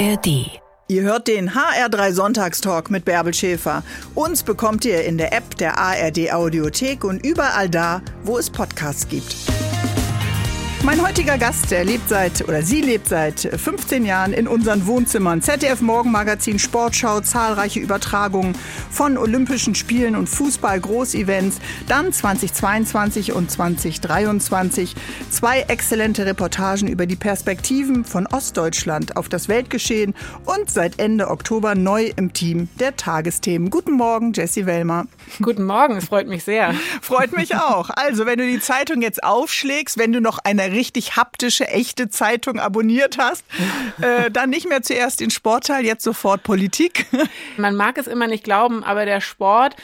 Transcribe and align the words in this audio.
ARD. 0.00 0.46
Ihr 0.88 1.02
hört 1.02 1.28
den 1.28 1.50
HR3 1.50 2.12
Sonntagstalk 2.12 2.90
mit 2.90 3.04
Bärbel 3.04 3.34
Schäfer. 3.34 3.82
Uns 4.14 4.42
bekommt 4.42 4.86
ihr 4.86 5.04
in 5.04 5.18
der 5.18 5.34
App 5.34 5.56
der 5.58 5.76
ARD 5.76 6.32
Audiothek 6.32 7.04
und 7.04 7.24
überall 7.24 7.68
da, 7.68 8.00
wo 8.24 8.38
es 8.38 8.48
Podcasts 8.48 9.06
gibt. 9.06 9.36
Mein 10.82 11.06
heutiger 11.06 11.36
Gast, 11.36 11.70
der 11.70 11.84
lebt 11.84 12.08
seit 12.08 12.48
oder 12.48 12.62
sie 12.62 12.80
lebt 12.80 13.06
seit 13.06 13.40
15 13.40 14.06
Jahren 14.06 14.32
in 14.32 14.48
unseren 14.48 14.86
Wohnzimmern. 14.86 15.42
ZDF 15.42 15.82
Morgenmagazin, 15.82 16.58
Sportschau, 16.58 17.20
zahlreiche 17.20 17.80
Übertragungen 17.80 18.54
von 18.90 19.18
Olympischen 19.18 19.74
Spielen 19.74 20.16
und 20.16 20.26
Fußball-Großevents. 20.30 21.58
Dann 21.86 22.14
2022 22.14 23.32
und 23.34 23.50
2023 23.50 24.94
zwei 25.28 25.60
exzellente 25.68 26.24
Reportagen 26.24 26.88
über 26.88 27.04
die 27.04 27.16
Perspektiven 27.16 28.06
von 28.06 28.26
Ostdeutschland 28.26 29.18
auf 29.18 29.28
das 29.28 29.48
Weltgeschehen 29.48 30.14
und 30.46 30.70
seit 30.70 30.98
Ende 30.98 31.28
Oktober 31.28 31.74
neu 31.74 32.10
im 32.16 32.32
Team 32.32 32.70
der 32.78 32.96
Tagesthemen. 32.96 33.68
Guten 33.68 33.92
Morgen, 33.92 34.32
Jessie 34.32 34.64
Wellmer. 34.64 35.04
Guten 35.42 35.64
Morgen, 35.64 35.96
es 35.96 36.06
freut 36.06 36.26
mich 36.26 36.42
sehr. 36.42 36.74
Freut 37.02 37.36
mich 37.36 37.54
auch. 37.54 37.90
Also, 37.90 38.24
wenn 38.24 38.38
du 38.38 38.46
die 38.46 38.60
Zeitung 38.60 39.02
jetzt 39.02 39.22
aufschlägst, 39.22 39.98
wenn 39.98 40.12
du 40.12 40.22
noch 40.22 40.38
eine 40.42 40.69
richtig 40.70 41.16
haptische, 41.16 41.68
echte 41.68 42.08
Zeitung 42.08 42.58
abonniert 42.58 43.18
hast, 43.18 43.44
äh, 44.00 44.30
dann 44.30 44.50
nicht 44.50 44.68
mehr 44.68 44.82
zuerst 44.82 45.20
den 45.20 45.30
Sportteil, 45.30 45.84
jetzt 45.84 46.04
sofort 46.04 46.42
Politik. 46.42 47.06
Man 47.56 47.74
mag 47.74 47.98
es 47.98 48.06
immer 48.06 48.26
nicht 48.26 48.44
glauben, 48.44 48.84
aber 48.84 49.04
der 49.04 49.20
Sport 49.20 49.76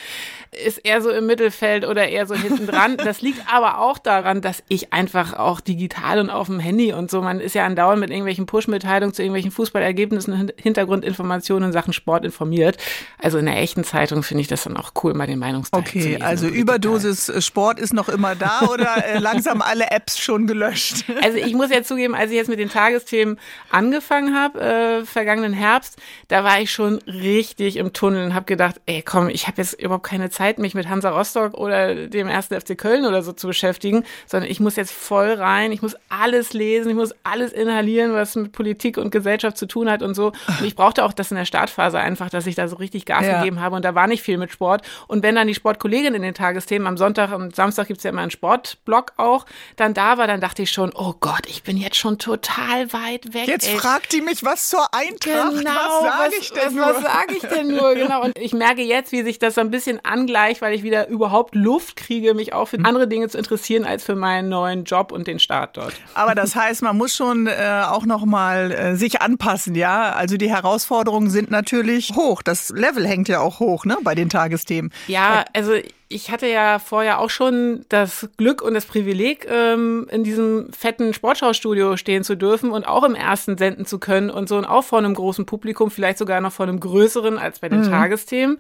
ist 0.53 0.79
eher 0.79 1.03
so 1.03 1.11
im 1.11 1.27
Mittelfeld 1.27 1.87
oder 1.87 2.09
eher 2.09 2.27
so 2.27 2.35
hinten 2.35 2.67
dran. 2.67 2.97
Das 3.07 3.23
liegt 3.23 3.43
aber 3.53 3.79
auch 3.79 3.99
daran, 3.99 4.41
dass 4.41 4.65
ich 4.69 4.93
einfach 4.93 5.35
auch 5.35 5.61
digital 5.61 6.19
und 6.19 6.29
auf 6.29 6.47
dem 6.47 6.59
Handy 6.59 6.93
und 6.93 7.09
so, 7.11 7.23
man 7.23 7.41
ist 7.41 7.55
ja 7.55 7.65
andauernd 7.65 8.01
mit 8.01 8.11
irgendwelchen 8.11 8.47
Push-Mitteilungen 8.47 9.15
zu 9.15 9.23
irgendwelchen 9.23 9.53
Fußballergebnissen, 9.53 10.51
Hintergrundinformationen 10.57 11.69
in 11.69 11.73
Sachen 11.73 11.93
Sport 11.93 12.25
informiert. 12.25 12.79
Also 13.19 13.39
in 13.39 13.47
der 13.47 13.59
echten 13.59 13.85
Zeitung 13.85 14.25
finde 14.25 14.41
ich 14.41 14.49
das 14.49 14.65
dann 14.65 14.77
auch 14.77 14.93
cool, 15.03 15.15
mal 15.15 15.27
den 15.27 15.39
Meinungsteil 15.39 15.81
okay, 15.81 16.01
zu 16.01 16.09
lesen. 16.09 16.23
also 16.23 16.49
Überdosis 16.49 17.33
Sport 17.45 17.79
ist 17.79 17.93
noch 17.93 18.09
immer 18.09 18.35
da 18.35 18.63
oder 18.73 19.05
äh, 19.07 19.19
langsam 19.19 19.63
alle 19.63 19.91
Apps 19.91 20.19
schon 20.19 20.47
gelöscht? 20.47 21.05
Also 21.23 21.39
ich 21.39 21.55
muss 21.55 21.71
ja 21.71 21.83
zugeben, 21.83 22.15
als 22.15 22.31
ich 22.31 22.37
jetzt 22.37 22.49
mit 22.49 22.59
den 22.59 22.71
Tagesthemen 22.71 23.39
angefangen 23.71 24.35
habe, 24.35 24.61
äh, 24.61 25.05
vergangenen 25.05 25.53
Herbst, 25.53 25.97
da 26.29 26.43
war 26.43 26.61
ich 26.61 26.73
schon 26.73 26.99
richtig 27.07 27.77
im 27.77 27.93
Tunnel 27.93 28.27
und 28.27 28.35
habe 28.35 28.47
gedacht, 28.47 28.81
ey 28.87 29.03
komm, 29.03 29.29
ich 29.29 29.47
habe 29.47 29.59
jetzt 29.59 29.81
überhaupt 29.81 30.07
keine 30.07 30.31
Zeit 30.31 30.36
Zeit, 30.37 30.59
mich 30.59 30.75
mit 30.75 30.89
Hansa 30.89 31.11
Rostock 31.11 31.55
oder 31.55 31.95
dem 31.95 32.29
ersten 32.29 32.61
FC 32.61 32.77
Köln 32.77 33.07
oder 33.07 33.23
so 33.23 33.33
zu 33.33 33.47
beschäftigen, 33.47 34.05
sondern 34.27 34.51
ich 34.51 34.61
muss 34.61 34.77
jetzt 34.77 34.93
voll 34.93 35.33
rein, 35.33 35.73
ich 35.73 35.81
muss 35.81 35.97
alles 36.11 36.53
lesen, 36.53 36.91
ich 36.91 36.95
muss 36.95 37.15
alles 37.25 37.53
inhalieren, 37.53 38.13
was 38.13 38.37
mit 38.37 38.53
Politik 38.53 38.99
und 38.99 39.11
Gesellschaft 39.11 39.57
zu 39.57 39.67
tun 39.67 39.91
hat 39.91 40.03
und 40.03 40.15
so. 40.15 40.33
Und 40.59 40.65
ich 40.65 40.77
brauchte 40.77 41.05
auch 41.05 41.15
das 41.15 41.31
in 41.31 41.39
der 41.39 41.47
Startphase 41.47 41.99
einfach, 41.99 42.29
dass 42.29 42.47
ich 42.47 42.55
da 42.55 42.69
so 42.69 42.77
richtig 42.77 43.07
Gas 43.07 43.25
ja. 43.25 43.39
gegeben 43.39 43.61
habe 43.61 43.77
und 43.77 43.85
da 43.85 43.95
war 43.95 44.07
nicht 44.07 44.23
viel 44.23 44.37
mit 44.37 44.51
Sport. 44.51 44.83
Und 45.09 45.23
wenn 45.23 45.35
dann 45.35 45.47
die 45.47 45.55
Sportkollegin 45.55 46.15
in 46.15 46.23
den 46.23 46.35
Tagesthemen 46.35 46.87
am 46.87 46.99
Sonntag 46.99 47.33
und 47.33 47.57
Samstag 47.57 47.87
gibt 47.89 47.99
es 47.99 48.05
ja 48.05 48.11
immer 48.11 48.21
einen 48.21 48.31
Sportblog 48.31 49.15
auch, 49.17 49.47
dann 49.77 49.95
da 49.95 50.19
war, 50.19 50.27
dann 50.27 50.43
dachte 50.43 50.63
ich 50.63 50.71
schon, 50.71 50.93
oh 50.95 51.15
Gott, 51.19 51.47
ich 51.49 51.63
bin 51.63 51.79
jetzt 51.79 51.97
schon 51.97 52.19
total 52.19 52.93
weit 52.93 53.33
weg. 53.33 53.49
Jetzt 53.49 53.69
ey. 53.69 53.79
fragt 53.79 54.13
die 54.13 54.21
mich 54.21 54.45
was 54.45 54.69
zur 54.69 54.87
Eintracht. 54.93 55.57
Genau, 55.57 55.71
was 55.71 56.03
sage 56.03 56.35
ich 56.39 56.51
denn 56.51 56.65
was, 56.67 56.73
nur? 56.75 56.87
Was 56.87 57.03
sage 57.03 57.35
ich 57.35 57.43
denn 57.43 57.69
nur? 57.69 57.95
Genau. 57.95 58.23
Und 58.23 58.39
ich 58.39 58.53
merke 58.53 58.83
jetzt, 58.83 59.13
wie 59.13 59.23
sich 59.23 59.39
das 59.39 59.55
so 59.55 59.63
ein 59.63 59.71
bisschen 59.71 60.05
angleicht 60.05 60.26
gleich, 60.27 60.61
weil 60.63 60.75
ich 60.75 60.83
wieder 60.83 61.09
überhaupt 61.09 61.55
Luft 61.55 61.97
kriege, 61.97 62.35
mich 62.35 62.53
auch 62.53 62.69
für 62.69 62.79
andere 62.85 63.09
Dinge 63.09 63.29
zu 63.29 63.39
interessieren 63.39 63.85
als 63.85 64.05
für 64.05 64.15
meinen 64.15 64.49
neuen 64.49 64.85
Job 64.85 65.13
und 65.13 65.27
den 65.27 65.39
Start 65.39 65.77
dort. 65.77 65.95
Aber 66.15 66.35
das 66.35 66.55
heißt, 66.55 66.83
man 66.83 66.97
muss 66.97 67.15
schon 67.15 67.47
äh, 67.47 67.83
auch 67.87 68.07
noch 68.07 68.25
mal 68.25 68.73
äh, 68.73 68.97
sich 68.97 69.23
anpassen, 69.23 69.75
ja? 69.75 70.13
Also 70.13 70.37
die 70.37 70.51
Herausforderungen 70.51 71.31
sind 71.31 71.51
natürlich 71.51 72.13
hoch. 72.15 72.43
Das 72.43 72.71
Level 72.71 73.07
hängt 73.07 73.29
ja 73.29 73.41
auch 73.41 73.61
hoch, 73.61 73.85
ne, 73.85 73.97
bei 74.03 74.15
den 74.15 74.29
Tagesthemen. 74.29 74.93
Ja, 75.07 75.45
also 75.55 75.75
ich 76.09 76.31
hatte 76.31 76.47
ja 76.47 76.79
vorher 76.79 77.19
auch 77.19 77.31
schon 77.31 77.85
das 77.89 78.29
Glück 78.37 78.63
und 78.63 78.75
das 78.75 78.87
Privileg, 78.87 79.47
ähm, 79.51 80.07
in 80.11 80.23
diesem 80.23 80.73
fetten 80.73 81.13
Sportschaustudio 81.13 81.97
stehen 81.97 82.23
zu 82.23 82.37
dürfen 82.37 82.71
und 82.71 82.87
auch 82.87 83.03
im 83.03 83.17
ersten 83.17 83.59
senden 83.59 83.87
zu 83.87 83.99
können 83.99 84.31
und 84.31 84.49
so 84.49 84.57
und 84.57 84.67
auch 84.67 84.85
vor 84.85 84.99
einem 84.99 85.15
großen 85.15 85.47
Publikum, 85.47 85.91
vielleicht 85.91 86.19
sogar 86.19 86.41
noch 86.41 86.53
vor 86.53 86.67
einem 86.67 86.79
größeren 86.79 87.39
als 87.39 87.59
bei 87.59 87.69
den 87.69 87.81
mhm. 87.81 87.91
Tagesthemen. 87.91 88.59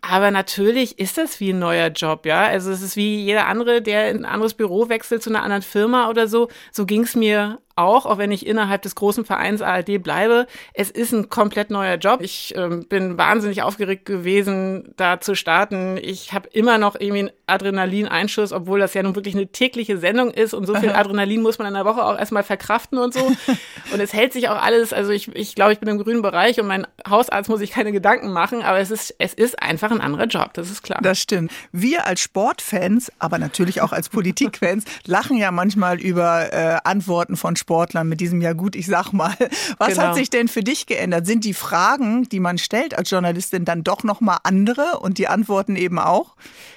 Aber 0.00 0.30
natürlich 0.30 0.98
ist 0.98 1.18
das 1.18 1.40
wie 1.40 1.50
ein 1.50 1.58
neuer 1.58 1.88
Job, 1.88 2.24
ja. 2.24 2.42
Also 2.42 2.70
es 2.70 2.82
ist 2.82 2.96
wie 2.96 3.22
jeder 3.22 3.46
andere, 3.46 3.82
der 3.82 4.10
in 4.10 4.18
ein 4.18 4.24
anderes 4.24 4.54
Büro 4.54 4.88
wechselt 4.88 5.22
zu 5.22 5.30
einer 5.30 5.42
anderen 5.42 5.62
Firma 5.62 6.08
oder 6.08 6.28
so. 6.28 6.48
So 6.72 6.86
ging 6.86 7.02
es 7.02 7.16
mir 7.16 7.58
auch, 7.78 8.04
auch 8.04 8.18
wenn 8.18 8.32
ich 8.32 8.46
innerhalb 8.46 8.82
des 8.82 8.94
großen 8.94 9.24
Vereins 9.24 9.62
ARD 9.62 10.02
bleibe. 10.02 10.46
Es 10.74 10.90
ist 10.90 11.12
ein 11.12 11.28
komplett 11.28 11.70
neuer 11.70 11.96
Job. 11.96 12.20
Ich 12.20 12.54
ähm, 12.56 12.86
bin 12.88 13.16
wahnsinnig 13.16 13.62
aufgeregt 13.62 14.04
gewesen, 14.04 14.92
da 14.96 15.20
zu 15.20 15.34
starten. 15.34 15.98
Ich 16.00 16.32
habe 16.32 16.48
immer 16.52 16.78
noch 16.78 16.96
irgendwie 16.96 17.20
einen 17.20 17.30
Adrenalineinschuss, 17.46 18.52
obwohl 18.52 18.80
das 18.80 18.94
ja 18.94 19.02
nun 19.02 19.14
wirklich 19.14 19.34
eine 19.34 19.46
tägliche 19.46 19.98
Sendung 19.98 20.30
ist 20.30 20.52
und 20.52 20.66
so 20.66 20.74
viel 20.74 20.90
Adrenalin 20.90 21.40
muss 21.40 21.58
man 21.58 21.68
in 21.68 21.74
der 21.74 21.84
Woche 21.84 22.04
auch 22.04 22.18
erstmal 22.18 22.42
verkraften 22.42 22.98
und 22.98 23.14
so. 23.14 23.20
und 23.92 24.00
es 24.00 24.12
hält 24.12 24.32
sich 24.32 24.48
auch 24.48 24.60
alles, 24.60 24.92
also 24.92 25.12
ich, 25.12 25.34
ich 25.34 25.54
glaube, 25.54 25.72
ich 25.72 25.78
bin 25.78 25.88
im 25.88 25.98
grünen 25.98 26.20
Bereich 26.20 26.60
und 26.60 26.66
mein 26.66 26.86
Hausarzt 27.08 27.48
muss 27.48 27.60
sich 27.60 27.70
keine 27.70 27.92
Gedanken 27.92 28.32
machen, 28.32 28.62
aber 28.62 28.78
es 28.80 28.90
ist, 28.90 29.14
es 29.18 29.32
ist 29.34 29.62
einfach 29.62 29.90
ein 29.90 30.00
anderer 30.00 30.26
Job, 30.26 30.52
das 30.54 30.70
ist 30.70 30.82
klar. 30.82 31.00
Das 31.02 31.20
stimmt. 31.20 31.52
Wir 31.72 32.06
als 32.06 32.20
Sportfans, 32.20 33.12
aber 33.18 33.38
natürlich 33.38 33.80
auch 33.80 33.92
als 33.92 34.08
Politikfans, 34.08 34.84
lachen 35.06 35.36
ja 35.36 35.50
manchmal 35.50 36.00
über 36.00 36.52
äh, 36.52 36.78
Antworten 36.84 37.36
von 37.36 37.56
Sport 37.56 37.67
Sportlern 37.68 38.08
mit 38.08 38.20
diesem 38.20 38.40
Ja 38.40 38.54
gut, 38.54 38.74
ich 38.74 38.86
sag 38.86 39.12
mal. 39.12 39.34
Was 39.78 39.88
genau. 39.88 40.04
hat 40.04 40.14
sich 40.14 40.30
denn 40.30 40.48
für 40.48 40.62
dich 40.62 40.86
geändert? 40.86 41.26
Sind 41.26 41.44
die 41.44 41.52
Fragen, 41.52 42.26
die 42.30 42.40
man 42.40 42.56
stellt 42.56 42.96
als 42.96 43.10
Journalistin, 43.10 43.66
dann 43.66 43.84
doch 43.84 44.04
nochmal 44.04 44.38
andere 44.44 45.00
und 45.00 45.18
die 45.18 45.28
Antworten 45.28 45.76
eben 45.76 45.98
auch? 45.98 46.34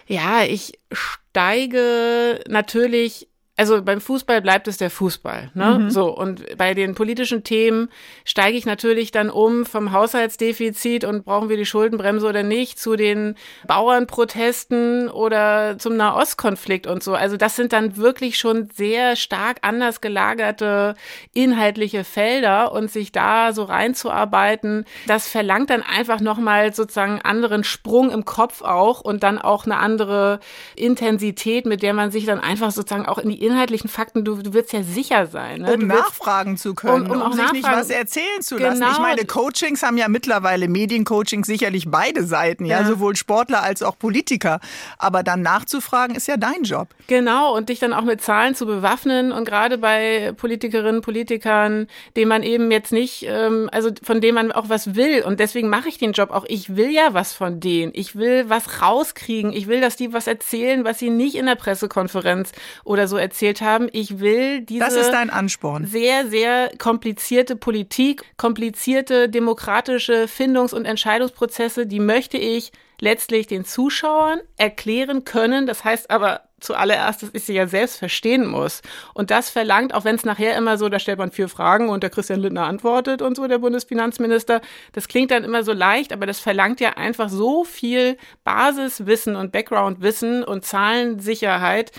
Ja, 0.08 0.44
ich 0.44 0.74
steige 0.92 2.42
natürlich 2.50 3.30
also 3.62 3.84
beim 3.84 4.02
Fußball 4.02 4.42
bleibt 4.42 4.68
es 4.68 4.78
der 4.78 4.90
Fußball. 4.90 5.52
Ne? 5.54 5.78
Mhm. 5.82 5.90
So, 5.92 6.10
und 6.10 6.58
bei 6.58 6.74
den 6.74 6.96
politischen 6.96 7.44
Themen 7.44 7.90
steige 8.26 8.58
ich 8.58 8.66
natürlich 8.66 9.12
dann 9.12 9.30
um 9.30 9.68
vom 9.68 9.92
Haushaltsdefizit 9.92 11.04
und 11.04 11.26
brauchen 11.26 11.48
wir 11.48 11.58
die 11.58 11.68
Schuldenbremse 11.68 12.28
oder 12.28 12.42
nicht, 12.42 12.80
zu 12.80 12.96
den 12.96 13.36
Bauernprotesten 13.68 15.10
oder 15.10 15.78
zum 15.78 15.96
Nahostkonflikt 15.96 16.88
und 16.88 17.04
so. 17.04 17.14
Also 17.14 17.38
das 17.38 17.56
sind 17.56 17.72
dann 17.72 17.98
wirklich 17.98 18.40
schon 18.40 18.68
sehr 18.74 19.16
stark 19.16 19.60
anders 19.62 20.02
gelagerte 20.02 20.96
inhaltliche 21.36 22.04
Felder 22.04 22.72
und 22.72 22.90
sich 22.90 23.12
da 23.12 23.54
so 23.54 23.62
reinzuarbeiten, 23.62 24.86
das 25.06 25.28
verlangt 25.28 25.70
dann 25.70 25.84
einfach 25.84 26.20
nochmal 26.20 26.74
sozusagen 26.74 27.12
einen 27.12 27.22
anderen 27.22 27.64
Sprung 27.64 28.10
im 28.10 28.26
Kopf 28.26 28.64
auch 28.64 29.02
und 29.02 29.22
dann 29.22 29.38
auch 29.38 29.66
eine 29.66 29.78
andere 29.78 30.40
Intensität, 30.76 31.68
mit 31.68 31.84
der 31.84 31.94
man 31.94 32.10
sich 32.10 32.26
dann 32.26 32.40
einfach 32.40 32.72
sozusagen 32.72 33.06
auch 33.06 33.20
in 33.20 33.30
die 33.30 33.51
inhaltlichen 33.52 33.90
Fakten, 33.90 34.24
du, 34.24 34.42
du 34.42 34.54
willst 34.54 34.74
ja 34.74 34.84
sicher 34.84 35.28
sein. 35.28 35.62
Ne? 35.62 35.74
Um 35.74 35.88
nachfragen 35.88 36.58
zu 36.58 36.74
können, 36.74 37.10
um, 37.10 37.22
um, 37.22 37.22
um 37.22 37.34
sich 37.34 37.52
nicht 37.52 37.64
was 37.64 37.90
erzählen 37.90 38.42
zu 38.42 38.58
lassen. 38.58 38.82
Genau. 38.82 38.92
Ich 38.92 39.00
meine, 39.00 39.26
Coachings 39.26 39.84
haben 39.84 39.98
ja 39.98 40.08
mittlerweile, 40.08 40.68
Mediencoachings 40.68 41.48
sicherlich 41.48 41.90
beide 41.90 42.24
Seiten, 42.24 42.66
ja. 42.66 42.82
ja, 42.82 42.88
sowohl 42.88 43.16
Sportler 43.16 43.64
als 43.64 43.84
auch 43.84 43.98
Politiker. 43.98 44.60
Aber 44.98 45.24
dann 45.24 45.42
nachzufragen 45.42 46.16
ist 46.16 46.28
ja 46.28 46.38
dein 46.38 46.64
Job. 46.64 46.90
Genau, 47.08 47.56
und 47.56 47.70
dich 47.70 47.80
dann 47.80 47.94
auch 47.94 48.04
mit 48.04 48.22
Zahlen 48.22 48.56
zu 48.56 48.66
bewaffnen 48.66 49.32
und 49.32 49.46
gerade 49.46 49.78
bei 49.78 50.34
Politikerinnen, 50.38 51.02
Politikern, 51.02 51.88
denen 52.16 52.30
man 52.30 52.44
eben 52.44 52.72
jetzt 52.72 52.92
nicht, 52.92 53.26
ähm, 53.28 53.70
also 53.72 53.90
von 54.02 54.22
denen 54.22 54.36
man 54.36 54.52
auch 54.52 54.70
was 54.70 54.96
will. 54.96 55.24
Und 55.24 55.40
deswegen 55.40 55.70
mache 55.70 55.90
ich 55.90 55.98
den 55.98 56.14
Job 56.14 56.32
auch. 56.32 56.46
Ich 56.48 56.76
will 56.76 56.90
ja 56.90 57.14
was 57.14 57.34
von 57.34 57.60
denen. 57.60 57.92
Ich 57.96 58.16
will 58.16 58.46
was 58.50 58.82
rauskriegen. 58.82 59.52
Ich 59.52 59.68
will, 59.68 59.82
dass 59.82 59.96
die 59.96 60.14
was 60.14 60.28
erzählen, 60.28 60.84
was 60.84 61.00
sie 61.00 61.10
nicht 61.10 61.36
in 61.36 61.46
der 61.46 61.56
Pressekonferenz 61.56 62.52
oder 62.84 63.08
so 63.08 63.18
erzählen 63.18 63.31
erzählt 63.32 63.62
haben. 63.62 63.88
Ich 63.94 64.20
will 64.20 64.62
diese 64.62 64.82
das 64.82 64.96
ist 64.96 65.12
dein 65.12 65.30
Ansporn. 65.30 65.86
sehr, 65.86 66.28
sehr 66.28 66.72
komplizierte 66.78 67.56
Politik, 67.56 68.24
komplizierte 68.38 69.30
demokratische 69.30 70.28
Findungs- 70.28 70.74
und 70.74 70.86
Entscheidungsprozesse, 70.86 71.88
die 71.88 72.00
möchte 72.00 72.38
ich 72.38 72.72
letztlich 73.00 73.48
den 73.48 73.66
Zuschauern 73.66 74.42
erklären 74.58 75.24
können. 75.26 75.66
Das 75.66 75.84
heißt 75.84 76.12
aber 76.12 76.42
zuallererst, 76.60 77.24
dass 77.24 77.32
ich 77.34 77.44
sie 77.44 77.54
ja 77.54 77.68
selbst 77.68 77.98
verstehen 77.98 78.46
muss. 78.46 78.82
Und 79.14 79.32
das 79.32 79.50
verlangt, 79.50 79.94
auch 79.94 80.06
wenn 80.06 80.16
es 80.16 80.24
nachher 80.24 80.56
immer 80.56 80.78
so, 80.78 80.88
da 80.88 81.00
stellt 81.00 81.18
man 81.18 81.32
vier 81.32 81.50
Fragen 81.50 81.90
und 81.90 82.04
der 82.04 82.12
Christian 82.12 82.40
Lindner 82.40 82.66
antwortet 82.66 83.24
und 83.24 83.36
so, 83.36 83.48
der 83.48 83.58
Bundesfinanzminister. 83.58 84.62
Das 84.94 85.08
klingt 85.08 85.32
dann 85.32 85.44
immer 85.44 85.64
so 85.64 85.74
leicht, 85.74 86.14
aber 86.14 86.28
das 86.28 86.40
verlangt 86.40 86.80
ja 86.80 86.92
einfach 86.92 87.30
so 87.30 87.64
viel 87.64 88.18
Basiswissen 88.44 89.36
und 89.36 89.52
Backgroundwissen 89.52 90.44
und 90.44 90.64
Zahlensicherheit, 90.64 91.92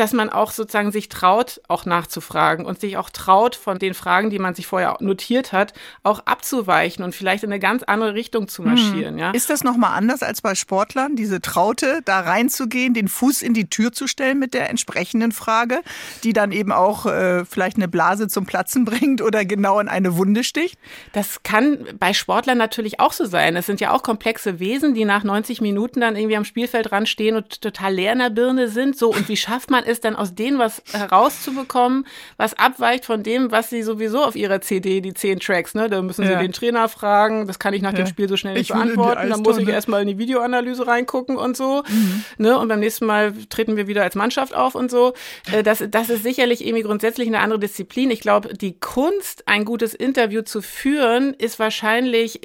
dass 0.00 0.14
man 0.14 0.30
auch 0.30 0.50
sozusagen 0.50 0.92
sich 0.92 1.10
traut, 1.10 1.60
auch 1.68 1.84
nachzufragen 1.84 2.64
und 2.64 2.80
sich 2.80 2.96
auch 2.96 3.10
traut, 3.10 3.54
von 3.54 3.78
den 3.78 3.92
Fragen, 3.92 4.30
die 4.30 4.38
man 4.38 4.54
sich 4.54 4.66
vorher 4.66 4.96
notiert 5.00 5.52
hat, 5.52 5.74
auch 6.02 6.20
abzuweichen 6.20 7.04
und 7.04 7.14
vielleicht 7.14 7.44
in 7.44 7.52
eine 7.52 7.60
ganz 7.60 7.82
andere 7.82 8.14
Richtung 8.14 8.48
zu 8.48 8.62
marschieren. 8.62 9.14
Hm. 9.14 9.18
Ja? 9.18 9.30
Ist 9.32 9.50
das 9.50 9.62
nochmal 9.62 9.92
anders 9.98 10.22
als 10.22 10.40
bei 10.40 10.54
Sportlern, 10.54 11.16
diese 11.16 11.42
Traute, 11.42 12.00
da 12.06 12.20
reinzugehen, 12.20 12.94
den 12.94 13.08
Fuß 13.08 13.42
in 13.42 13.52
die 13.52 13.68
Tür 13.68 13.92
zu 13.92 14.06
stellen 14.06 14.38
mit 14.38 14.54
der 14.54 14.70
entsprechenden 14.70 15.32
Frage, 15.32 15.82
die 16.24 16.32
dann 16.32 16.50
eben 16.50 16.72
auch 16.72 17.04
äh, 17.04 17.44
vielleicht 17.44 17.76
eine 17.76 17.88
Blase 17.88 18.26
zum 18.28 18.46
Platzen 18.46 18.84
bringt 18.86 19.20
oder 19.20 19.44
genau 19.44 19.80
in 19.80 19.88
eine 19.88 20.16
Wunde 20.16 20.44
sticht? 20.44 20.78
Das 21.12 21.42
kann 21.42 21.86
bei 21.98 22.14
Sportlern 22.14 22.56
natürlich 22.56 23.00
auch 23.00 23.12
so 23.12 23.26
sein. 23.26 23.54
Es 23.54 23.66
sind 23.66 23.82
ja 23.82 23.92
auch 23.92 24.02
komplexe 24.02 24.60
Wesen, 24.60 24.94
die 24.94 25.04
nach 25.04 25.24
90 25.24 25.60
Minuten 25.60 26.00
dann 26.00 26.16
irgendwie 26.16 26.36
am 26.38 26.46
Spielfeld 26.46 26.90
ran 26.90 27.04
stehen 27.04 27.36
und 27.36 27.60
total 27.60 27.92
leer 27.92 28.14
in 28.14 28.20
der 28.20 28.30
Birne 28.30 28.68
sind. 28.68 28.96
So, 28.96 29.12
und 29.12 29.28
wie 29.28 29.36
schafft 29.36 29.70
man 29.70 29.84
es 29.90 30.00
dann 30.00 30.16
aus 30.16 30.34
denen 30.34 30.58
was 30.58 30.82
herauszubekommen, 30.92 32.06
was 32.36 32.54
abweicht 32.54 33.04
von 33.04 33.22
dem, 33.22 33.50
was 33.50 33.70
sie 33.70 33.82
sowieso 33.82 34.22
auf 34.22 34.36
ihrer 34.36 34.60
CD, 34.60 35.00
die 35.00 35.14
zehn 35.14 35.40
Tracks, 35.40 35.74
ne? 35.74 35.88
Da 35.88 36.02
müssen 36.02 36.24
sie 36.24 36.32
ja. 36.32 36.40
den 36.40 36.52
Trainer 36.52 36.88
fragen, 36.88 37.46
das 37.46 37.58
kann 37.58 37.74
ich 37.74 37.82
nach 37.82 37.92
ja. 37.92 37.98
dem 37.98 38.06
Spiel 38.06 38.28
so 38.28 38.36
schnell 38.36 38.54
nicht 38.54 38.70
ich 38.70 38.76
beantworten. 38.76 39.30
Dann 39.30 39.40
muss 39.40 39.58
ich 39.58 39.68
erstmal 39.68 40.02
in 40.02 40.08
die 40.08 40.18
Videoanalyse 40.18 40.86
reingucken 40.86 41.36
und 41.36 41.56
so. 41.56 41.82
Mhm. 41.88 42.24
Ne? 42.38 42.58
Und 42.58 42.68
beim 42.68 42.80
nächsten 42.80 43.06
Mal 43.06 43.32
treten 43.48 43.76
wir 43.76 43.86
wieder 43.86 44.02
als 44.02 44.14
Mannschaft 44.14 44.54
auf 44.54 44.74
und 44.74 44.90
so. 44.90 45.14
Äh, 45.52 45.62
das, 45.62 45.82
das 45.88 46.10
ist 46.10 46.22
sicherlich 46.22 46.64
irgendwie 46.64 46.82
grundsätzlich 46.82 47.28
eine 47.28 47.40
andere 47.40 47.58
Disziplin. 47.58 48.10
Ich 48.10 48.20
glaube, 48.20 48.54
die 48.54 48.78
Kunst, 48.78 49.46
ein 49.46 49.64
gutes 49.64 49.94
Interview 49.94 50.42
zu 50.42 50.62
führen, 50.62 51.34
ist 51.34 51.58
wahrscheinlich 51.58 52.40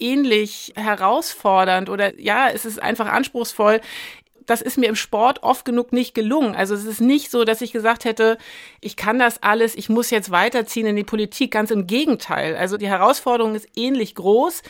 ähnlich 0.00 0.72
herausfordernd 0.76 1.90
oder 1.90 2.18
ja, 2.18 2.48
es 2.48 2.64
ist 2.64 2.80
einfach 2.80 3.06
anspruchsvoll 3.06 3.80
das 4.50 4.62
ist 4.62 4.78
mir 4.78 4.88
im 4.88 4.96
Sport 4.96 5.44
oft 5.44 5.64
genug 5.64 5.92
nicht 5.92 6.12
gelungen. 6.12 6.56
Also 6.56 6.74
es 6.74 6.84
ist 6.84 7.00
nicht 7.00 7.30
so, 7.30 7.44
dass 7.44 7.60
ich 7.60 7.70
gesagt 7.70 8.04
hätte, 8.04 8.36
ich 8.80 8.96
kann 8.96 9.18
das 9.18 9.42
alles, 9.42 9.76
ich 9.76 9.88
muss 9.88 10.10
jetzt 10.10 10.32
weiterziehen 10.32 10.86
in 10.86 10.96
die 10.96 11.04
Politik. 11.04 11.52
Ganz 11.52 11.70
im 11.70 11.86
Gegenteil. 11.86 12.56
Also 12.56 12.76
die 12.76 12.88
Herausforderung 12.88 13.54
ist 13.54 13.68
ähnlich 13.76 14.16
groß. 14.16 14.62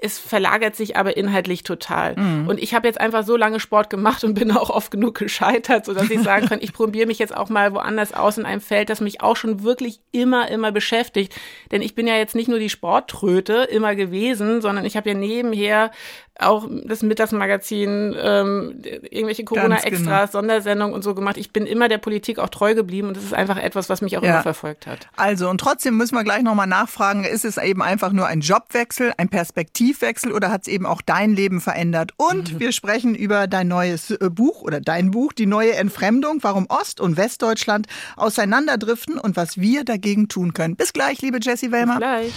Es 0.00 0.18
verlagert 0.18 0.76
sich 0.76 0.96
aber 0.96 1.16
inhaltlich 1.16 1.62
total. 1.62 2.16
Mhm. 2.16 2.48
Und 2.48 2.62
ich 2.62 2.74
habe 2.74 2.86
jetzt 2.86 3.00
einfach 3.00 3.24
so 3.24 3.36
lange 3.36 3.60
Sport 3.60 3.90
gemacht 3.90 4.24
und 4.24 4.34
bin 4.34 4.50
auch 4.56 4.70
oft 4.70 4.90
genug 4.90 5.16
gescheitert, 5.18 5.86
sodass 5.86 6.10
ich 6.10 6.20
sagen 6.22 6.46
kann, 6.46 6.58
ich 6.60 6.72
probiere 6.72 7.06
mich 7.06 7.18
jetzt 7.18 7.36
auch 7.36 7.48
mal 7.48 7.72
woanders 7.74 8.12
aus 8.12 8.38
in 8.38 8.46
einem 8.46 8.60
Feld, 8.60 8.90
das 8.90 9.00
mich 9.00 9.20
auch 9.20 9.36
schon 9.36 9.62
wirklich 9.62 10.00
immer, 10.12 10.50
immer 10.50 10.72
beschäftigt. 10.72 11.34
Denn 11.70 11.82
ich 11.82 11.94
bin 11.94 12.06
ja 12.06 12.16
jetzt 12.16 12.34
nicht 12.34 12.48
nur 12.48 12.58
die 12.58 12.70
Sporttröte 12.70 13.64
immer 13.70 13.94
gewesen, 13.94 14.60
sondern 14.60 14.84
ich 14.84 14.96
habe 14.96 15.10
ja 15.10 15.14
nebenher 15.14 15.90
auch 16.38 16.68
das 16.84 17.02
Mittagsmagazin, 17.02 18.14
ähm, 18.20 18.82
irgendwelche 18.82 19.44
Corona-Extras, 19.44 20.02
genau. 20.02 20.26
Sondersendungen 20.26 20.94
und 20.94 21.02
so 21.02 21.14
gemacht. 21.14 21.36
Ich 21.38 21.52
bin 21.52 21.66
immer 21.66 21.88
der 21.88 21.98
Politik 21.98 22.38
auch 22.38 22.50
treu 22.50 22.74
geblieben 22.74 23.08
und 23.08 23.16
das 23.16 23.24
ist 23.24 23.32
einfach 23.32 23.56
etwas, 23.56 23.88
was 23.88 24.02
mich 24.02 24.18
auch 24.18 24.22
ja. 24.22 24.34
immer 24.34 24.42
verfolgt 24.42 24.86
hat. 24.86 25.08
Also 25.16 25.48
und 25.48 25.58
trotzdem 25.58 25.96
müssen 25.96 26.14
wir 26.14 26.24
gleich 26.24 26.42
nochmal 26.42 26.66
nachfragen, 26.66 27.24
ist 27.24 27.44
es 27.44 27.56
eben 27.56 27.82
einfach 27.82 28.12
nur 28.12 28.26
ein 28.26 28.40
Jobwechsel, 28.40 29.14
ein 29.16 29.28
Perspektiv 29.28 29.85
Perspektivwechsel 29.86 30.32
oder 30.32 30.50
hat 30.50 30.62
es 30.62 30.68
eben 30.68 30.86
auch 30.86 31.02
dein 31.02 31.34
Leben 31.34 31.60
verändert? 31.60 32.12
Und 32.16 32.54
mhm. 32.54 32.60
wir 32.60 32.72
sprechen 32.72 33.14
über 33.14 33.46
dein 33.46 33.68
neues 33.68 34.10
äh, 34.10 34.30
Buch 34.30 34.62
oder 34.62 34.80
dein 34.80 35.10
Buch, 35.10 35.32
Die 35.32 35.46
neue 35.46 35.74
Entfremdung, 35.74 36.38
warum 36.42 36.66
Ost- 36.68 37.00
und 37.00 37.16
Westdeutschland 37.16 37.86
auseinanderdriften 38.16 39.18
und 39.18 39.36
was 39.36 39.58
wir 39.58 39.84
dagegen 39.84 40.28
tun 40.28 40.52
können. 40.52 40.76
Bis 40.76 40.92
gleich, 40.92 41.22
liebe 41.22 41.38
Jessie 41.40 41.72
Wellmer. 41.72 41.94
Bis 41.94 42.00
gleich. 42.00 42.32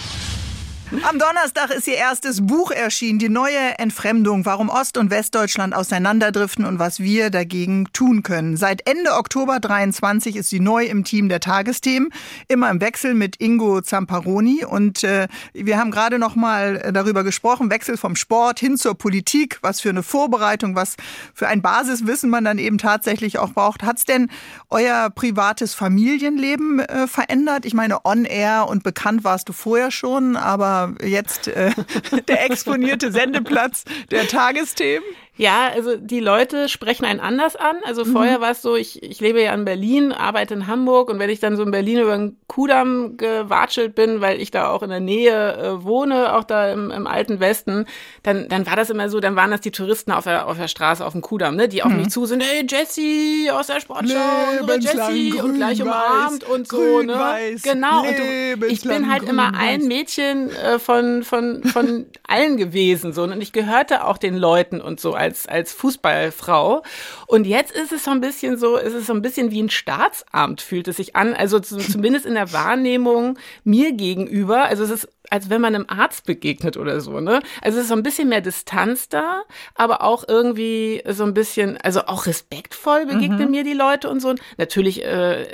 Am 1.08 1.20
Donnerstag 1.20 1.70
ist 1.70 1.86
ihr 1.86 1.94
erstes 1.94 2.44
Buch 2.44 2.72
erschienen, 2.72 3.20
die 3.20 3.28
neue 3.28 3.78
Entfremdung, 3.78 4.44
warum 4.44 4.68
Ost- 4.68 4.98
und 4.98 5.10
Westdeutschland 5.10 5.72
auseinanderdriften 5.72 6.64
und 6.64 6.80
was 6.80 6.98
wir 6.98 7.30
dagegen 7.30 7.86
tun 7.92 8.24
können. 8.24 8.56
Seit 8.56 8.88
Ende 8.88 9.12
Oktober 9.12 9.60
23 9.60 10.34
ist 10.34 10.50
sie 10.50 10.58
neu 10.58 10.84
im 10.84 11.04
Team 11.04 11.28
der 11.28 11.38
Tagesthemen, 11.38 12.12
immer 12.48 12.70
im 12.70 12.80
Wechsel 12.80 13.14
mit 13.14 13.40
Ingo 13.40 13.82
Zamparoni 13.82 14.64
und 14.64 15.04
äh, 15.04 15.28
wir 15.52 15.78
haben 15.78 15.92
gerade 15.92 16.18
noch 16.18 16.34
mal 16.34 16.90
darüber 16.92 17.22
gesprochen, 17.22 17.70
Wechsel 17.70 17.96
vom 17.96 18.16
Sport 18.16 18.58
hin 18.58 18.76
zur 18.76 18.96
Politik, 18.96 19.58
was 19.62 19.80
für 19.80 19.90
eine 19.90 20.02
Vorbereitung, 20.02 20.74
was 20.74 20.96
für 21.34 21.46
ein 21.46 21.62
Basiswissen 21.62 22.30
man 22.30 22.44
dann 22.44 22.58
eben 22.58 22.78
tatsächlich 22.78 23.38
auch 23.38 23.50
braucht. 23.52 23.84
Hat's 23.84 24.06
denn 24.06 24.28
euer 24.70 25.08
privates 25.10 25.72
Familienleben 25.72 26.80
äh, 26.80 27.06
verändert? 27.06 27.64
Ich 27.64 27.74
meine, 27.74 28.04
on 28.04 28.24
air 28.24 28.66
und 28.68 28.82
bekannt 28.82 29.22
warst 29.22 29.48
du 29.48 29.52
vorher 29.52 29.92
schon, 29.92 30.34
aber 30.34 30.79
jetzt 31.02 31.48
äh, 31.48 31.70
der 32.28 32.44
exponierte 32.44 33.12
Sendeplatz 33.12 33.84
der 34.10 34.28
Tagesthemen. 34.28 35.08
Ja, 35.40 35.70
also 35.74 35.96
die 35.96 36.20
Leute 36.20 36.68
sprechen 36.68 37.06
einen 37.06 37.18
anders 37.18 37.56
an. 37.56 37.76
Also 37.84 38.04
mhm. 38.04 38.12
vorher 38.12 38.42
war 38.42 38.50
es 38.50 38.60
so, 38.60 38.76
ich, 38.76 39.02
ich 39.02 39.20
lebe 39.20 39.42
ja 39.42 39.54
in 39.54 39.64
Berlin, 39.64 40.12
arbeite 40.12 40.52
in 40.52 40.66
Hamburg 40.66 41.08
und 41.08 41.18
wenn 41.18 41.30
ich 41.30 41.40
dann 41.40 41.56
so 41.56 41.62
in 41.62 41.70
Berlin 41.70 42.00
über 42.00 42.14
den 42.14 42.36
Kudamm 42.46 43.16
gewatschelt 43.16 43.94
bin, 43.94 44.20
weil 44.20 44.38
ich 44.38 44.50
da 44.50 44.68
auch 44.68 44.82
in 44.82 44.90
der 44.90 45.00
Nähe 45.00 45.56
äh, 45.56 45.82
wohne, 45.82 46.34
auch 46.34 46.44
da 46.44 46.70
im, 46.70 46.90
im 46.90 47.06
alten 47.06 47.40
Westen, 47.40 47.86
dann, 48.22 48.50
dann 48.50 48.66
war 48.66 48.76
das 48.76 48.90
immer 48.90 49.08
so, 49.08 49.18
dann 49.18 49.34
waren 49.34 49.50
das 49.50 49.62
die 49.62 49.70
Touristen 49.70 50.12
auf 50.12 50.24
der, 50.24 50.46
auf 50.46 50.58
der 50.58 50.68
Straße, 50.68 51.02
auf 51.02 51.12
dem 51.12 51.22
Kudamm, 51.22 51.56
ne, 51.56 51.68
die 51.68 51.82
auf 51.82 51.90
mhm. 51.90 52.00
mich 52.00 52.10
zu 52.10 52.26
sind, 52.26 52.42
hey 52.42 52.66
Jessie 52.68 53.50
aus 53.50 53.68
der 53.68 53.80
Sportschau, 53.80 54.18
Jessie 54.78 55.40
und 55.40 55.54
gleich 55.54 55.80
umarmt 55.80 56.44
und 56.44 56.68
so, 56.68 56.76
grün, 56.76 57.06
ne? 57.06 57.14
Weiß, 57.14 57.62
genau. 57.62 58.00
Und 58.00 58.60
du, 58.60 58.66
ich 58.66 58.82
bin 58.82 59.10
halt 59.10 59.22
immer 59.22 59.54
ein 59.54 59.88
Mädchen 59.88 60.50
äh, 60.50 60.78
von, 60.78 61.22
von, 61.22 61.64
von 61.64 62.04
allen 62.28 62.58
gewesen, 62.58 63.14
so, 63.14 63.22
und 63.22 63.40
ich 63.40 63.52
gehörte 63.52 64.04
auch 64.04 64.18
den 64.18 64.36
Leuten 64.36 64.82
und 64.82 65.00
so 65.00 65.14
als 65.30 65.48
als, 65.48 65.72
Fußballfrau. 65.72 66.82
Und 67.26 67.46
jetzt 67.46 67.72
ist 67.72 67.92
es 67.92 68.04
so 68.04 68.10
ein 68.10 68.20
bisschen 68.20 68.58
so, 68.58 68.76
ist 68.76 68.94
es 68.94 69.06
so 69.06 69.12
ein 69.12 69.22
bisschen 69.22 69.50
wie 69.50 69.62
ein 69.62 69.70
Staatsamt, 69.70 70.60
fühlt 70.60 70.88
es 70.88 70.96
sich 70.96 71.16
an. 71.16 71.34
Also 71.34 71.58
zumindest 71.60 72.26
in 72.26 72.34
der 72.34 72.52
Wahrnehmung 72.52 73.38
mir 73.64 73.92
gegenüber. 73.92 74.64
Also 74.64 74.84
es 74.84 74.90
ist 74.90 75.08
als 75.30 75.48
wenn 75.48 75.60
man 75.60 75.74
einem 75.74 75.86
Arzt 75.88 76.26
begegnet 76.26 76.76
oder 76.76 77.00
so, 77.00 77.20
ne? 77.20 77.40
Also 77.62 77.78
es 77.78 77.84
ist 77.84 77.88
so 77.88 77.94
ein 77.94 78.02
bisschen 78.02 78.28
mehr 78.28 78.40
Distanz 78.40 79.08
da, 79.08 79.42
aber 79.74 80.02
auch 80.02 80.24
irgendwie 80.26 81.02
so 81.08 81.24
ein 81.24 81.34
bisschen, 81.34 81.76
also 81.78 82.02
auch 82.06 82.26
respektvoll 82.26 83.06
begegnen 83.06 83.46
mhm. 83.46 83.50
mir 83.50 83.64
die 83.64 83.72
Leute 83.72 84.10
und 84.10 84.20
so. 84.20 84.34
Natürlich 84.58 85.04
äh, 85.04 85.44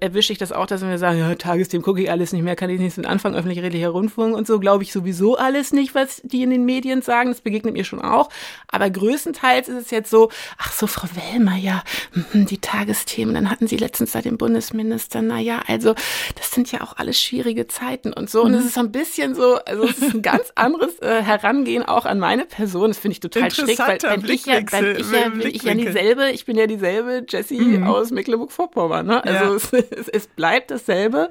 erwische 0.00 0.32
ich 0.32 0.38
das 0.38 0.52
auch, 0.52 0.66
dass 0.66 0.82
wir 0.82 0.98
sagen, 0.98 1.18
ja, 1.18 1.34
Tagesthemen 1.34 1.84
gucke 1.84 2.02
ich 2.02 2.10
alles 2.10 2.32
nicht 2.32 2.42
mehr, 2.42 2.56
kann 2.56 2.70
ich 2.70 2.80
nichts 2.80 2.96
mit 2.96 3.06
anfangen, 3.06 3.36
öffentlich-rechtlicher 3.36 3.90
Rundfunk 3.90 4.34
und 4.34 4.46
so, 4.46 4.58
glaube 4.58 4.84
ich 4.84 4.92
sowieso 4.92 5.36
alles 5.36 5.72
nicht, 5.72 5.94
was 5.94 6.22
die 6.24 6.42
in 6.42 6.50
den 6.50 6.64
Medien 6.64 7.02
sagen. 7.02 7.30
Das 7.30 7.42
begegnet 7.42 7.74
mir 7.74 7.84
schon 7.84 8.00
auch. 8.00 8.30
Aber 8.68 8.88
größtenteils 8.88 9.68
ist 9.68 9.76
es 9.76 9.90
jetzt 9.90 10.10
so, 10.10 10.30
ach 10.56 10.72
so, 10.72 10.86
Frau 10.86 11.08
Wellmer, 11.14 11.56
ja, 11.56 11.82
mhm, 12.14 12.46
die 12.46 12.58
Tagesthemen, 12.58 13.34
dann 13.34 13.50
hatten 13.50 13.66
Sie 13.66 13.76
letztens 13.76 14.12
da 14.12 14.22
den 14.22 14.38
Bundesminister, 14.38 15.20
na 15.20 15.38
ja, 15.38 15.60
also 15.66 15.94
das 16.36 16.52
sind 16.52 16.72
ja 16.72 16.80
auch 16.80 16.96
alles 16.96 17.20
schwierige 17.20 17.66
Zeiten 17.66 18.14
und 18.14 18.30
so. 18.30 18.42
Und 18.42 18.54
es 18.54 18.62
mhm. 18.62 18.66
ist 18.68 18.74
so 18.74 18.80
ein 18.80 18.92
bisschen 18.92 19.25
bisschen 19.28 19.34
so, 19.34 19.56
also 19.64 19.84
es 19.84 19.98
ist 19.98 20.14
ein 20.14 20.22
ganz 20.22 20.52
anderes 20.54 20.98
äh, 21.00 21.22
Herangehen 21.22 21.82
auch 21.82 22.04
an 22.04 22.18
meine 22.18 22.44
Person. 22.44 22.88
Das 22.88 22.98
finde 22.98 23.12
ich 23.12 23.20
total 23.20 23.50
schräg, 23.50 23.78
weil 23.78 23.98
wenn 24.02 24.24
ich 24.28 24.46
ja, 24.46 24.60
wenn 24.70 24.96
ich 24.96 25.10
ja, 25.10 25.28
bin 25.28 25.40
ich 25.42 25.62
ja 25.62 25.74
dieselbe, 25.74 26.30
ich 26.30 26.44
bin 26.44 26.56
ja 26.56 26.66
dieselbe 26.66 27.24
Jessie 27.28 27.60
mhm. 27.60 27.86
aus 27.86 28.10
Mecklenburg-Vorpommern. 28.10 29.06
Ne? 29.06 29.24
Also 29.24 29.76
ja. 29.76 29.82
es, 29.90 30.08
es 30.08 30.26
bleibt 30.28 30.70
dasselbe 30.70 31.30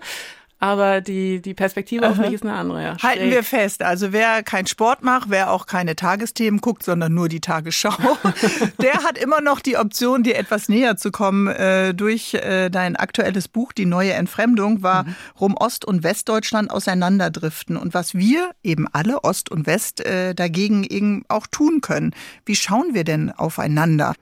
aber 0.59 1.01
die, 1.01 1.41
die 1.41 1.53
Perspektive 1.53 2.05
Aha. 2.05 2.11
auf 2.11 2.17
mich 2.17 2.33
ist 2.33 2.43
eine 2.43 2.53
andere. 2.53 2.81
Ja. 2.81 2.97
Halten 3.01 3.29
wir 3.29 3.43
fest, 3.43 3.83
also 3.83 4.13
wer 4.13 4.41
keinen 4.41 4.67
Sport 4.67 5.03
macht, 5.03 5.29
wer 5.29 5.51
auch 5.51 5.65
keine 5.65 5.95
Tagesthemen 5.95 6.61
guckt, 6.61 6.83
sondern 6.83 7.13
nur 7.13 7.27
die 7.27 7.41
Tagesschau, 7.41 7.95
der 8.81 9.03
hat 9.03 9.17
immer 9.17 9.41
noch 9.41 9.59
die 9.59 9.77
Option, 9.77 10.23
dir 10.23 10.37
etwas 10.37 10.69
näher 10.69 10.95
zu 10.97 11.11
kommen 11.11 11.47
äh, 11.47 11.93
durch 11.93 12.33
äh, 12.35 12.69
dein 12.69 12.95
aktuelles 12.95 13.47
Buch, 13.47 13.73
Die 13.73 13.85
neue 13.85 14.13
Entfremdung, 14.13 14.81
war 14.81 15.03
mhm. 15.03 15.55
Ost- 15.55 15.85
und 15.85 16.03
Westdeutschland 16.03 16.71
auseinanderdriften 16.71 17.77
und 17.77 17.93
was 17.93 18.15
wir 18.15 18.51
eben 18.63 18.87
alle, 18.91 19.23
Ost 19.23 19.51
und 19.51 19.67
West, 19.67 20.05
äh, 20.05 20.33
dagegen 20.33 20.83
eben 20.83 21.25
auch 21.27 21.47
tun 21.47 21.81
können. 21.81 22.13
Wie 22.45 22.55
schauen 22.55 22.93
wir 22.93 23.03
denn 23.03 23.31
aufeinander? 23.31 24.13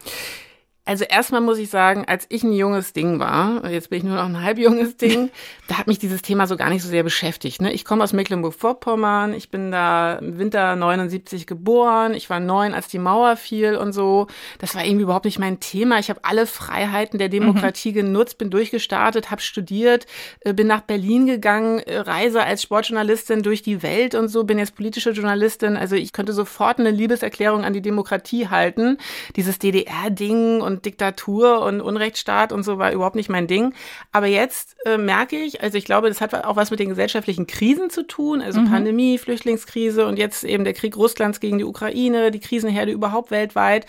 Also 0.86 1.06
erstmal 1.06 1.40
muss 1.40 1.60
ich 1.60 1.70
sagen, 1.70 2.04
als 2.08 2.26
ich 2.28 2.44
ein 2.44 2.52
junges 2.52 2.92
Ding 2.92 3.18
war, 3.18 3.70
jetzt 3.70 3.90
bin 3.90 4.00
ich 4.00 4.04
nur 4.04 4.18
noch 4.18 4.26
ein 4.26 4.42
halb 4.42 4.58
junges 4.58 4.98
Ding, 4.98 5.32
da 5.70 5.78
hat 5.78 5.88
mich 5.88 5.98
dieses 5.98 6.22
Thema 6.22 6.46
so 6.46 6.58
gar 6.58 6.70
nicht 6.70 6.84
so 6.84 6.90
sehr 6.90 7.04
beschäftigt. 7.04 7.62
Ne? 7.62 7.72
Ich 7.72 7.86
komme 7.86 8.04
aus 8.04 8.12
Mecklenburg-Vorpommern, 8.12 9.34
ich 9.34 9.50
bin 9.50 9.72
da 9.72 10.16
im 10.16 10.38
Winter 10.40 10.76
79 10.76 11.48
geboren, 11.48 12.14
ich 12.14 12.30
war 12.30 12.42
neun, 12.42 12.74
als 12.74 12.90
die 12.90 13.00
Mauer 13.00 13.38
fiel 13.38 13.78
und 13.78 13.94
so. 13.94 14.28
Das 14.60 14.76
war 14.76 14.84
irgendwie 14.84 15.04
überhaupt 15.04 15.24
nicht 15.24 15.40
mein 15.40 15.62
Thema. 15.62 16.00
Ich 16.00 16.10
habe 16.10 16.20
alle 16.24 16.46
Freiheiten 16.46 17.18
der 17.18 17.30
Demokratie 17.30 17.92
mhm. 17.92 17.96
genutzt, 17.96 18.38
bin 18.38 18.50
durchgestartet, 18.50 19.32
habe 19.32 19.42
studiert, 19.42 20.06
äh, 20.42 20.54
bin 20.54 20.68
nach 20.68 20.82
Berlin 20.82 21.28
gegangen, 21.28 21.80
äh, 21.80 22.00
reise 22.00 22.44
als 22.44 22.62
Sportjournalistin 22.62 23.42
durch 23.42 23.62
die 23.62 23.84
Welt 23.84 24.16
und 24.16 24.28
so, 24.28 24.44
bin 24.44 24.60
jetzt 24.60 24.76
politische 24.76 25.12
Journalistin. 25.12 25.78
Also 25.78 25.96
ich 25.96 26.12
könnte 26.12 26.34
sofort 26.34 26.80
eine 26.80 26.92
Liebeserklärung 26.92 27.64
an 27.64 27.72
die 27.72 27.82
Demokratie 27.82 28.50
halten. 28.50 28.98
Dieses 29.38 29.60
DDR-Ding 29.60 30.60
und 30.60 30.73
und 30.74 30.86
Diktatur 30.86 31.62
und 31.62 31.82
Unrechtsstaat 31.82 32.52
und 32.52 32.64
so 32.64 32.78
war 32.78 32.92
überhaupt 32.92 33.16
nicht 33.16 33.30
mein 33.30 33.48
Ding. 33.48 33.74
Aber 34.12 34.28
jetzt 34.28 34.76
äh, 34.86 34.98
merke 34.98 35.38
ich, 35.38 35.62
also 35.62 35.78
ich 35.78 35.86
glaube, 35.86 36.10
das 36.10 36.22
hat 36.22 36.34
auch 36.34 36.56
was 36.56 36.72
mit 36.72 36.80
den 36.80 36.90
gesellschaftlichen 36.90 37.48
Krisen 37.48 37.90
zu 37.90 38.06
tun, 38.06 38.42
also 38.42 38.62
mhm. 38.62 38.70
Pandemie, 38.70 39.18
Flüchtlingskrise 39.18 40.06
und 40.06 40.18
jetzt 40.18 40.44
eben 40.44 40.64
der 40.64 40.74
Krieg 40.74 40.98
Russlands 40.98 41.40
gegen 41.40 41.58
die 41.58 41.64
Ukraine, 41.64 42.32
die 42.32 42.40
Krisenherde 42.40 42.92
überhaupt 42.92 43.32
weltweit, 43.32 43.86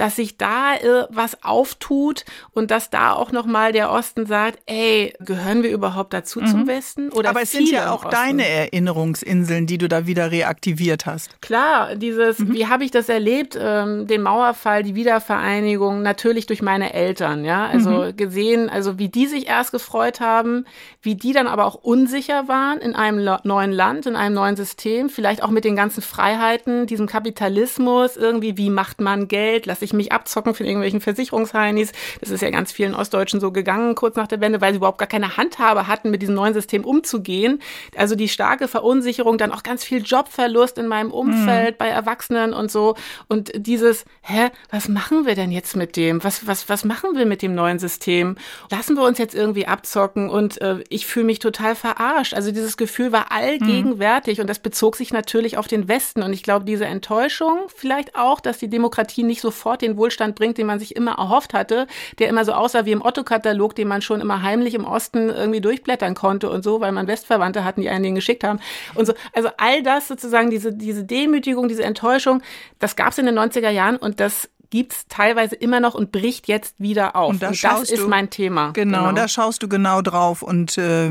dass 0.00 0.16
sich 0.16 0.38
da 0.38 0.76
äh, 0.76 1.04
was 1.10 1.44
auftut 1.44 2.24
und 2.52 2.70
dass 2.70 2.88
da 2.88 3.12
auch 3.12 3.32
nochmal 3.32 3.72
der 3.72 3.92
Osten 3.92 4.24
sagt, 4.24 4.58
ey, 4.64 5.12
gehören 5.20 5.62
wir 5.62 5.70
überhaupt 5.70 6.14
dazu 6.14 6.40
mhm. 6.40 6.46
zum 6.46 6.66
Westen? 6.66 7.10
Oder 7.10 7.28
Aber 7.28 7.42
es 7.42 7.52
sind 7.52 7.68
ja 7.68 7.92
auch 7.92 8.06
deine 8.06 8.48
Erinnerungsinseln, 8.48 9.66
die 9.66 9.76
du 9.76 9.90
da 9.90 10.06
wieder 10.06 10.30
reaktiviert 10.30 11.04
hast. 11.04 11.42
Klar, 11.42 11.96
dieses, 11.96 12.38
mhm. 12.38 12.54
wie 12.54 12.66
habe 12.66 12.82
ich 12.84 12.90
das 12.90 13.10
erlebt, 13.10 13.58
ähm, 13.60 14.06
den 14.06 14.22
Mauerfall, 14.22 14.82
die 14.84 14.94
Wiedervereinigung, 14.94 16.00
natürlich 16.00 16.46
durch 16.46 16.62
meine 16.62 16.94
Eltern, 16.94 17.44
ja, 17.44 17.66
also 17.66 17.90
mhm. 17.90 18.16
gesehen, 18.16 18.70
also 18.70 18.98
wie 18.98 19.10
die 19.10 19.26
sich 19.26 19.48
erst 19.48 19.70
gefreut 19.70 20.20
haben, 20.20 20.64
wie 21.02 21.14
die 21.14 21.34
dann 21.34 21.46
aber 21.46 21.66
auch 21.66 21.74
unsicher 21.74 22.48
waren 22.48 22.78
in 22.78 22.94
einem 22.94 23.38
neuen 23.44 23.72
Land, 23.72 24.06
in 24.06 24.16
einem 24.16 24.34
neuen 24.34 24.56
System, 24.56 25.10
vielleicht 25.10 25.42
auch 25.42 25.50
mit 25.50 25.64
den 25.64 25.76
ganzen 25.76 26.00
Freiheiten, 26.00 26.86
diesem 26.86 27.06
Kapitalismus, 27.06 28.16
irgendwie, 28.16 28.56
wie 28.56 28.70
macht 28.70 29.02
man 29.02 29.28
Geld, 29.28 29.66
lasse 29.66 29.84
ich 29.84 29.89
mich 29.92 30.12
abzocken 30.12 30.54
von 30.54 30.66
irgendwelchen 30.66 31.00
Versicherungsheinis, 31.00 31.92
das 32.20 32.30
ist 32.30 32.42
ja 32.42 32.50
ganz 32.50 32.72
vielen 32.72 32.94
Ostdeutschen 32.94 33.40
so 33.40 33.52
gegangen, 33.52 33.94
kurz 33.94 34.16
nach 34.16 34.26
der 34.26 34.40
Wende, 34.40 34.60
weil 34.60 34.72
sie 34.72 34.78
überhaupt 34.78 34.98
gar 34.98 35.08
keine 35.08 35.36
Handhabe 35.36 35.86
hatten, 35.86 36.10
mit 36.10 36.22
diesem 36.22 36.34
neuen 36.34 36.54
System 36.54 36.84
umzugehen. 36.84 37.60
Also 37.96 38.14
die 38.14 38.28
starke 38.28 38.68
Verunsicherung, 38.68 39.38
dann 39.38 39.52
auch 39.52 39.62
ganz 39.62 39.84
viel 39.84 40.02
Jobverlust 40.02 40.78
in 40.78 40.86
meinem 40.86 41.10
Umfeld, 41.10 41.74
mhm. 41.74 41.78
bei 41.78 41.88
Erwachsenen 41.88 42.52
und 42.52 42.70
so. 42.70 42.94
Und 43.28 43.50
dieses, 43.54 44.04
hä, 44.22 44.50
was 44.70 44.88
machen 44.88 45.26
wir 45.26 45.34
denn 45.34 45.50
jetzt 45.50 45.76
mit 45.76 45.96
dem? 45.96 46.22
Was, 46.24 46.46
was, 46.46 46.68
was 46.68 46.84
machen 46.84 47.16
wir 47.16 47.26
mit 47.26 47.42
dem 47.42 47.54
neuen 47.54 47.78
System? 47.78 48.36
Lassen 48.70 48.96
wir 48.96 49.04
uns 49.04 49.18
jetzt 49.18 49.34
irgendwie 49.34 49.66
abzocken? 49.66 50.28
Und 50.28 50.60
äh, 50.60 50.82
ich 50.88 51.06
fühle 51.06 51.26
mich 51.26 51.38
total 51.38 51.74
verarscht. 51.74 52.34
Also 52.34 52.52
dieses 52.52 52.76
Gefühl 52.76 53.12
war 53.12 53.32
allgegenwärtig 53.32 54.38
mhm. 54.38 54.42
und 54.42 54.46
das 54.50 54.58
bezog 54.58 54.96
sich 54.96 55.12
natürlich 55.12 55.56
auf 55.56 55.68
den 55.68 55.88
Westen. 55.88 56.22
Und 56.22 56.32
ich 56.32 56.42
glaube, 56.42 56.64
diese 56.64 56.86
Enttäuschung, 56.86 57.66
vielleicht 57.74 58.16
auch, 58.16 58.40
dass 58.40 58.58
die 58.58 58.68
Demokratie 58.68 59.22
nicht 59.22 59.40
sofort 59.40 59.79
den 59.82 59.96
Wohlstand 59.96 60.36
bringt, 60.36 60.58
den 60.58 60.66
man 60.66 60.78
sich 60.78 60.96
immer 60.96 61.12
erhofft 61.12 61.54
hatte, 61.54 61.86
der 62.18 62.28
immer 62.28 62.44
so 62.44 62.52
aussah 62.52 62.84
wie 62.84 62.92
im 62.92 63.02
Otto-Katalog, 63.02 63.74
den 63.74 63.88
man 63.88 64.02
schon 64.02 64.20
immer 64.20 64.42
heimlich 64.42 64.74
im 64.74 64.84
Osten 64.84 65.28
irgendwie 65.28 65.60
durchblättern 65.60 66.14
konnte 66.14 66.50
und 66.50 66.62
so, 66.62 66.80
weil 66.80 66.92
man 66.92 67.06
Westverwandte 67.06 67.64
hatten, 67.64 67.80
die 67.80 67.88
einen 67.88 68.04
den 68.04 68.14
geschickt 68.14 68.44
haben 68.44 68.60
und 68.94 69.06
so. 69.06 69.14
Also 69.32 69.50
all 69.56 69.82
das 69.82 70.08
sozusagen, 70.08 70.50
diese, 70.50 70.72
diese 70.72 71.04
Demütigung, 71.04 71.68
diese 71.68 71.84
Enttäuschung, 71.84 72.42
das 72.78 72.96
gab 72.96 73.12
es 73.12 73.18
in 73.18 73.26
den 73.26 73.38
90er 73.38 73.70
Jahren 73.70 73.96
und 73.96 74.20
das 74.20 74.48
gibt's 74.70 75.06
teilweise 75.08 75.56
immer 75.56 75.80
noch 75.80 75.94
und 75.94 76.12
bricht 76.12 76.48
jetzt 76.48 76.76
wieder 76.78 77.16
auf. 77.16 77.30
Und, 77.30 77.42
da 77.42 77.48
und 77.48 77.62
das 77.62 77.90
ist 77.90 78.06
mein 78.06 78.30
Thema. 78.30 78.70
Genau, 78.70 78.98
genau, 78.98 79.12
da 79.12 79.28
schaust 79.28 79.62
du 79.62 79.68
genau 79.68 80.00
drauf. 80.00 80.42
Und 80.42 80.78
äh, 80.78 81.10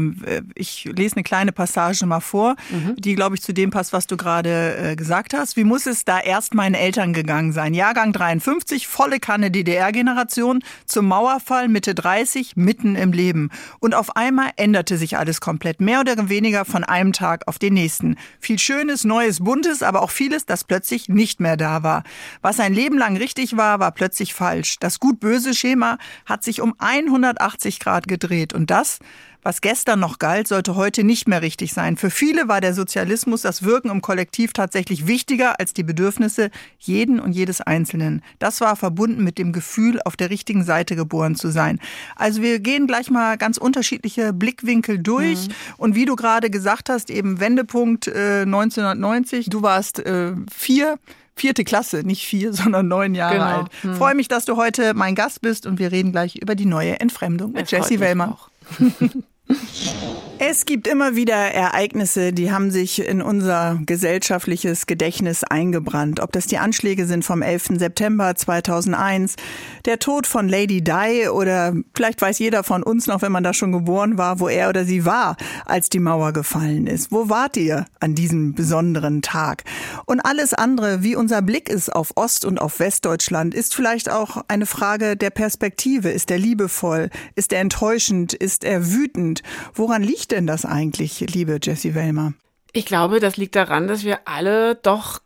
ich 0.56 0.86
lese 0.86 1.18
eine 1.18 1.24
kleine 1.24 1.52
Passage 1.52 2.06
mal 2.06 2.22
vor, 2.22 2.56
mhm. 2.70 2.96
die, 2.98 3.16
glaube 3.16 3.36
ich, 3.36 3.42
zu 3.42 3.54
dem 3.54 3.70
passt, 3.70 3.92
was 3.92 4.08
du 4.08 4.16
gerade 4.18 4.78
äh, 4.78 4.96
gesagt 4.96 5.34
hast. 5.34 5.58
Wie 5.58 5.66
muss 5.66 5.86
es 5.86 6.06
da 6.06 6.20
erst 6.20 6.54
meinen 6.54 6.74
Eltern 6.74 7.12
gegangen 7.14 7.52
sein? 7.52 7.74
Jahrgang 7.74 8.14
53, 8.14 8.88
volle 8.88 9.20
Kanne 9.20 9.52
DDR-Generation, 9.52 10.64
zum 10.86 11.08
Mauerfall 11.08 11.68
Mitte 11.68 11.94
30, 11.94 12.56
mitten 12.56 12.96
im 12.96 13.12
Leben. 13.12 13.50
Und 13.80 13.94
auf 13.94 14.16
einmal 14.16 14.52
änderte 14.56 14.98
sich 14.98 15.18
alles 15.18 15.42
komplett, 15.42 15.82
mehr 15.82 16.00
oder 16.00 16.30
weniger 16.30 16.64
von 16.64 16.86
einem 16.86 17.12
Tag 17.12 17.48
auf 17.48 17.60
den 17.60 17.74
nächsten. 17.74 18.16
Viel 18.40 18.58
Schönes, 18.58 19.04
Neues, 19.04 19.44
Buntes, 19.44 19.84
aber 19.84 20.02
auch 20.02 20.12
vieles, 20.12 20.46
das 20.46 20.64
plötzlich 20.64 21.10
nicht 21.10 21.42
mehr 21.42 21.58
da 21.58 21.84
war. 21.84 22.04
Was 22.42 22.60
ein 22.60 22.74
Leben 22.74 22.98
lang 22.98 23.18
richtig 23.18 23.49
richtig 23.50 23.58
war, 23.58 23.80
war 23.80 23.92
plötzlich 23.92 24.34
falsch. 24.34 24.78
Das 24.80 25.00
gut-böse 25.00 25.54
Schema 25.54 25.98
hat 26.26 26.44
sich 26.44 26.62
um 26.62 26.76
180 26.78 27.80
Grad 27.80 28.08
gedreht. 28.08 28.54
Und 28.54 28.70
das, 28.70 29.00
was 29.42 29.62
gestern 29.62 30.00
noch 30.00 30.20
galt, 30.20 30.48
sollte 30.48 30.76
heute 30.76 31.04
nicht 31.04 31.28
mehr 31.28 31.42
richtig 31.42 31.74
sein. 31.74 31.98
Für 31.98 32.10
viele 32.10 32.48
war 32.48 32.62
der 32.62 32.74
Sozialismus, 32.74 33.42
das 33.42 33.64
Wirken 33.64 33.90
im 33.90 34.02
Kollektiv 34.02 34.54
tatsächlich 34.54 35.08
wichtiger 35.08 35.60
als 35.60 35.74
die 35.74 35.84
Bedürfnisse 35.84 36.52
jeden 36.78 37.20
und 37.20 37.32
jedes 37.32 37.62
Einzelnen. 37.62 38.22
Das 38.38 38.62
war 38.62 38.76
verbunden 38.76 39.24
mit 39.24 39.38
dem 39.38 39.54
Gefühl, 39.54 40.00
auf 40.04 40.16
der 40.16 40.30
richtigen 40.30 40.64
Seite 40.64 40.96
geboren 40.96 41.36
zu 41.36 41.50
sein. 41.50 41.80
Also 42.16 42.42
wir 42.42 42.60
gehen 42.60 42.86
gleich 42.86 43.10
mal 43.10 43.38
ganz 43.38 43.58
unterschiedliche 43.58 44.34
Blickwinkel 44.34 45.00
durch. 45.00 45.48
Mhm. 45.48 45.54
Und 45.78 45.96
wie 45.96 46.06
du 46.06 46.16
gerade 46.16 46.50
gesagt 46.50 46.90
hast, 46.90 47.10
eben 47.10 47.40
Wendepunkt 47.40 48.08
äh, 48.08 48.42
1990. 48.42 49.50
Du 49.50 49.62
warst 49.62 50.00
äh, 50.00 50.34
vier 50.52 51.00
vierte 51.40 51.64
Klasse, 51.64 52.04
nicht 52.04 52.26
vier, 52.26 52.54
sondern 52.60 52.88
neun 52.88 53.16
Jahre 53.16 53.34
genau. 53.36 53.46
alt. 53.46 53.68
Hm. 53.82 53.96
Freue 53.96 54.16
mich, 54.16 54.28
dass 54.28 54.46
du 54.46 54.56
heute 54.58 54.94
mein 54.94 55.16
Gast 55.16 55.42
bist 55.42 55.66
und 55.66 55.80
wir 55.80 55.92
reden 55.92 56.12
gleich 56.12 56.36
über 56.36 56.56
die 56.56 56.66
neue 56.66 57.00
Entfremdung 57.00 57.54
mit 57.54 57.72
Jessie 57.72 58.00
Wellmer. 58.00 58.38
Es 60.42 60.66
gibt 60.66 60.88
immer 60.88 61.18
wieder 61.18 61.36
Ereignisse, 61.36 62.32
die 62.32 62.50
haben 62.50 62.72
sich 62.72 63.06
in 63.06 63.22
unser 63.22 63.78
gesellschaftliches 63.86 64.88
Gedächtnis 64.88 65.44
eingebrannt. 65.44 66.22
Ob 66.22 66.32
das 66.32 66.48
die 66.48 66.58
Anschläge 66.58 67.08
sind 67.08 67.26
vom 67.26 67.42
11. 67.42 67.72
September 67.78 68.34
2001, 68.34 69.36
der 69.84 70.00
Tod 70.00 70.28
von 70.28 70.48
Lady 70.48 70.82
Di 70.82 71.28
oder 71.28 71.74
vielleicht 71.94 72.22
weiß 72.22 72.40
jeder 72.40 72.64
von 72.64 72.84
uns 72.84 73.06
noch, 73.06 73.22
wenn 73.22 73.34
man 73.34 73.44
da 73.44 73.54
schon 73.54 73.74
geboren 73.74 74.18
war, 74.18 74.40
wo 74.40 74.48
er 74.48 74.70
oder 74.70 74.86
sie 74.86 75.04
war, 75.04 75.36
als 75.66 75.90
die 75.90 76.00
Mauer 76.00 76.32
gefallen 76.32 76.88
ist. 76.88 77.12
Wo 77.12 77.28
wart 77.28 77.58
ihr 77.58 77.86
an 78.00 78.16
diesem 78.16 78.56
besonderen 78.56 79.22
Tag? 79.22 79.66
Und 80.06 80.22
alles 80.22 80.54
andere, 80.54 81.04
wie 81.04 81.18
unser 81.18 81.42
Blick 81.42 81.68
ist 81.68 81.94
auf 81.94 82.16
Ost- 82.16 82.46
und 82.46 82.62
auf 82.62 82.80
Westdeutschland, 82.80 83.54
ist 83.54 83.76
vielleicht 83.76 84.10
auch 84.10 84.46
eine 84.48 84.68
Frage 84.68 85.18
der 85.18 85.32
Perspektive. 85.32 86.12
Ist 86.12 86.32
er 86.32 86.38
liebevoll? 86.38 87.10
Ist 87.36 87.52
er 87.52 87.60
enttäuschend? 87.60 88.34
Ist 88.34 88.64
er 88.64 88.90
wütend? 88.90 89.44
Woran 89.74 90.02
liegt 90.02 90.29
denn 90.32 90.48
das 90.48 90.66
eigentlich, 90.66 91.20
liebe 91.20 91.60
Jessie 91.62 91.96
Wellmer? 91.96 92.34
Ich 92.72 92.86
glaube, 92.86 93.20
das 93.20 93.38
liegt 93.38 93.56
daran, 93.56 93.88
dass 93.88 94.04
wir 94.04 94.28
alle 94.28 94.76
doch 94.76 95.22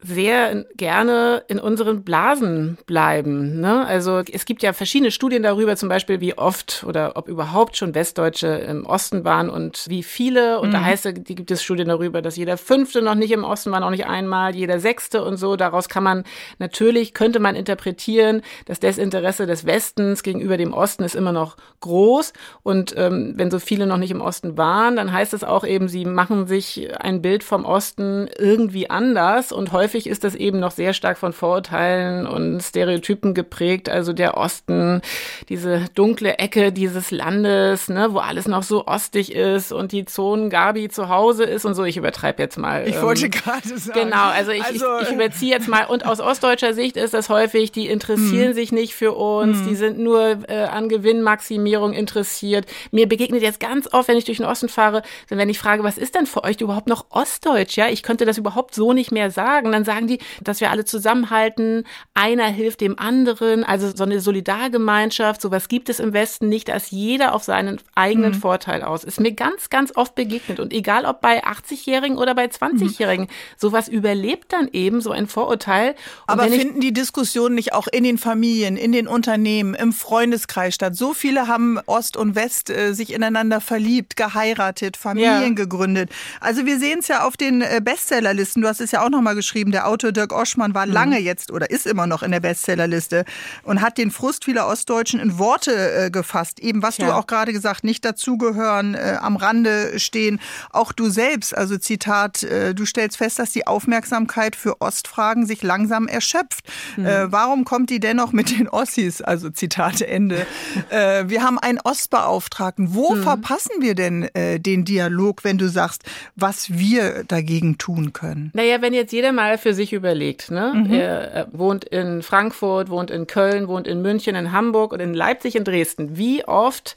sehr 0.00 0.64
gerne 0.76 1.42
in 1.48 1.58
unseren 1.58 2.04
Blasen 2.04 2.78
bleiben. 2.86 3.60
Ne? 3.60 3.84
Also 3.84 4.22
es 4.32 4.44
gibt 4.44 4.62
ja 4.62 4.72
verschiedene 4.72 5.10
Studien 5.10 5.42
darüber, 5.42 5.74
zum 5.74 5.88
Beispiel 5.88 6.20
wie 6.20 6.38
oft 6.38 6.84
oder 6.86 7.16
ob 7.16 7.26
überhaupt 7.26 7.76
schon 7.76 7.96
Westdeutsche 7.96 8.46
im 8.46 8.86
Osten 8.86 9.24
waren 9.24 9.50
und 9.50 9.86
wie 9.88 10.04
viele. 10.04 10.60
Und 10.60 10.68
mhm. 10.68 10.72
da 10.72 10.84
heißt 10.84 11.06
es, 11.06 11.14
die 11.14 11.34
gibt 11.34 11.50
es 11.50 11.64
Studien 11.64 11.88
darüber, 11.88 12.22
dass 12.22 12.36
jeder 12.36 12.56
Fünfte 12.56 13.02
noch 13.02 13.16
nicht 13.16 13.32
im 13.32 13.42
Osten 13.42 13.72
war, 13.72 13.80
noch 13.80 13.90
nicht 13.90 14.06
einmal, 14.06 14.54
jeder 14.54 14.78
Sechste 14.78 15.24
und 15.24 15.36
so. 15.36 15.56
Daraus 15.56 15.88
kann 15.88 16.04
man 16.04 16.22
natürlich, 16.60 17.12
könnte 17.12 17.40
man 17.40 17.56
interpretieren, 17.56 18.42
dass 18.66 18.78
das 18.78 18.98
Interesse 18.98 19.46
des 19.46 19.66
Westens 19.66 20.22
gegenüber 20.22 20.56
dem 20.56 20.74
Osten 20.74 21.02
ist 21.02 21.16
immer 21.16 21.32
noch 21.32 21.56
groß. 21.80 22.34
Und 22.62 22.94
ähm, 22.96 23.32
wenn 23.34 23.50
so 23.50 23.58
viele 23.58 23.86
noch 23.86 23.98
nicht 23.98 24.12
im 24.12 24.20
Osten 24.20 24.56
waren, 24.56 24.94
dann 24.94 25.12
heißt 25.12 25.34
es 25.34 25.42
auch 25.42 25.64
eben, 25.64 25.88
sie 25.88 26.04
machen 26.04 26.46
sich 26.46 26.88
ein 27.00 27.20
Bild 27.20 27.42
vom 27.42 27.64
Osten 27.64 28.28
irgendwie 28.38 28.88
anders 28.90 29.50
und 29.50 29.72
häufig 29.72 29.87
häufig 29.88 30.06
ist 30.06 30.22
das 30.22 30.34
eben 30.34 30.60
noch 30.60 30.72
sehr 30.72 30.92
stark 30.92 31.16
von 31.16 31.32
Vorurteilen 31.32 32.26
und 32.26 32.60
Stereotypen 32.60 33.32
geprägt. 33.32 33.88
Also 33.88 34.12
der 34.12 34.36
Osten, 34.36 35.00
diese 35.48 35.86
dunkle 35.94 36.38
Ecke 36.38 36.72
dieses 36.72 37.10
Landes, 37.10 37.88
ne, 37.88 38.08
wo 38.10 38.18
alles 38.18 38.46
noch 38.46 38.62
so 38.62 38.86
ostig 38.86 39.34
ist 39.34 39.72
und 39.72 39.92
die 39.92 40.04
Zonen 40.04 40.50
Gabi 40.50 40.90
zu 40.90 41.08
Hause 41.08 41.44
ist 41.44 41.64
und 41.64 41.74
so. 41.74 41.84
Ich 41.84 41.96
übertreibe 41.96 42.42
jetzt 42.42 42.58
mal. 42.58 42.86
Ich 42.86 42.96
ähm, 42.96 43.02
wollte 43.02 43.30
gerade 43.30 43.78
sagen. 43.78 43.98
Genau, 43.98 44.26
also 44.26 44.50
ich, 44.50 44.62
also, 44.62 44.84
ich, 45.00 45.08
ich 45.08 45.14
überziehe 45.14 45.54
jetzt 45.54 45.68
mal. 45.68 45.86
Und 45.86 46.04
aus 46.04 46.20
ostdeutscher 46.20 46.74
Sicht 46.74 46.98
ist 46.98 47.14
das 47.14 47.30
häufig, 47.30 47.72
die 47.72 47.86
interessieren 47.86 48.48
hm. 48.48 48.54
sich 48.54 48.72
nicht 48.72 48.94
für 48.94 49.12
uns, 49.12 49.60
hm. 49.60 49.68
die 49.68 49.74
sind 49.74 49.98
nur 49.98 50.50
äh, 50.50 50.64
an 50.64 50.90
Gewinnmaximierung 50.90 51.94
interessiert. 51.94 52.66
Mir 52.90 53.08
begegnet 53.08 53.40
jetzt 53.40 53.58
ganz 53.58 53.88
oft, 53.90 54.08
wenn 54.08 54.18
ich 54.18 54.26
durch 54.26 54.36
den 54.36 54.46
Osten 54.46 54.68
fahre, 54.68 55.00
wenn 55.30 55.48
ich 55.48 55.58
frage, 55.58 55.82
was 55.82 55.96
ist 55.96 56.14
denn 56.14 56.26
für 56.26 56.44
euch 56.44 56.60
überhaupt 56.60 56.88
noch 56.88 57.06
Ostdeutsch? 57.08 57.78
Ja, 57.78 57.88
ich 57.88 58.02
könnte 58.02 58.26
das 58.26 58.36
überhaupt 58.36 58.74
so 58.74 58.92
nicht 58.92 59.12
mehr 59.12 59.30
sagen. 59.30 59.72
Dann 59.78 59.84
sagen 59.84 60.08
die, 60.08 60.18
dass 60.42 60.60
wir 60.60 60.72
alle 60.72 60.84
zusammenhalten, 60.84 61.84
einer 62.14 62.46
hilft 62.46 62.80
dem 62.80 62.98
anderen, 62.98 63.62
also 63.62 63.94
so 63.94 64.02
eine 64.02 64.18
Solidargemeinschaft, 64.18 65.40
sowas 65.40 65.68
gibt 65.68 65.88
es 65.88 66.00
im 66.00 66.12
Westen 66.12 66.48
nicht, 66.48 66.68
dass 66.68 66.90
jeder 66.90 67.32
auf 67.32 67.44
seinen 67.44 67.80
eigenen 67.94 68.32
mhm. 68.32 68.40
Vorteil 68.40 68.82
aus. 68.82 69.04
Ist 69.04 69.20
mir 69.20 69.32
ganz, 69.32 69.70
ganz 69.70 69.92
oft 69.94 70.16
begegnet 70.16 70.58
und 70.58 70.72
egal 70.72 71.04
ob 71.04 71.20
bei 71.20 71.44
80-Jährigen 71.44 72.18
oder 72.18 72.34
bei 72.34 72.46
20-Jährigen, 72.46 73.26
mhm. 73.26 73.56
sowas 73.56 73.86
überlebt 73.86 74.52
dann 74.52 74.68
eben 74.72 75.00
so 75.00 75.12
ein 75.12 75.28
Vorurteil. 75.28 75.90
Und 75.90 75.94
Aber 76.26 76.48
finden 76.48 76.80
die 76.80 76.92
Diskussionen 76.92 77.54
nicht 77.54 77.72
auch 77.72 77.86
in 77.86 78.02
den 78.02 78.18
Familien, 78.18 78.76
in 78.76 78.90
den 78.90 79.06
Unternehmen, 79.06 79.74
im 79.74 79.92
Freundeskreis 79.92 80.74
statt? 80.74 80.96
So 80.96 81.14
viele 81.14 81.46
haben 81.46 81.78
Ost 81.86 82.16
und 82.16 82.34
West 82.34 82.68
äh, 82.70 82.94
sich 82.94 83.12
ineinander 83.12 83.60
verliebt, 83.60 84.16
geheiratet, 84.16 84.96
Familien 84.96 85.42
ja. 85.42 85.50
gegründet. 85.50 86.10
Also 86.40 86.66
wir 86.66 86.80
sehen 86.80 86.98
es 86.98 87.06
ja 87.06 87.24
auf 87.24 87.36
den 87.36 87.62
äh, 87.62 87.80
Bestsellerlisten. 87.82 88.62
Du 88.62 88.68
hast 88.68 88.80
es 88.80 88.90
ja 88.90 89.04
auch 89.04 89.10
nochmal 89.10 89.36
geschrieben 89.36 89.67
geschrieben. 89.68 89.72
Der 89.72 89.88
Autor 89.88 90.12
Dirk 90.12 90.32
Oschmann 90.32 90.74
war 90.74 90.86
mhm. 90.86 90.92
lange 90.92 91.18
jetzt 91.18 91.50
oder 91.50 91.70
ist 91.70 91.86
immer 91.86 92.06
noch 92.06 92.22
in 92.22 92.32
der 92.32 92.40
Bestsellerliste 92.40 93.24
und 93.62 93.80
hat 93.80 93.98
den 93.98 94.10
Frust 94.10 94.44
vieler 94.44 94.66
Ostdeutschen 94.66 95.20
in 95.20 95.38
Worte 95.38 95.72
äh, 95.72 96.10
gefasst. 96.10 96.60
Eben, 96.60 96.82
was 96.82 96.98
ja. 96.98 97.06
du 97.06 97.14
auch 97.14 97.26
gerade 97.26 97.52
gesagt, 97.52 97.84
nicht 97.84 98.04
dazugehören, 98.04 98.94
äh, 98.94 99.16
am 99.20 99.36
Rande 99.36 99.98
stehen. 99.98 100.40
Auch 100.70 100.92
du 100.92 101.10
selbst, 101.10 101.56
also 101.56 101.78
Zitat, 101.78 102.42
äh, 102.42 102.74
du 102.74 102.84
stellst 102.86 103.18
fest, 103.18 103.38
dass 103.38 103.52
die 103.52 103.66
Aufmerksamkeit 103.66 104.56
für 104.56 104.80
Ostfragen 104.80 105.46
sich 105.46 105.62
langsam 105.62 106.08
erschöpft. 106.08 106.64
Mhm. 106.96 107.06
Äh, 107.06 107.32
warum 107.32 107.64
kommt 107.64 107.90
die 107.90 108.00
dennoch 108.00 108.32
mit 108.32 108.58
den 108.58 108.68
Ossis? 108.68 109.22
Also 109.22 109.50
Zitat 109.50 110.00
Ende. 110.02 110.46
Äh, 110.90 111.28
wir 111.28 111.42
haben 111.42 111.58
einen 111.58 111.80
Ostbeauftragten. 111.80 112.94
Wo 112.94 113.14
mhm. 113.14 113.22
verpassen 113.22 113.80
wir 113.80 113.94
denn 113.94 114.22
äh, 114.34 114.58
den 114.58 114.84
Dialog, 114.84 115.44
wenn 115.44 115.58
du 115.58 115.68
sagst, 115.68 116.02
was 116.34 116.70
wir 116.70 117.24
dagegen 117.24 117.78
tun 117.78 118.12
können? 118.12 118.50
Naja, 118.54 118.80
wenn 118.80 118.94
jetzt 118.94 119.12
jeder 119.12 119.32
mal 119.32 119.57
jeder 119.58 119.68
für 119.68 119.74
sich 119.74 119.92
überlegt. 119.92 120.50
Ne? 120.50 120.72
Mhm. 120.74 120.92
Er, 120.92 121.32
er 121.32 121.48
wohnt 121.52 121.84
in 121.84 122.22
Frankfurt, 122.22 122.90
wohnt 122.90 123.10
in 123.10 123.26
Köln, 123.26 123.68
wohnt 123.68 123.86
in 123.86 124.02
München, 124.02 124.34
in 124.34 124.52
Hamburg 124.52 124.92
und 124.92 125.00
in 125.00 125.14
Leipzig, 125.14 125.56
in 125.56 125.64
Dresden. 125.64 126.16
Wie 126.16 126.44
oft 126.44 126.96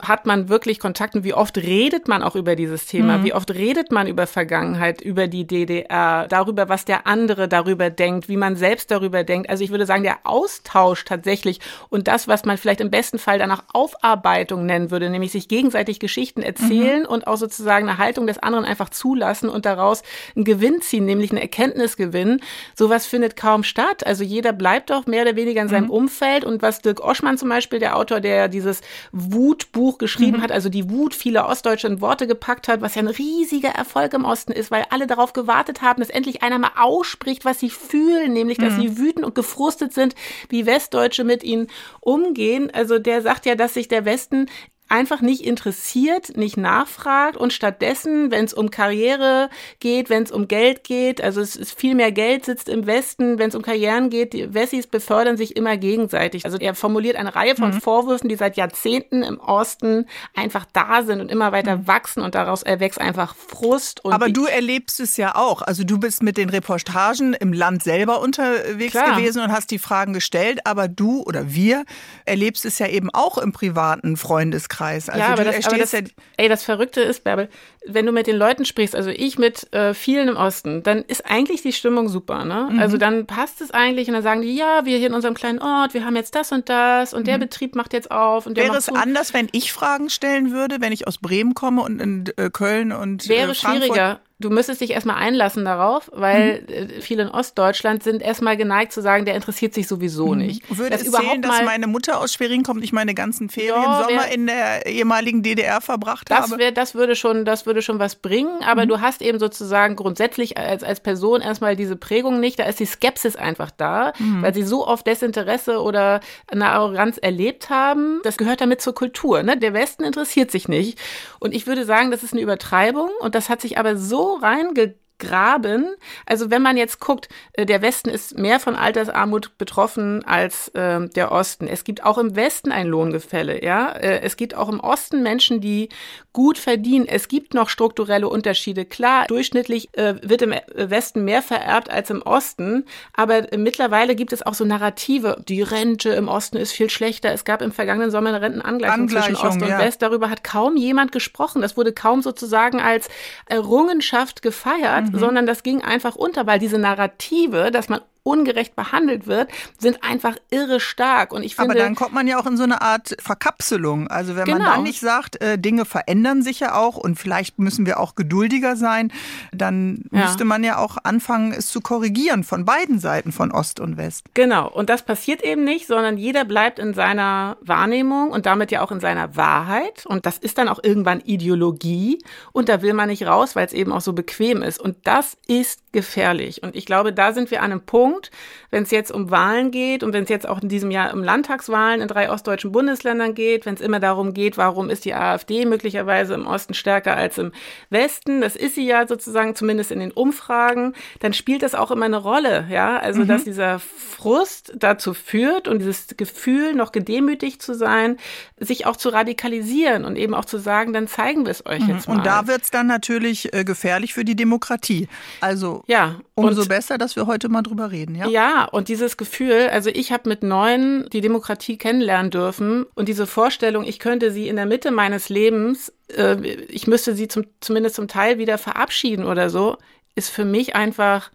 hat 0.00 0.26
man 0.26 0.48
wirklich 0.48 0.78
Kontakt 0.78 1.14
und 1.14 1.24
wie 1.24 1.32
oft 1.32 1.56
redet 1.56 2.06
man 2.06 2.22
auch 2.22 2.36
über 2.36 2.54
dieses 2.54 2.86
Thema? 2.86 3.18
Mhm. 3.18 3.24
Wie 3.24 3.34
oft 3.34 3.50
redet 3.50 3.90
man 3.92 4.06
über 4.06 4.26
Vergangenheit, 4.26 5.00
über 5.00 5.26
die 5.26 5.46
DDR, 5.46 6.26
darüber, 6.28 6.68
was 6.68 6.84
der 6.84 7.06
andere 7.06 7.48
darüber 7.48 7.88
denkt, 7.88 8.28
wie 8.28 8.36
man 8.36 8.56
selbst 8.56 8.90
darüber 8.90 9.24
denkt? 9.24 9.48
Also 9.48 9.64
ich 9.64 9.70
würde 9.70 9.86
sagen, 9.86 10.02
der 10.02 10.18
Austausch 10.24 11.04
tatsächlich 11.04 11.60
und 11.88 12.08
das, 12.08 12.28
was 12.28 12.44
man 12.44 12.58
vielleicht 12.58 12.80
im 12.80 12.90
besten 12.90 13.18
Fall 13.18 13.38
danach 13.38 13.64
Aufarbeitung 13.72 14.66
nennen 14.66 14.90
würde, 14.90 15.08
nämlich 15.08 15.32
sich 15.32 15.48
gegenseitig 15.48 15.98
Geschichten 15.98 16.42
erzählen 16.42 17.00
mhm. 17.00 17.08
und 17.08 17.26
auch 17.26 17.36
sozusagen 17.36 17.88
eine 17.88 17.98
Haltung 17.98 18.26
des 18.26 18.38
anderen 18.38 18.66
einfach 18.66 18.90
zulassen 18.90 19.48
und 19.48 19.64
daraus 19.64 20.02
einen 20.34 20.44
Gewinn 20.44 20.82
ziehen, 20.82 21.06
nämlich 21.06 21.30
eine 21.30 21.40
Erkenntnis 21.40 21.96
gewinnen. 21.96 22.42
Sowas 22.74 23.06
findet 23.06 23.36
kaum 23.36 23.62
statt. 23.62 24.06
Also 24.06 24.24
jeder 24.24 24.52
bleibt 24.52 24.90
doch 24.90 25.06
mehr 25.06 25.22
oder 25.22 25.36
weniger 25.36 25.62
in 25.62 25.68
seinem 25.68 25.84
mhm. 25.84 25.90
Umfeld 25.90 26.44
und 26.44 26.60
was 26.60 26.82
Dirk 26.82 27.00
Oschmann 27.00 27.38
zum 27.38 27.48
Beispiel, 27.48 27.78
der 27.78 27.96
Autor, 27.96 28.20
der 28.20 28.48
dieses 28.48 28.82
Wutbuch 29.12 29.85
Buch 29.86 29.98
geschrieben 29.98 30.38
mhm. 30.38 30.42
hat, 30.42 30.50
also 30.50 30.68
die 30.68 30.90
Wut 30.90 31.14
vieler 31.14 31.48
Ostdeutsche 31.48 31.86
in 31.86 32.00
Worte 32.00 32.26
gepackt 32.26 32.66
hat, 32.66 32.80
was 32.80 32.96
ja 32.96 33.02
ein 33.02 33.06
riesiger 33.06 33.68
Erfolg 33.68 34.14
im 34.14 34.24
Osten 34.24 34.50
ist, 34.50 34.72
weil 34.72 34.84
alle 34.90 35.06
darauf 35.06 35.32
gewartet 35.32 35.80
haben, 35.80 36.00
dass 36.00 36.10
endlich 36.10 36.42
einer 36.42 36.58
mal 36.58 36.72
ausspricht, 36.76 37.44
was 37.44 37.60
sie 37.60 37.70
fühlen, 37.70 38.32
nämlich, 38.32 38.58
dass 38.58 38.72
mhm. 38.72 38.80
sie 38.80 38.98
wütend 38.98 39.24
und 39.24 39.36
gefrustet 39.36 39.92
sind, 39.92 40.16
wie 40.48 40.66
Westdeutsche 40.66 41.22
mit 41.22 41.44
ihnen 41.44 41.68
umgehen. 42.00 42.68
Also 42.72 42.98
der 42.98 43.22
sagt 43.22 43.46
ja, 43.46 43.54
dass 43.54 43.74
sich 43.74 43.86
der 43.86 44.04
Westen 44.04 44.48
einfach 44.88 45.20
nicht 45.20 45.44
interessiert, 45.44 46.36
nicht 46.36 46.56
nachfragt 46.56 47.36
und 47.36 47.52
stattdessen, 47.52 48.30
wenn 48.30 48.44
es 48.44 48.54
um 48.54 48.70
Karriere 48.70 49.50
geht, 49.80 50.10
wenn 50.10 50.22
es 50.22 50.30
um 50.30 50.46
Geld 50.46 50.84
geht, 50.84 51.20
also 51.20 51.40
es 51.40 51.56
ist 51.56 51.78
viel 51.78 51.94
mehr 51.94 52.12
Geld 52.12 52.44
sitzt 52.44 52.68
im 52.68 52.86
Westen, 52.86 53.38
wenn 53.38 53.48
es 53.48 53.56
um 53.56 53.62
Karrieren 53.62 54.10
geht, 54.10 54.32
die 54.32 54.54
Wessis 54.54 54.86
befördern 54.86 55.36
sich 55.36 55.56
immer 55.56 55.76
gegenseitig. 55.76 56.44
Also 56.44 56.58
er 56.58 56.74
formuliert 56.74 57.16
eine 57.16 57.34
Reihe 57.34 57.56
von 57.56 57.70
mhm. 57.70 57.80
Vorwürfen, 57.80 58.28
die 58.28 58.36
seit 58.36 58.56
Jahrzehnten 58.56 59.24
im 59.24 59.40
Osten 59.40 60.06
einfach 60.34 60.66
da 60.72 61.02
sind 61.02 61.20
und 61.20 61.32
immer 61.32 61.50
weiter 61.50 61.78
mhm. 61.78 61.88
wachsen 61.88 62.22
und 62.22 62.36
daraus 62.36 62.62
erwächst 62.62 63.00
einfach 63.00 63.34
Frust. 63.34 64.04
Aber 64.04 64.28
du 64.28 64.46
erlebst 64.46 65.00
es 65.00 65.16
ja 65.16 65.34
auch. 65.34 65.62
Also 65.62 65.82
du 65.82 65.98
bist 65.98 66.22
mit 66.22 66.36
den 66.36 66.48
Reportagen 66.48 67.34
im 67.34 67.52
Land 67.52 67.82
selber 67.82 68.20
unterwegs 68.20 68.92
Klar. 68.92 69.16
gewesen 69.16 69.42
und 69.42 69.50
hast 69.50 69.72
die 69.72 69.80
Fragen 69.80 70.12
gestellt, 70.12 70.60
aber 70.64 70.86
du 70.86 71.22
oder 71.22 71.52
wir 71.52 71.84
erlebst 72.24 72.64
es 72.64 72.78
ja 72.78 72.86
eben 72.86 73.10
auch 73.10 73.38
im 73.38 73.52
privaten 73.52 74.16
Freundeskreis. 74.16 74.75
Freundeskreis. 74.76 75.08
Also 75.08 75.20
ja, 75.20 75.32
aber 75.32 75.44
das, 75.44 75.66
aber 75.66 75.78
das, 75.78 75.92
ja 75.92 76.00
ey, 76.36 76.48
das 76.48 76.62
Verrückte 76.62 77.00
ist, 77.00 77.24
Bärbel, 77.24 77.48
wenn 77.88 78.06
du 78.06 78.12
mit 78.12 78.26
den 78.26 78.36
Leuten 78.36 78.64
sprichst, 78.64 78.94
also 78.94 79.10
ich 79.10 79.38
mit 79.38 79.72
äh, 79.72 79.94
vielen 79.94 80.28
im 80.28 80.36
Osten, 80.36 80.82
dann 80.82 81.02
ist 81.02 81.24
eigentlich 81.24 81.62
die 81.62 81.72
Stimmung 81.72 82.08
super, 82.08 82.44
ne? 82.44 82.68
Mhm. 82.70 82.78
Also 82.78 82.96
dann 82.96 83.26
passt 83.26 83.60
es 83.60 83.70
eigentlich 83.70 84.08
und 84.08 84.14
dann 84.14 84.22
sagen 84.22 84.42
die, 84.42 84.54
ja, 84.54 84.84
wir 84.84 84.98
hier 84.98 85.08
in 85.08 85.14
unserem 85.14 85.34
kleinen 85.34 85.60
Ort, 85.60 85.94
wir 85.94 86.04
haben 86.04 86.16
jetzt 86.16 86.34
das 86.34 86.52
und 86.52 86.68
das 86.68 87.14
und 87.14 87.22
mhm. 87.22 87.26
der 87.26 87.38
Betrieb 87.38 87.74
macht 87.74 87.92
jetzt 87.92 88.10
auf 88.10 88.46
und 88.46 88.56
der 88.56 88.64
Wäre 88.64 88.76
es 88.76 88.88
anders, 88.88 89.34
wenn 89.34 89.48
ich 89.52 89.72
Fragen 89.72 90.10
stellen 90.10 90.52
würde, 90.52 90.80
wenn 90.80 90.92
ich 90.92 91.06
aus 91.06 91.18
Bremen 91.18 91.54
komme 91.54 91.82
und 91.82 92.00
in 92.00 92.24
äh, 92.36 92.50
Köln 92.50 92.92
und 92.92 93.28
Wäre 93.28 93.52
äh, 93.52 93.54
Frankfurt? 93.54 93.84
schwieriger. 93.84 94.20
Du 94.38 94.50
müsstest 94.50 94.82
dich 94.82 94.90
erstmal 94.90 95.16
einlassen 95.16 95.64
darauf, 95.64 96.10
weil 96.12 96.60
mhm. 96.68 97.00
viele 97.00 97.22
in 97.22 97.28
Ostdeutschland 97.30 98.02
sind 98.02 98.20
erstmal 98.20 98.58
geneigt 98.58 98.92
zu 98.92 99.00
sagen, 99.00 99.24
der 99.24 99.34
interessiert 99.34 99.72
sich 99.72 99.88
sowieso 99.88 100.34
mhm. 100.34 100.38
nicht. 100.38 100.76
Würde 100.76 100.90
das 100.90 101.06
es 101.06 101.12
zählen, 101.12 101.40
dass 101.40 101.62
meine 101.62 101.86
Mutter 101.86 102.20
aus 102.20 102.34
Schwerin 102.34 102.62
kommt, 102.62 102.84
ich 102.84 102.92
meine 102.92 103.14
ganzen 103.14 103.48
Ferien 103.48 103.82
ja, 103.82 104.04
Sommer 104.04 104.28
in 104.28 104.46
der 104.46 104.84
ehemaligen 104.84 105.42
DDR 105.42 105.80
verbracht 105.80 106.30
das 106.30 106.50
habe? 106.50 106.58
Wär, 106.58 106.70
das 106.70 106.94
würde 106.94 107.16
schon, 107.16 107.46
das 107.46 107.64
würde 107.64 107.75
schon 107.82 107.98
was 107.98 108.16
bringen, 108.16 108.62
aber 108.64 108.84
mhm. 108.84 108.88
du 108.88 109.00
hast 109.00 109.22
eben 109.22 109.38
sozusagen 109.38 109.96
grundsätzlich 109.96 110.56
als, 110.56 110.82
als 110.82 111.00
Person 111.00 111.40
erstmal 111.40 111.76
diese 111.76 111.96
Prägung 111.96 112.40
nicht, 112.40 112.58
da 112.58 112.64
ist 112.64 112.80
die 112.80 112.86
Skepsis 112.86 113.36
einfach 113.36 113.70
da, 113.70 114.12
mhm. 114.18 114.42
weil 114.42 114.54
sie 114.54 114.62
so 114.62 114.86
oft 114.86 115.06
Desinteresse 115.06 115.80
oder 115.80 116.20
eine 116.48 116.68
Arroganz 116.68 117.18
erlebt 117.18 117.70
haben. 117.70 118.20
Das 118.24 118.36
gehört 118.36 118.60
damit 118.60 118.80
zur 118.80 118.94
Kultur. 118.94 119.42
Ne? 119.42 119.56
Der 119.56 119.74
Westen 119.74 120.04
interessiert 120.04 120.50
sich 120.50 120.68
nicht. 120.68 120.98
Und 121.40 121.54
ich 121.54 121.66
würde 121.66 121.84
sagen, 121.84 122.10
das 122.10 122.22
ist 122.22 122.32
eine 122.32 122.42
Übertreibung 122.42 123.10
und 123.20 123.34
das 123.34 123.48
hat 123.48 123.60
sich 123.60 123.78
aber 123.78 123.96
so 123.96 124.34
reingegangen 124.34 125.05
graben. 125.18 125.94
Also 126.26 126.50
wenn 126.50 126.62
man 126.62 126.76
jetzt 126.76 127.00
guckt, 127.00 127.28
äh, 127.52 127.66
der 127.66 127.82
Westen 127.82 128.08
ist 128.10 128.38
mehr 128.38 128.60
von 128.60 128.74
Altersarmut 128.74 129.58
betroffen 129.58 130.24
als 130.24 130.68
äh, 130.68 131.08
der 131.08 131.32
Osten. 131.32 131.66
Es 131.66 131.84
gibt 131.84 132.04
auch 132.04 132.18
im 132.18 132.36
Westen 132.36 132.72
ein 132.72 132.86
Lohngefälle, 132.86 133.64
ja. 133.64 133.90
Äh, 133.92 134.20
es 134.20 134.36
gibt 134.36 134.54
auch 134.54 134.68
im 134.68 134.80
Osten 134.80 135.22
Menschen, 135.22 135.60
die 135.60 135.88
gut 136.32 136.58
verdienen. 136.58 137.06
Es 137.08 137.28
gibt 137.28 137.54
noch 137.54 137.68
strukturelle 137.68 138.28
Unterschiede. 138.28 138.84
Klar, 138.84 139.26
durchschnittlich 139.26 139.88
äh, 139.96 140.16
wird 140.22 140.42
im 140.42 140.54
Westen 140.74 141.24
mehr 141.24 141.42
vererbt 141.42 141.90
als 141.90 142.10
im 142.10 142.22
Osten, 142.22 142.84
aber 143.14 143.52
äh, 143.52 143.56
mittlerweile 143.56 144.14
gibt 144.14 144.32
es 144.32 144.44
auch 144.44 144.54
so 144.54 144.64
Narrative. 144.64 145.42
Die 145.48 145.62
Rente 145.62 146.10
im 146.10 146.28
Osten 146.28 146.56
ist 146.56 146.72
viel 146.72 146.90
schlechter. 146.90 147.32
Es 147.32 147.44
gab 147.44 147.62
im 147.62 147.72
vergangenen 147.72 148.10
Sommer 148.10 148.28
eine 148.30 148.42
Rentenangleichung 148.42 149.00
Angleichung, 149.00 149.34
zwischen 149.34 149.46
Ost 149.46 149.62
und 149.62 149.68
ja. 149.68 149.78
West. 149.78 150.02
Darüber 150.02 150.30
hat 150.30 150.44
kaum 150.44 150.76
jemand 150.76 151.12
gesprochen. 151.12 151.62
Das 151.62 151.76
wurde 151.76 151.92
kaum 151.92 152.22
sozusagen 152.22 152.80
als 152.80 153.08
Errungenschaft 153.46 154.42
gefeiert 154.42 155.05
mhm. 155.05 155.05
Sondern 155.12 155.46
das 155.46 155.62
ging 155.62 155.82
einfach 155.82 156.16
unter, 156.16 156.46
weil 156.46 156.58
diese 156.58 156.78
Narrative, 156.78 157.70
dass 157.70 157.88
man 157.88 158.00
ungerecht 158.26 158.74
behandelt 158.74 159.26
wird, 159.26 159.50
sind 159.78 160.02
einfach 160.02 160.36
irre 160.50 160.80
stark. 160.80 161.32
Und 161.32 161.44
ich 161.44 161.54
finde, 161.54 161.70
Aber 161.70 161.78
dann 161.78 161.94
kommt 161.94 162.12
man 162.12 162.26
ja 162.26 162.38
auch 162.38 162.46
in 162.46 162.56
so 162.56 162.64
eine 162.64 162.82
Art 162.82 163.16
Verkapselung. 163.20 164.08
Also 164.08 164.34
wenn 164.36 164.44
genau. 164.44 164.58
man 164.58 164.66
dann 164.66 164.82
nicht 164.82 165.00
sagt, 165.00 165.40
äh, 165.40 165.58
Dinge 165.58 165.84
verändern 165.84 166.42
sich 166.42 166.60
ja 166.60 166.74
auch 166.74 166.96
und 166.96 167.16
vielleicht 167.16 167.58
müssen 167.58 167.86
wir 167.86 168.00
auch 168.00 168.16
geduldiger 168.16 168.74
sein, 168.76 169.12
dann 169.52 170.04
ja. 170.10 170.24
müsste 170.24 170.44
man 170.44 170.64
ja 170.64 170.78
auch 170.78 170.96
anfangen, 171.04 171.52
es 171.52 171.70
zu 171.70 171.80
korrigieren 171.80 172.42
von 172.42 172.64
beiden 172.64 172.98
Seiten, 172.98 173.30
von 173.30 173.52
Ost 173.52 173.78
und 173.78 173.96
West. 173.96 174.26
Genau. 174.34 174.68
Und 174.68 174.90
das 174.90 175.02
passiert 175.02 175.42
eben 175.42 175.62
nicht, 175.62 175.86
sondern 175.86 176.18
jeder 176.18 176.44
bleibt 176.44 176.78
in 176.80 176.94
seiner 176.94 177.56
Wahrnehmung 177.60 178.30
und 178.30 178.46
damit 178.46 178.72
ja 178.72 178.82
auch 178.82 178.90
in 178.90 179.00
seiner 179.00 179.36
Wahrheit. 179.36 180.04
Und 180.06 180.26
das 180.26 180.38
ist 180.38 180.58
dann 180.58 180.68
auch 180.68 180.80
irgendwann 180.82 181.20
Ideologie. 181.20 182.18
Und 182.52 182.68
da 182.68 182.82
will 182.82 182.92
man 182.92 183.08
nicht 183.08 183.24
raus, 183.26 183.54
weil 183.54 183.66
es 183.66 183.72
eben 183.72 183.92
auch 183.92 184.00
so 184.00 184.12
bequem 184.12 184.62
ist. 184.62 184.80
Und 184.80 184.96
das 185.04 185.36
ist 185.46 185.92
gefährlich. 185.92 186.62
Und 186.62 186.74
ich 186.74 186.86
glaube, 186.86 187.12
da 187.12 187.32
sind 187.32 187.50
wir 187.50 187.62
an 187.62 187.70
einem 187.70 187.82
Punkt, 187.82 188.15
Punkt, 188.16 188.30
wenn 188.70 188.82
es 188.82 188.90
jetzt 188.90 189.12
um 189.12 189.30
Wahlen 189.30 189.70
geht 189.70 190.02
und 190.02 190.12
wenn 190.12 190.24
es 190.24 190.28
jetzt 190.28 190.48
auch 190.48 190.62
in 190.62 190.68
diesem 190.68 190.90
Jahr 190.90 191.12
um 191.12 191.22
Landtagswahlen 191.22 192.00
in 192.00 192.08
drei 192.08 192.30
ostdeutschen 192.30 192.72
Bundesländern 192.72 193.34
geht, 193.34 193.66
wenn 193.66 193.74
es 193.74 193.80
immer 193.80 194.00
darum 194.00 194.34
geht, 194.34 194.56
warum 194.56 194.90
ist 194.90 195.04
die 195.04 195.14
AfD 195.14 195.66
möglicherweise 195.66 196.34
im 196.34 196.46
Osten 196.46 196.74
stärker 196.74 197.16
als 197.16 197.38
im 197.38 197.52
Westen, 197.90 198.40
das 198.40 198.56
ist 198.56 198.74
sie 198.74 198.86
ja 198.86 199.06
sozusagen 199.06 199.54
zumindest 199.54 199.90
in 199.92 200.00
den 200.00 200.12
Umfragen, 200.12 200.94
dann 201.20 201.32
spielt 201.32 201.62
das 201.62 201.74
auch 201.74 201.90
immer 201.90 202.06
eine 202.06 202.16
Rolle, 202.16 202.66
ja, 202.70 202.98
also 202.98 203.20
mhm. 203.20 203.28
dass 203.28 203.44
dieser 203.44 203.78
Frust 203.78 204.72
dazu 204.76 205.14
führt 205.14 205.68
und 205.68 205.80
dieses 205.80 206.08
Gefühl, 206.16 206.74
noch 206.74 206.92
gedemütigt 206.92 207.62
zu 207.62 207.74
sein, 207.74 208.16
sich 208.58 208.86
auch 208.86 208.96
zu 208.96 209.10
radikalisieren 209.10 210.04
und 210.04 210.16
eben 210.16 210.34
auch 210.34 210.44
zu 210.44 210.58
sagen, 210.58 210.92
dann 210.92 211.06
zeigen 211.06 211.44
wir 211.44 211.50
es 211.50 211.66
euch 211.66 211.82
mhm. 211.82 211.94
jetzt 211.94 212.08
mal. 212.08 212.16
Und 212.16 212.26
da 212.26 212.46
wird 212.46 212.62
es 212.62 212.70
dann 212.70 212.86
natürlich 212.86 213.52
äh, 213.52 213.64
gefährlich 213.64 214.14
für 214.14 214.24
die 214.24 214.36
Demokratie. 214.36 215.08
Also 215.40 215.84
ja, 215.86 216.16
umso 216.34 216.66
besser, 216.66 216.98
dass 216.98 217.16
wir 217.16 217.26
heute 217.26 217.48
mal 217.48 217.62
drüber 217.62 217.90
reden 217.90 218.05
reden, 218.06 218.14
ja? 218.14 218.28
Ja, 218.28 218.64
und 218.64 218.88
dieses 218.88 219.16
Gefühl, 219.16 219.68
also 219.70 219.90
ich 219.90 220.12
habe 220.12 220.28
mit 220.28 220.42
neun 220.42 221.08
die 221.12 221.20
Demokratie 221.20 221.76
kennenlernen 221.76 222.30
dürfen 222.30 222.86
und 222.94 223.08
diese 223.08 223.26
Vorstellung, 223.26 223.84
ich 223.84 223.98
könnte 223.98 224.30
sie 224.30 224.48
in 224.48 224.56
der 224.56 224.66
Mitte 224.66 224.90
meines 224.90 225.28
Lebens, 225.28 225.92
äh, 226.16 226.36
ich 226.68 226.86
müsste 226.86 227.14
sie 227.14 227.28
zum, 227.28 227.44
zumindest 227.60 227.96
zum 227.96 228.08
Teil 228.08 228.38
wieder 228.38 228.58
verabschieden 228.58 229.24
oder 229.24 229.50
so, 229.50 229.76
ist 230.14 230.30
für 230.30 230.44
mich 230.44 230.76
einfach 230.76 231.30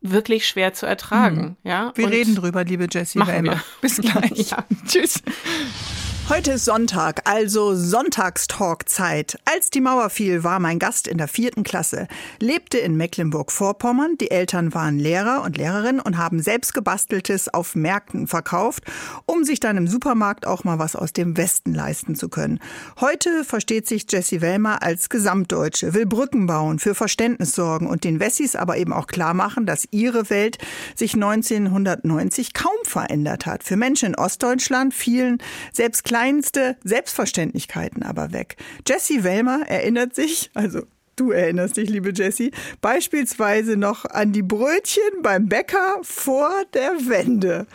wirklich 0.00 0.46
schwer 0.46 0.74
zu 0.74 0.86
ertragen. 0.86 1.56
Mhm. 1.62 1.70
Ja? 1.70 1.92
Wir 1.94 2.06
und 2.06 2.12
reden 2.12 2.34
drüber, 2.34 2.64
liebe 2.64 2.86
Jessie 2.90 3.20
Wellmer. 3.20 3.62
Bis 3.80 3.96
gleich. 4.00 4.50
ja. 4.50 4.64
Tschüss. 4.86 5.22
Heute 6.30 6.52
ist 6.52 6.64
Sonntag, 6.64 7.20
also 7.28 7.74
Sonntagstalkzeit. 7.74 9.38
Als 9.44 9.68
die 9.68 9.82
Mauer 9.82 10.08
fiel, 10.08 10.42
war 10.42 10.58
mein 10.58 10.78
Gast 10.78 11.06
in 11.06 11.18
der 11.18 11.28
vierten 11.28 11.64
Klasse, 11.64 12.08
lebte 12.40 12.78
in 12.78 12.96
Mecklenburg-Vorpommern. 12.96 14.16
Die 14.18 14.30
Eltern 14.30 14.72
waren 14.72 14.98
Lehrer 14.98 15.42
und 15.42 15.58
Lehrerinnen 15.58 16.00
und 16.00 16.16
haben 16.16 16.40
selbst 16.40 16.72
gebasteltes 16.72 17.52
auf 17.52 17.74
Märkten 17.74 18.26
verkauft, 18.26 18.84
um 19.26 19.44
sich 19.44 19.60
dann 19.60 19.76
im 19.76 19.86
Supermarkt 19.86 20.46
auch 20.46 20.64
mal 20.64 20.78
was 20.78 20.96
aus 20.96 21.12
dem 21.12 21.36
Westen 21.36 21.74
leisten 21.74 22.14
zu 22.14 22.30
können. 22.30 22.58
Heute 23.00 23.44
versteht 23.44 23.86
sich 23.86 24.06
Jessie 24.08 24.40
Wellmer 24.40 24.82
als 24.82 25.10
Gesamtdeutsche, 25.10 25.92
will 25.92 26.06
Brücken 26.06 26.46
bauen, 26.46 26.78
für 26.78 26.94
Verständnis 26.94 27.52
sorgen 27.52 27.86
und 27.86 28.02
den 28.02 28.18
Wessis 28.18 28.56
aber 28.56 28.78
eben 28.78 28.94
auch 28.94 29.08
klar 29.08 29.34
machen, 29.34 29.66
dass 29.66 29.86
ihre 29.90 30.30
Welt 30.30 30.56
sich 30.94 31.14
1990 31.14 32.54
kaum 32.54 32.72
verändert 32.84 33.44
hat. 33.44 33.62
Für 33.62 33.76
Menschen 33.76 34.06
in 34.06 34.14
Ostdeutschland 34.14 34.94
fielen 34.94 35.36
selbst 35.70 36.02
kleinste 36.14 36.76
Selbstverständlichkeiten 36.84 38.04
aber 38.04 38.32
weg. 38.32 38.54
Jessie 38.86 39.24
Wellmer 39.24 39.62
erinnert 39.66 40.14
sich, 40.14 40.48
also 40.54 40.82
Du 41.16 41.32
erinnerst 41.32 41.76
dich, 41.76 41.90
liebe 41.90 42.12
Jessie, 42.12 42.52
beispielsweise 42.80 43.76
noch 43.76 44.04
an 44.04 44.32
die 44.32 44.42
Brötchen 44.42 45.22
beim 45.22 45.48
Bäcker 45.48 45.98
vor 46.02 46.50
der 46.72 46.92
Wende. 47.08 47.66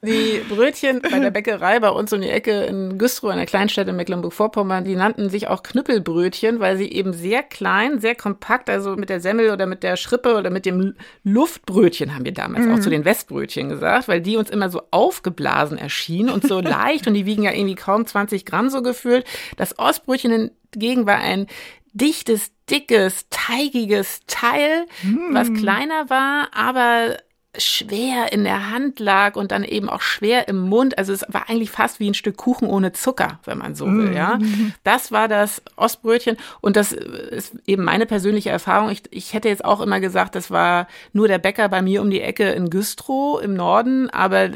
Die 0.00 0.40
Brötchen 0.48 1.02
bei 1.02 1.18
der 1.18 1.32
Bäckerei 1.32 1.80
bei 1.80 1.90
uns 1.90 2.12
um 2.12 2.20
die 2.20 2.28
Ecke 2.28 2.62
in 2.64 2.98
Güstrow, 2.98 3.32
einer 3.32 3.46
Kleinstadt 3.46 3.88
in 3.88 3.96
Mecklenburg-Vorpommern, 3.96 4.84
die 4.84 4.94
nannten 4.94 5.28
sich 5.28 5.48
auch 5.48 5.64
Knüppelbrötchen, 5.64 6.60
weil 6.60 6.76
sie 6.76 6.88
eben 6.88 7.12
sehr 7.12 7.42
klein, 7.42 7.98
sehr 7.98 8.14
kompakt, 8.14 8.70
also 8.70 8.94
mit 8.94 9.10
der 9.10 9.20
Semmel 9.20 9.50
oder 9.50 9.66
mit 9.66 9.82
der 9.82 9.96
Schrippe 9.96 10.36
oder 10.36 10.50
mit 10.50 10.66
dem 10.66 10.94
Luftbrötchen 11.24 12.14
haben 12.14 12.24
wir 12.24 12.32
damals 12.32 12.66
mhm. 12.66 12.74
auch 12.74 12.80
zu 12.80 12.90
den 12.90 13.04
Westbrötchen 13.04 13.70
gesagt, 13.70 14.06
weil 14.06 14.20
die 14.20 14.36
uns 14.36 14.50
immer 14.50 14.70
so 14.70 14.82
aufgeblasen 14.92 15.78
erschienen 15.78 16.30
und 16.30 16.46
so 16.46 16.60
leicht 16.60 17.08
und 17.08 17.14
die 17.14 17.26
wiegen 17.26 17.42
ja 17.42 17.52
irgendwie 17.52 17.74
kaum 17.74 18.06
20 18.06 18.44
Gramm 18.44 18.70
so 18.70 18.82
gefühlt. 18.82 19.24
Das 19.56 19.80
Ostbrötchen 19.80 20.52
hingegen 20.72 21.06
war 21.06 21.18
ein 21.18 21.48
dichtes, 21.92 22.52
dickes, 22.70 23.26
teigiges 23.30 24.20
Teil, 24.28 24.86
mm. 25.02 25.34
was 25.34 25.52
kleiner 25.54 26.08
war, 26.10 26.50
aber 26.52 27.16
schwer 27.58 28.32
in 28.32 28.44
der 28.44 28.70
Hand 28.70 29.00
lag 29.00 29.36
und 29.36 29.52
dann 29.52 29.64
eben 29.64 29.88
auch 29.88 30.00
schwer 30.00 30.48
im 30.48 30.58
Mund. 30.58 30.98
Also 30.98 31.12
es 31.12 31.24
war 31.28 31.48
eigentlich 31.48 31.70
fast 31.70 32.00
wie 32.00 32.08
ein 32.08 32.14
Stück 32.14 32.36
Kuchen 32.36 32.68
ohne 32.68 32.92
Zucker, 32.92 33.40
wenn 33.44 33.58
man 33.58 33.74
so 33.74 33.86
will, 33.86 34.14
ja. 34.14 34.36
Mhm. 34.36 34.72
Das 34.84 35.12
war 35.12 35.28
das 35.28 35.62
Ostbrötchen 35.76 36.36
und 36.60 36.76
das 36.76 36.92
ist 36.92 37.56
eben 37.66 37.84
meine 37.84 38.06
persönliche 38.06 38.50
Erfahrung. 38.50 38.90
Ich, 38.90 39.02
ich 39.10 39.32
hätte 39.32 39.48
jetzt 39.48 39.64
auch 39.64 39.80
immer 39.80 40.00
gesagt, 40.00 40.34
das 40.34 40.50
war 40.50 40.88
nur 41.12 41.28
der 41.28 41.38
Bäcker 41.38 41.68
bei 41.68 41.82
mir 41.82 42.02
um 42.02 42.10
die 42.10 42.20
Ecke 42.20 42.50
in 42.50 42.70
Güstrow 42.70 43.42
im 43.42 43.54
Norden, 43.54 44.10
aber 44.10 44.50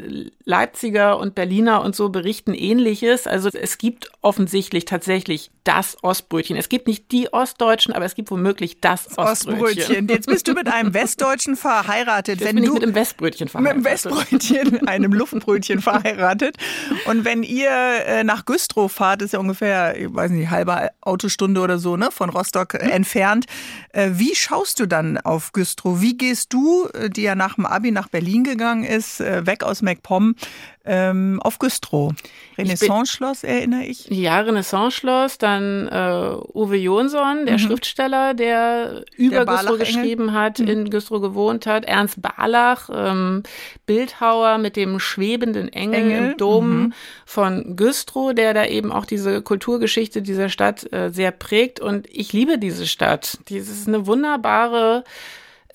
Leipziger 0.45 1.19
und 1.19 1.35
Berliner 1.35 1.81
und 1.83 1.95
so 1.95 2.09
berichten 2.09 2.53
ähnliches. 2.53 3.27
Also 3.27 3.49
es 3.49 3.77
gibt 3.77 4.11
offensichtlich 4.21 4.85
tatsächlich 4.85 5.51
das 5.63 5.97
Ostbrötchen. 6.01 6.57
Es 6.57 6.67
gibt 6.67 6.87
nicht 6.87 7.11
die 7.11 7.31
Ostdeutschen, 7.31 7.93
aber 7.93 8.05
es 8.05 8.15
gibt 8.15 8.29
womöglich 8.31 8.81
das 8.81 9.17
Ostbrötchen. 9.17 9.63
Ostbrötchen. 9.63 10.07
Jetzt 10.09 10.27
bist 10.27 10.47
du 10.47 10.53
mit 10.53 10.67
einem 10.67 10.93
Westdeutschen 10.93 11.55
verheiratet. 11.55 12.41
Jetzt 12.41 12.55
wenn 12.55 12.63
du 12.63 12.92
einem 12.93 13.01
Westbrötchen 13.01 13.47
verheiratet. 13.47 13.77
Mit 13.77 13.87
einem 13.87 13.93
Westbrötchen, 13.93 14.87
einem 14.87 15.13
Luftbrötchen 15.13 15.81
verheiratet. 15.81 16.57
Und 17.05 17.25
wenn 17.25 17.43
ihr 17.43 17.69
äh, 17.69 18.23
nach 18.23 18.45
Güstrow 18.45 18.91
fahrt, 18.91 19.21
ist 19.21 19.33
ja 19.33 19.39
ungefähr, 19.39 19.99
ich 19.99 20.13
weiß 20.13 20.31
nicht, 20.31 20.49
halbe 20.49 20.91
Autostunde 21.01 21.61
oder 21.61 21.77
so, 21.77 21.97
ne, 21.97 22.09
von 22.11 22.29
Rostock 22.29 22.75
äh, 22.75 22.77
entfernt. 22.77 23.45
Äh, 23.89 24.11
wie 24.13 24.35
schaust 24.35 24.79
du 24.79 24.85
dann 24.85 25.17
auf 25.17 25.51
Güstrow? 25.51 26.01
Wie 26.01 26.17
gehst 26.17 26.53
du, 26.53 26.87
äh, 26.93 27.09
die 27.09 27.23
ja 27.23 27.35
nach 27.35 27.55
dem 27.55 27.65
Abi 27.65 27.91
nach 27.91 28.07
Berlin 28.07 28.43
gegangen 28.43 28.83
ist, 28.83 29.19
äh, 29.19 29.45
weg 29.45 29.63
aus 29.63 29.81
MacPom, 29.81 30.35
ähm, 30.85 31.39
auf 31.41 31.59
Güstrow. 31.59 32.13
Renaissance-Schloss 32.57 33.43
erinnere 33.43 33.83
ich. 33.83 34.07
Ja, 34.09 34.41
Renaissance-Schloss, 34.41 35.37
dann 35.37 35.87
äh, 35.87 36.35
Uwe 36.53 36.75
Jonsson, 36.75 37.45
der 37.45 37.53
mhm. 37.55 37.59
Schriftsteller, 37.59 38.33
der 38.33 39.05
über 39.15 39.45
der 39.45 39.45
Güstrow 39.45 39.79
geschrieben 39.79 40.33
hat, 40.33 40.59
mhm. 40.59 40.67
in 40.67 40.89
Güstrow 40.89 41.21
gewohnt 41.21 41.65
hat, 41.65 41.85
Ernst 41.85 42.21
Barlach, 42.21 42.89
ähm, 42.93 43.43
Bildhauer 43.85 44.57
mit 44.57 44.75
dem 44.75 44.99
schwebenden 44.99 45.69
Engel, 45.69 46.01
Engel. 46.01 46.31
im 46.31 46.37
Dom 46.37 46.69
mhm. 46.69 46.93
von 47.25 47.75
Güstrow, 47.77 48.33
der 48.33 48.53
da 48.53 48.65
eben 48.65 48.91
auch 48.91 49.05
diese 49.05 49.41
Kulturgeschichte 49.41 50.21
dieser 50.21 50.49
Stadt 50.49 50.91
äh, 50.91 51.09
sehr 51.09 51.31
prägt 51.31 51.79
und 51.79 52.07
ich 52.09 52.33
liebe 52.33 52.57
diese 52.57 52.87
Stadt. 52.87 53.39
Das 53.49 53.69
ist 53.69 53.87
eine 53.87 54.05
wunderbare 54.05 55.05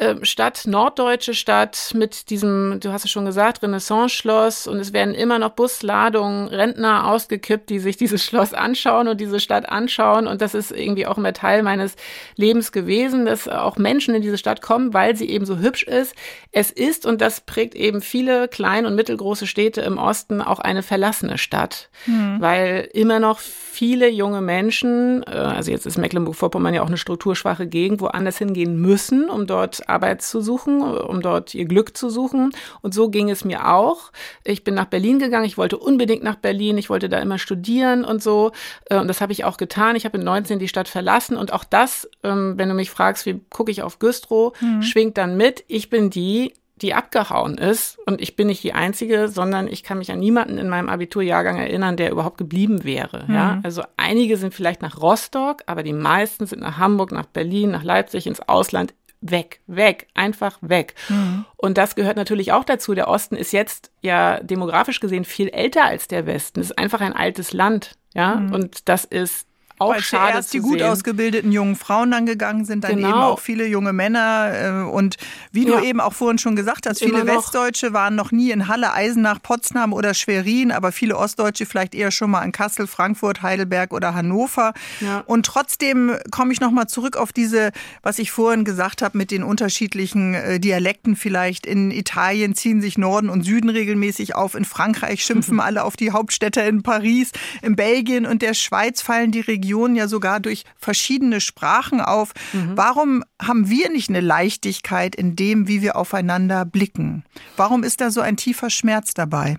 ähm, 0.01 0.25
Stadt, 0.25 0.63
norddeutsche 0.67 1.35
Stadt 1.35 1.93
mit 1.93 2.31
diesem, 2.31 2.79
du 2.79 2.93
hast 2.93 3.05
es 3.05 3.11
schon 3.11 3.25
gesagt, 3.25 3.65
Renaissance-Schloss 3.65 4.69
und 4.69 4.79
es 4.79 4.93
werden 4.93 5.13
immer 5.13 5.41
noch 5.41 5.51
Busladungen 5.51 6.47
Rentner 6.47 7.09
ausgekippt, 7.09 7.69
die 7.69 7.81
sich 7.81 7.97
dieses 7.99 8.25
Schloss 8.25 8.55
anschauen 8.55 9.09
und 9.09 9.21
diese 9.21 9.41
Stadt 9.41 9.69
anschauen 9.69 10.29
und 10.29 10.41
das 10.41 10.55
ist 10.55 10.71
irgendwie 10.71 11.07
auch 11.07 11.19
immer 11.19 11.33
Teil 11.33 11.65
meines 11.65 11.97
Lebens 12.37 12.71
gewesen, 12.71 13.27
dass 13.27 13.49
auch 13.49 13.77
Menschen 13.77 14.15
in 14.15 14.23
diese 14.23 14.39
Stadt 14.39 14.63
kommen, 14.63 14.95
weil 14.95 15.17
sie 15.17 15.29
eben 15.29 15.45
so 15.45 15.59
hübsch 15.59 15.83
ist. 15.83 16.15
Es 16.53 16.71
ist 16.71 17.05
und 17.05 17.21
das 17.21 17.41
prägt 17.41 17.75
eben 17.75 18.01
viele 18.01 18.47
kleine 18.47 18.87
und 18.87 18.95
mittelgroße 18.95 19.49
Städte 19.49 19.81
im 19.81 19.99
Osten 19.99 20.41
auch 20.41 20.61
eine 20.61 20.85
verlassene 20.85 21.39
Stadt, 21.39 21.91
mhm. 22.07 22.37
weil 22.39 22.89
immer 22.93 23.19
noch 23.19 23.41
viele 23.41 24.09
junge 24.09 24.43
Menschen, 24.43 25.25
äh, 25.25 25.31
also 25.31 25.73
jetzt 25.73 25.87
ist 25.87 25.99
Mecklenburg-Vorpommern 25.99 26.75
ja 26.75 26.83
auch 26.83 26.89
eine 26.89 26.97
strukturschwache 26.99 27.67
Gegend, 27.67 28.01
woanders 28.01 28.39
hingehen 28.39 28.81
müssen, 28.81 29.29
um 29.29 29.49
dort 29.49 29.88
Arbeit 29.89 30.23
zu 30.23 30.41
suchen, 30.41 30.83
um 30.83 31.23
dort 31.23 31.55
ihr 31.55 31.65
Glück 31.65 31.97
zu 31.97 32.11
suchen. 32.11 32.51
Und 32.83 32.95
so 32.95 33.09
ging 33.09 33.31
es 33.31 33.45
mir 33.45 33.69
auch. 33.69 34.13
Ich 34.45 34.65
bin 34.65 34.75
nach 34.75 34.87
Berlin 34.87 35.19
gegangen. 35.19 35.45
Ich 35.45 35.59
wollte 35.59 35.79
unbedingt 35.79 36.23
nach 36.23 36.37
Berlin. 36.37 36.79
Ich 36.79 36.91
wollte 36.91 37.09
da 37.09 37.19
immer 37.19 37.39
studieren 37.39 38.05
und 38.05 38.23
so. 38.23 38.53
Äh, 38.87 38.99
und 38.99 39.09
das 39.09 39.21
habe 39.21 39.33
ich 39.33 39.45
auch 39.45 39.57
getan. 39.57 39.97
Ich 39.97 40.05
habe 40.05 40.19
in 40.19 40.25
19 40.25 40.59
die 40.59 40.69
Stadt 40.69 40.89
verlassen. 40.89 41.37
Und 41.37 41.53
auch 41.53 41.65
das, 41.65 42.09
ähm, 42.23 42.55
wenn 42.57 42.69
du 42.69 42.75
mich 42.75 42.91
fragst, 42.91 43.27
wie 43.27 43.41
gucke 43.51 43.71
ich 43.71 43.83
auf 43.83 43.99
Güstrow, 43.99 44.53
mhm. 44.61 44.83
schwingt 44.83 45.19
dann 45.19 45.37
mit. 45.37 45.65
Ich 45.69 45.91
bin 45.91 46.11
die, 46.11 46.53
die 46.79 46.95
abgehauen 46.95 47.59
ist. 47.59 47.99
Und 48.07 48.21
ich 48.21 48.37
bin 48.37 48.47
nicht 48.47 48.63
die 48.63 48.73
Einzige, 48.73 49.29
sondern 49.29 49.69
ich 49.69 49.83
kann 49.83 49.99
mich 49.99 50.11
an 50.11 50.21
niemanden 50.21 50.59
in 50.59 50.69
meinem 50.69 50.89
Abiturjahrgang 50.89 51.59
erinnern, 51.59 51.97
der 51.97 52.11
überhaupt 52.11 52.39
geblieben 52.39 52.85
wäre. 52.85 53.25
Mhm. 53.27 53.35
Ja, 53.35 53.61
also 53.63 53.83
einige 53.97 54.37
sind 54.37 54.55
vielleicht 54.55 54.83
nach 54.83 55.01
Rostock, 55.01 55.63
aber 55.67 55.83
die 55.83 55.93
meisten 55.93 56.47
sind 56.47 56.61
nach 56.61 56.79
Hamburg, 56.79 57.13
nach 57.13 57.27
Berlin, 57.27 57.71
nach 57.71 57.85
Leipzig, 57.85 58.27
ins 58.27 58.41
Ausland 58.41 58.95
weg, 59.21 59.61
weg, 59.67 60.07
einfach 60.15 60.59
weg. 60.61 60.95
Mhm. 61.09 61.45
Und 61.57 61.79
das 61.79 61.95
gehört 61.95 62.17
natürlich 62.17 62.53
auch 62.53 62.65
dazu. 62.65 62.95
Der 62.95 63.09
Osten 63.09 63.37
ist 63.37 63.53
jetzt 63.53 63.91
ja 64.01 64.41
demografisch 64.41 65.01
gesehen 65.01 65.25
viel 65.25 65.49
älter 65.49 65.85
als 65.85 66.09
der 66.09 66.27
Westen. 66.27 66.61
Es 66.61 66.71
ist 66.71 66.79
einfach 66.79 67.01
ein 67.01 67.13
altes 67.13 67.53
Land. 67.53 67.97
Ja, 68.15 68.37
mhm. 68.37 68.53
und 68.53 68.89
das 68.89 69.05
ist 69.05 69.48
auch 69.79 69.95
Weil 69.95 70.03
schade 70.03 70.33
zuerst 70.33 70.55
die 70.55 70.59
gut 70.59 70.79
sehen. 70.81 70.89
ausgebildeten 70.89 71.53
jungen 71.53 71.77
Frauen 71.77 72.11
dann 72.11 72.27
gegangen 72.27 72.65
sind, 72.65 72.85
dann 72.85 72.97
genau. 72.97 73.09
eben 73.09 73.19
auch 73.19 73.39
viele 73.39 73.67
junge 73.67 73.93
Männer. 73.93 74.51
Äh, 74.53 74.91
und 74.91 75.17
wie 75.53 75.67
ja. 75.67 75.79
du 75.79 75.85
eben 75.85 76.01
auch 76.01 76.13
vorhin 76.13 76.39
schon 76.39 76.57
gesagt 76.57 76.87
hast, 76.87 76.99
viele 76.99 77.27
Westdeutsche 77.27 77.93
waren 77.93 78.15
noch 78.17 78.33
nie 78.33 78.51
in 78.51 78.69
Halle, 78.69 78.93
Eisenach, 78.93 79.41
Potsdam 79.43 79.93
oder 79.93 80.15
Schwerin, 80.15 80.73
aber 80.73 80.91
viele 80.91 81.17
Ostdeutsche 81.17 81.67
vielleicht 81.67 81.95
eher 81.95 82.11
schon 82.11 82.31
mal 82.31 82.43
in 82.43 82.53
Kassel, 82.53 82.87
Frankfurt, 82.87 83.43
Heidelberg 83.43 83.93
oder 83.93 84.15
Hannover. 84.15 84.73
Ja. 85.01 85.23
Und 85.27 85.47
trotzdem 85.47 86.17
komme 86.31 86.53
ich 86.53 86.61
nochmal 86.61 86.89
zurück 86.89 87.17
auf 87.17 87.33
diese, 87.33 87.71
was 88.03 88.19
ich 88.19 88.33
vorhin 88.33 88.65
gesagt 88.65 89.03
habe, 89.03 89.17
mit 89.17 89.31
den 89.31 89.43
unterschiedlichen 89.45 90.35
äh, 90.35 90.61
Dialekten 90.61 91.15
vielleicht. 91.15 91.67
In 91.67 91.91
Italien 91.91 92.55
ziehen 92.55 92.81
sich 92.81 92.99
Norden 92.99 93.29
und 93.29 93.43
Süden 93.43 93.71
regelmäßig 93.71 94.35
auf. 94.35 94.55
In 94.55 94.65
Frankreich 94.65 95.23
schimpfen 95.23 95.55
mhm. 95.55 95.61
alle 95.69 95.85
auf 95.85 95.97
die 95.97 96.11
Hauptstädte 96.11 96.63
in 96.63 96.83
Paris. 96.83 97.31
In 97.63 97.77
Belgien 97.77 98.27
und 98.27 98.43
der 98.43 98.55
Schweiz 98.55 99.03
fallen 99.03 99.31
die 99.31 99.41
Regionen 99.41 99.68
Regionen 99.69 99.97
ja 99.97 100.09
sogar 100.09 100.41
durch 100.41 100.65
verschiedene 100.79 101.43
Sprachen 101.43 102.01
auf. 102.01 102.33
Mhm. 102.55 102.73
Warum 102.75 103.25
haben 103.41 103.69
wir 103.69 103.91
nicht 103.91 104.09
eine 104.09 104.21
Leichtigkeit 104.21 105.15
in 105.15 105.37
dem, 105.37 105.69
wie 105.69 105.83
wir 105.83 105.97
aufeinander 105.97 106.65
blicken? 106.65 107.25
Warum 107.57 107.85
ist 107.85 108.01
da 108.01 108.11
so 108.11 108.23
ein 108.23 108.39
tiefer 108.39 108.71
Schmerz 108.71 109.13
dabei? 109.13 109.59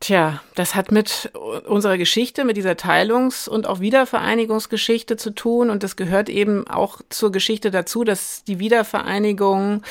Tja, 0.00 0.40
das 0.54 0.74
hat 0.74 0.92
mit 0.92 1.30
unserer 1.66 1.98
Geschichte, 1.98 2.44
mit 2.44 2.56
dieser 2.56 2.76
Teilungs- 2.76 3.48
und 3.48 3.66
auch 3.66 3.80
Wiedervereinigungsgeschichte 3.80 5.18
zu 5.18 5.34
tun. 5.34 5.68
Und 5.68 5.82
das 5.82 5.96
gehört 5.96 6.30
eben 6.30 6.66
auch 6.66 7.02
zur 7.10 7.32
Geschichte 7.32 7.70
dazu, 7.70 8.02
dass 8.02 8.44
die 8.44 8.58
Wiedervereinigung 8.58 9.82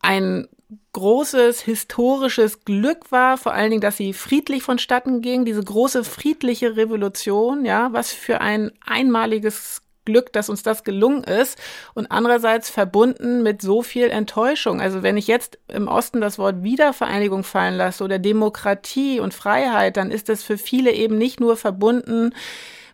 ein 0.00 0.46
großes 0.92 1.60
historisches 1.60 2.64
Glück 2.64 3.12
war, 3.12 3.38
vor 3.38 3.52
allen 3.52 3.70
Dingen, 3.70 3.80
dass 3.80 3.96
sie 3.96 4.12
friedlich 4.12 4.62
vonstatten 4.62 5.20
ging, 5.20 5.44
diese 5.44 5.62
große 5.62 6.04
friedliche 6.04 6.76
Revolution, 6.76 7.64
ja, 7.64 7.92
was 7.92 8.12
für 8.12 8.40
ein 8.40 8.72
einmaliges 8.84 9.82
Glück, 10.04 10.32
dass 10.32 10.48
uns 10.48 10.62
das 10.62 10.84
gelungen 10.84 11.24
ist 11.24 11.58
und 11.94 12.10
andererseits 12.10 12.70
verbunden 12.70 13.42
mit 13.42 13.60
so 13.60 13.82
viel 13.82 14.06
Enttäuschung. 14.06 14.80
Also 14.80 15.02
wenn 15.02 15.16
ich 15.16 15.26
jetzt 15.26 15.58
im 15.68 15.88
Osten 15.88 16.20
das 16.20 16.38
Wort 16.38 16.62
Wiedervereinigung 16.62 17.44
fallen 17.44 17.76
lasse 17.76 18.02
oder 18.02 18.18
Demokratie 18.18 19.20
und 19.20 19.34
Freiheit, 19.34 19.96
dann 19.96 20.10
ist 20.10 20.28
das 20.28 20.42
für 20.42 20.56
viele 20.56 20.92
eben 20.92 21.18
nicht 21.18 21.40
nur 21.40 21.56
verbunden 21.56 22.32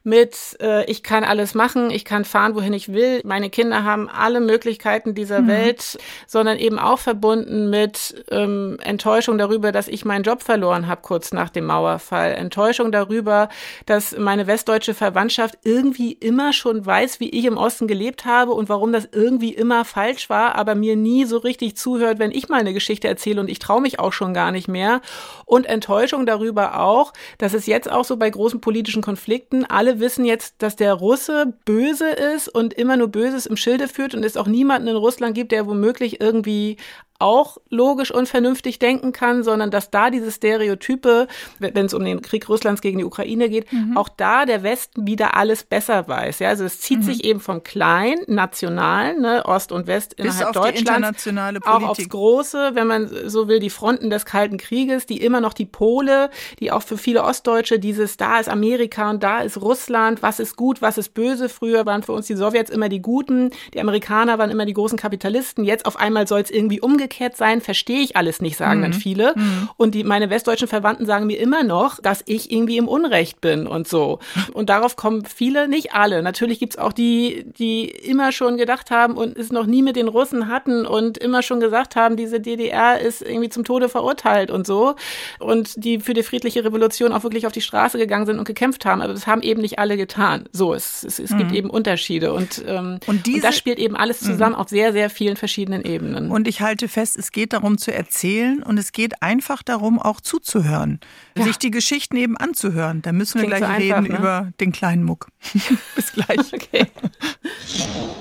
mit, 0.05 0.57
äh, 0.61 0.85
ich 0.91 1.03
kann 1.03 1.25
alles 1.25 1.55
machen, 1.55 1.91
ich 1.91 2.05
kann 2.05 2.25
fahren, 2.25 2.55
wohin 2.55 2.73
ich 2.73 2.93
will, 2.93 3.21
meine 3.25 3.51
Kinder 3.51 3.85
haben 3.85 4.09
alle 4.09 4.41
Möglichkeiten 4.41 5.15
dieser 5.15 5.43
mhm. 5.43 5.49
Welt, 5.49 5.99
sondern 6.27 6.59
eben 6.59 6.79
auch 6.79 6.99
verbunden 6.99 7.71
mit 7.71 8.25
ähm, 8.31 8.79
Enttäuschung 8.83 9.39
darüber, 9.39 9.73
dass 9.73 9.89
ich 9.89 10.05
meinen 10.05 10.25
Job 10.25 10.43
verloren 10.43 10.89
habe 10.89 11.03
kurz 11.03 11.33
nach 11.33 11.51
dem 11.51 11.67
Mauerfall, 11.67 12.33
Enttäuschung 12.33 12.91
darüber, 12.91 13.49
dass 13.87 14.17
meine 14.17 14.47
westdeutsche 14.47 14.95
Verwandtschaft 14.95 15.59
irgendwie 15.65 16.13
immer 16.13 16.53
schon 16.53 16.85
weiß, 16.85 17.21
wie 17.21 17.31
ich 17.31 17.45
im 17.45 17.57
Osten 17.57 17.87
gelebt 17.87 18.25
habe 18.25 18.53
und 18.53 18.69
warum 18.69 18.93
das 18.93 19.09
irgendwie 19.13 19.55
immer 19.55 19.85
falsch 19.85 20.29
war, 20.29 20.57
aber 20.57 20.75
mir 20.75 20.97
nie 20.97 21.25
so 21.25 21.39
richtig 21.39 21.77
zuhört, 21.77 22.19
wenn 22.19 22.33
ich 22.33 22.49
meine 22.49 22.73
Geschichte 22.73 23.09
erzähle 23.09 23.41
und 23.41 23.49
ich 23.49 23.59
traue 23.59 23.81
mich 23.81 23.99
auch 23.99 24.13
schon 24.13 24.35
gar 24.35 24.51
nicht 24.51 24.69
mehr. 24.69 25.01
Und 25.45 25.67
Enttäuschung 25.67 26.27
darüber 26.27 26.81
auch, 26.81 27.13
dass 27.39 27.55
es 27.55 27.67
jetzt 27.67 27.91
auch 27.91 28.05
so 28.05 28.17
bei 28.17 28.31
großen 28.31 28.61
politischen 28.61 29.03
Konflikten 29.03 29.65
alle 29.65 29.92
alle 29.93 30.01
wissen 30.01 30.25
jetzt, 30.25 30.55
dass 30.59 30.77
der 30.77 30.95
Russe 30.95 31.53
böse 31.65 32.09
ist 32.09 32.49
und 32.49 32.73
immer 32.75 32.97
nur 32.97 33.09
Böses 33.09 33.47
im 33.47 33.57
Schilde 33.57 33.89
führt 33.89 34.15
und 34.15 34.25
es 34.25 34.37
auch 34.39 34.47
niemanden 34.47 34.89
in 34.89 34.97
Russland 34.97 35.35
gibt, 35.35 35.53
der 35.53 35.67
womöglich 35.67 36.21
irgendwie 36.21 36.79
auch 37.23 37.59
logisch 37.71 38.11
und 38.11 38.29
vernünftig 38.29 38.81
denken 38.81 39.13
kann, 39.13 39.45
sondern 39.45 39.71
dass 39.71 39.91
da 39.91 40.11
diese 40.11 40.33
Stereotype, 40.33 41.29
wenn 41.61 41.87
es 41.87 41.95
um 41.95 42.05
den 42.05 42.21
Krieg 42.21 42.49
Russlands 42.49 42.83
gegen 42.83 42.99
die 42.99 43.05
Ukraine 43.05 43.49
geht, 43.49 43.73
mhm. 43.73 43.97
auch 43.97 44.09
da 44.09 44.45
der 44.45 44.65
Westen 44.65 45.07
wieder 45.07 45.37
alles 45.37 45.63
besser 45.63 46.09
weiß. 46.09 46.41
Ja, 46.41 46.49
also 46.49 46.65
es 46.65 46.81
zieht 46.81 46.99
mhm. 46.99 47.03
sich 47.05 47.25
eben 47.25 47.39
vom 47.39 47.63
kleinen, 47.63 48.25
nationalen, 48.27 49.23
ne, 49.23 49.45
Ost 49.47 49.71
und 49.71 49.87
West 49.87 50.17
Bis 50.17 50.35
innerhalb 50.35 50.53
Deutschlands, 50.53 51.29
auch 51.65 51.83
aufs 51.85 52.09
Große, 52.09 52.73
wenn 52.75 52.89
man 52.89 53.09
so 53.27 53.47
will, 53.47 53.61
die 53.61 53.71
Fronten 53.71 54.11
des 54.11 54.25
Kalten 54.25 54.59
Krieges, 54.59 55.07
die 55.07 55.23
immer 55.23 55.41
noch 55.41 55.53
die 55.53 55.67
Pole, 55.67 56.29
die 56.59 56.73
auch 56.73 56.83
für 56.83 56.99
viele 56.99 57.23
Ostdeutsche 57.23 57.79
dieses, 57.79 58.17
da 58.17 58.41
ist 58.41 58.49
Amerika 58.49 59.11
und 59.11 59.23
da 59.23 59.43
ist 59.43 59.61
Russland, 59.61 60.23
was 60.23 60.41
ist 60.41 60.57
gut, 60.57 60.83
was 60.83 60.99
ist 60.99 61.15
böse. 61.15 61.49
Früher 61.49 61.87
waren 61.87 62.03
für 62.03 62.13
uns 62.13 62.27
die 62.27 62.35
Sowjets 62.35 62.71
immer 62.71 62.89
die 62.89 63.01
Guten, 63.01 63.51
die 63.75 63.81
Amerikaner 63.81 64.39
waren 64.39 64.51
immer 64.51 64.67
die 64.67 64.73
großen 64.73 64.99
Kapitalisten. 64.99 65.65
Jetzt 65.65 65.87
auf 65.87 65.97
einmal 65.97 66.27
soll 66.27 66.41
es 66.41 66.51
irgendwie 66.51 66.81
umgekehrt 66.81 67.12
sein, 67.37 67.61
verstehe 67.61 68.01
ich 68.01 68.17
alles 68.17 68.41
nicht, 68.41 68.57
sagen 68.57 68.81
mhm. 68.81 68.83
dann 68.83 68.93
viele. 68.93 69.35
Mhm. 69.37 69.69
Und 69.77 69.95
die, 69.95 70.05
meine 70.05 70.31
westdeutschen 70.31 70.69
Verwandten 70.69 71.07
sagen 71.07 71.27
mir 71.27 71.39
immer 71.39 71.63
noch, 71.63 72.01
dass 72.01 72.23
ich 72.27 72.51
irgendwie 72.51 72.77
im 72.77 72.89
Unrecht 72.89 73.41
bin 73.41 73.67
und 73.67 73.89
so. 73.89 74.19
Und 74.53 74.69
darauf 74.69 74.97
kommen 74.97 75.25
viele, 75.25 75.69
nicht 75.69 75.95
alle. 75.95 76.23
Natürlich 76.23 76.59
gibt's 76.59 76.79
auch 76.79 76.93
die, 76.93 77.45
die 77.59 77.85
immer 77.85 78.33
schon 78.33 78.57
gedacht 78.57 78.91
haben 78.91 79.15
und 79.15 79.37
es 79.37 79.53
noch 79.53 79.67
nie 79.67 79.83
mit 79.83 79.97
den 79.97 80.09
Russen 80.09 80.49
hatten 80.49 80.87
und 80.87 81.19
immer 81.19 81.43
schon 81.43 81.61
gesagt 81.61 81.97
haben, 81.97 82.17
diese 82.17 82.41
DDR 82.41 83.01
ist 83.01 83.23
irgendwie 83.23 83.49
zum 83.49 83.65
Tode 83.65 83.89
verurteilt 83.89 84.51
und 84.51 84.67
so. 84.67 84.95
Und 85.39 85.85
die 85.85 86.01
für 86.01 86.15
die 86.15 86.23
friedliche 86.23 86.65
Revolution 86.65 87.13
auch 87.13 87.23
wirklich 87.23 87.47
auf 87.47 87.53
die 87.53 87.61
Straße 87.61 87.99
gegangen 87.99 88.27
sind 88.27 88.39
und 88.39 88.45
gekämpft 88.45 88.85
haben. 88.85 89.01
Aber 89.01 89.13
das 89.13 89.27
haben 89.27 89.43
eben 89.43 89.61
nicht 89.61 89.79
alle 89.79 89.97
getan. 89.97 90.45
So, 90.53 90.75
es, 90.75 91.05
es, 91.05 91.19
es 91.19 91.31
mhm. 91.31 91.39
gibt 91.39 91.53
eben 91.53 91.71
Unterschiede. 91.71 92.33
Und, 92.33 92.63
ähm, 92.67 92.99
und, 93.07 93.27
diese, 93.27 93.37
und 93.39 93.45
das 93.45 93.57
spielt 93.57 93.79
eben 93.79 93.97
alles 93.97 94.21
zusammen 94.21 94.55
mhm. 94.55 94.61
auf 94.61 94.69
sehr, 94.69 94.93
sehr 94.93 95.11
vielen 95.11 95.37
verschiedenen 95.37 95.85
Ebenen. 95.85 96.31
Und 96.31 96.49
ich 96.49 96.61
halte 96.61 96.89
fest, 96.89 97.02
es 97.03 97.33
geht 97.33 97.53
darum 97.53 97.79
zu 97.79 97.93
erzählen 97.93 98.63
und 98.63 98.79
es 98.79 98.93
geht 98.93 99.23
einfach 99.23 99.63
darum, 99.63 99.99
auch 99.99 100.21
zuzuhören. 100.21 101.01
Ja. 101.37 101.45
Sich 101.45 101.59
die 101.59 101.71
Geschichten 101.71 102.17
eben 102.17 102.37
anzuhören. 102.37 103.03
Da 103.03 103.13
müssen 103.13 103.41
wir 103.41 103.49
Klingt 103.49 103.59
gleich 103.59 103.71
so 103.71 103.77
reden 103.77 103.95
einfach, 103.95 104.13
ne? 104.13 104.19
über 104.19 104.53
den 104.61 104.73
kleinen 104.73 105.03
Muck. 105.03 105.29
Bis 105.95 106.13
gleich. 106.13 106.39
Okay. 106.53 106.87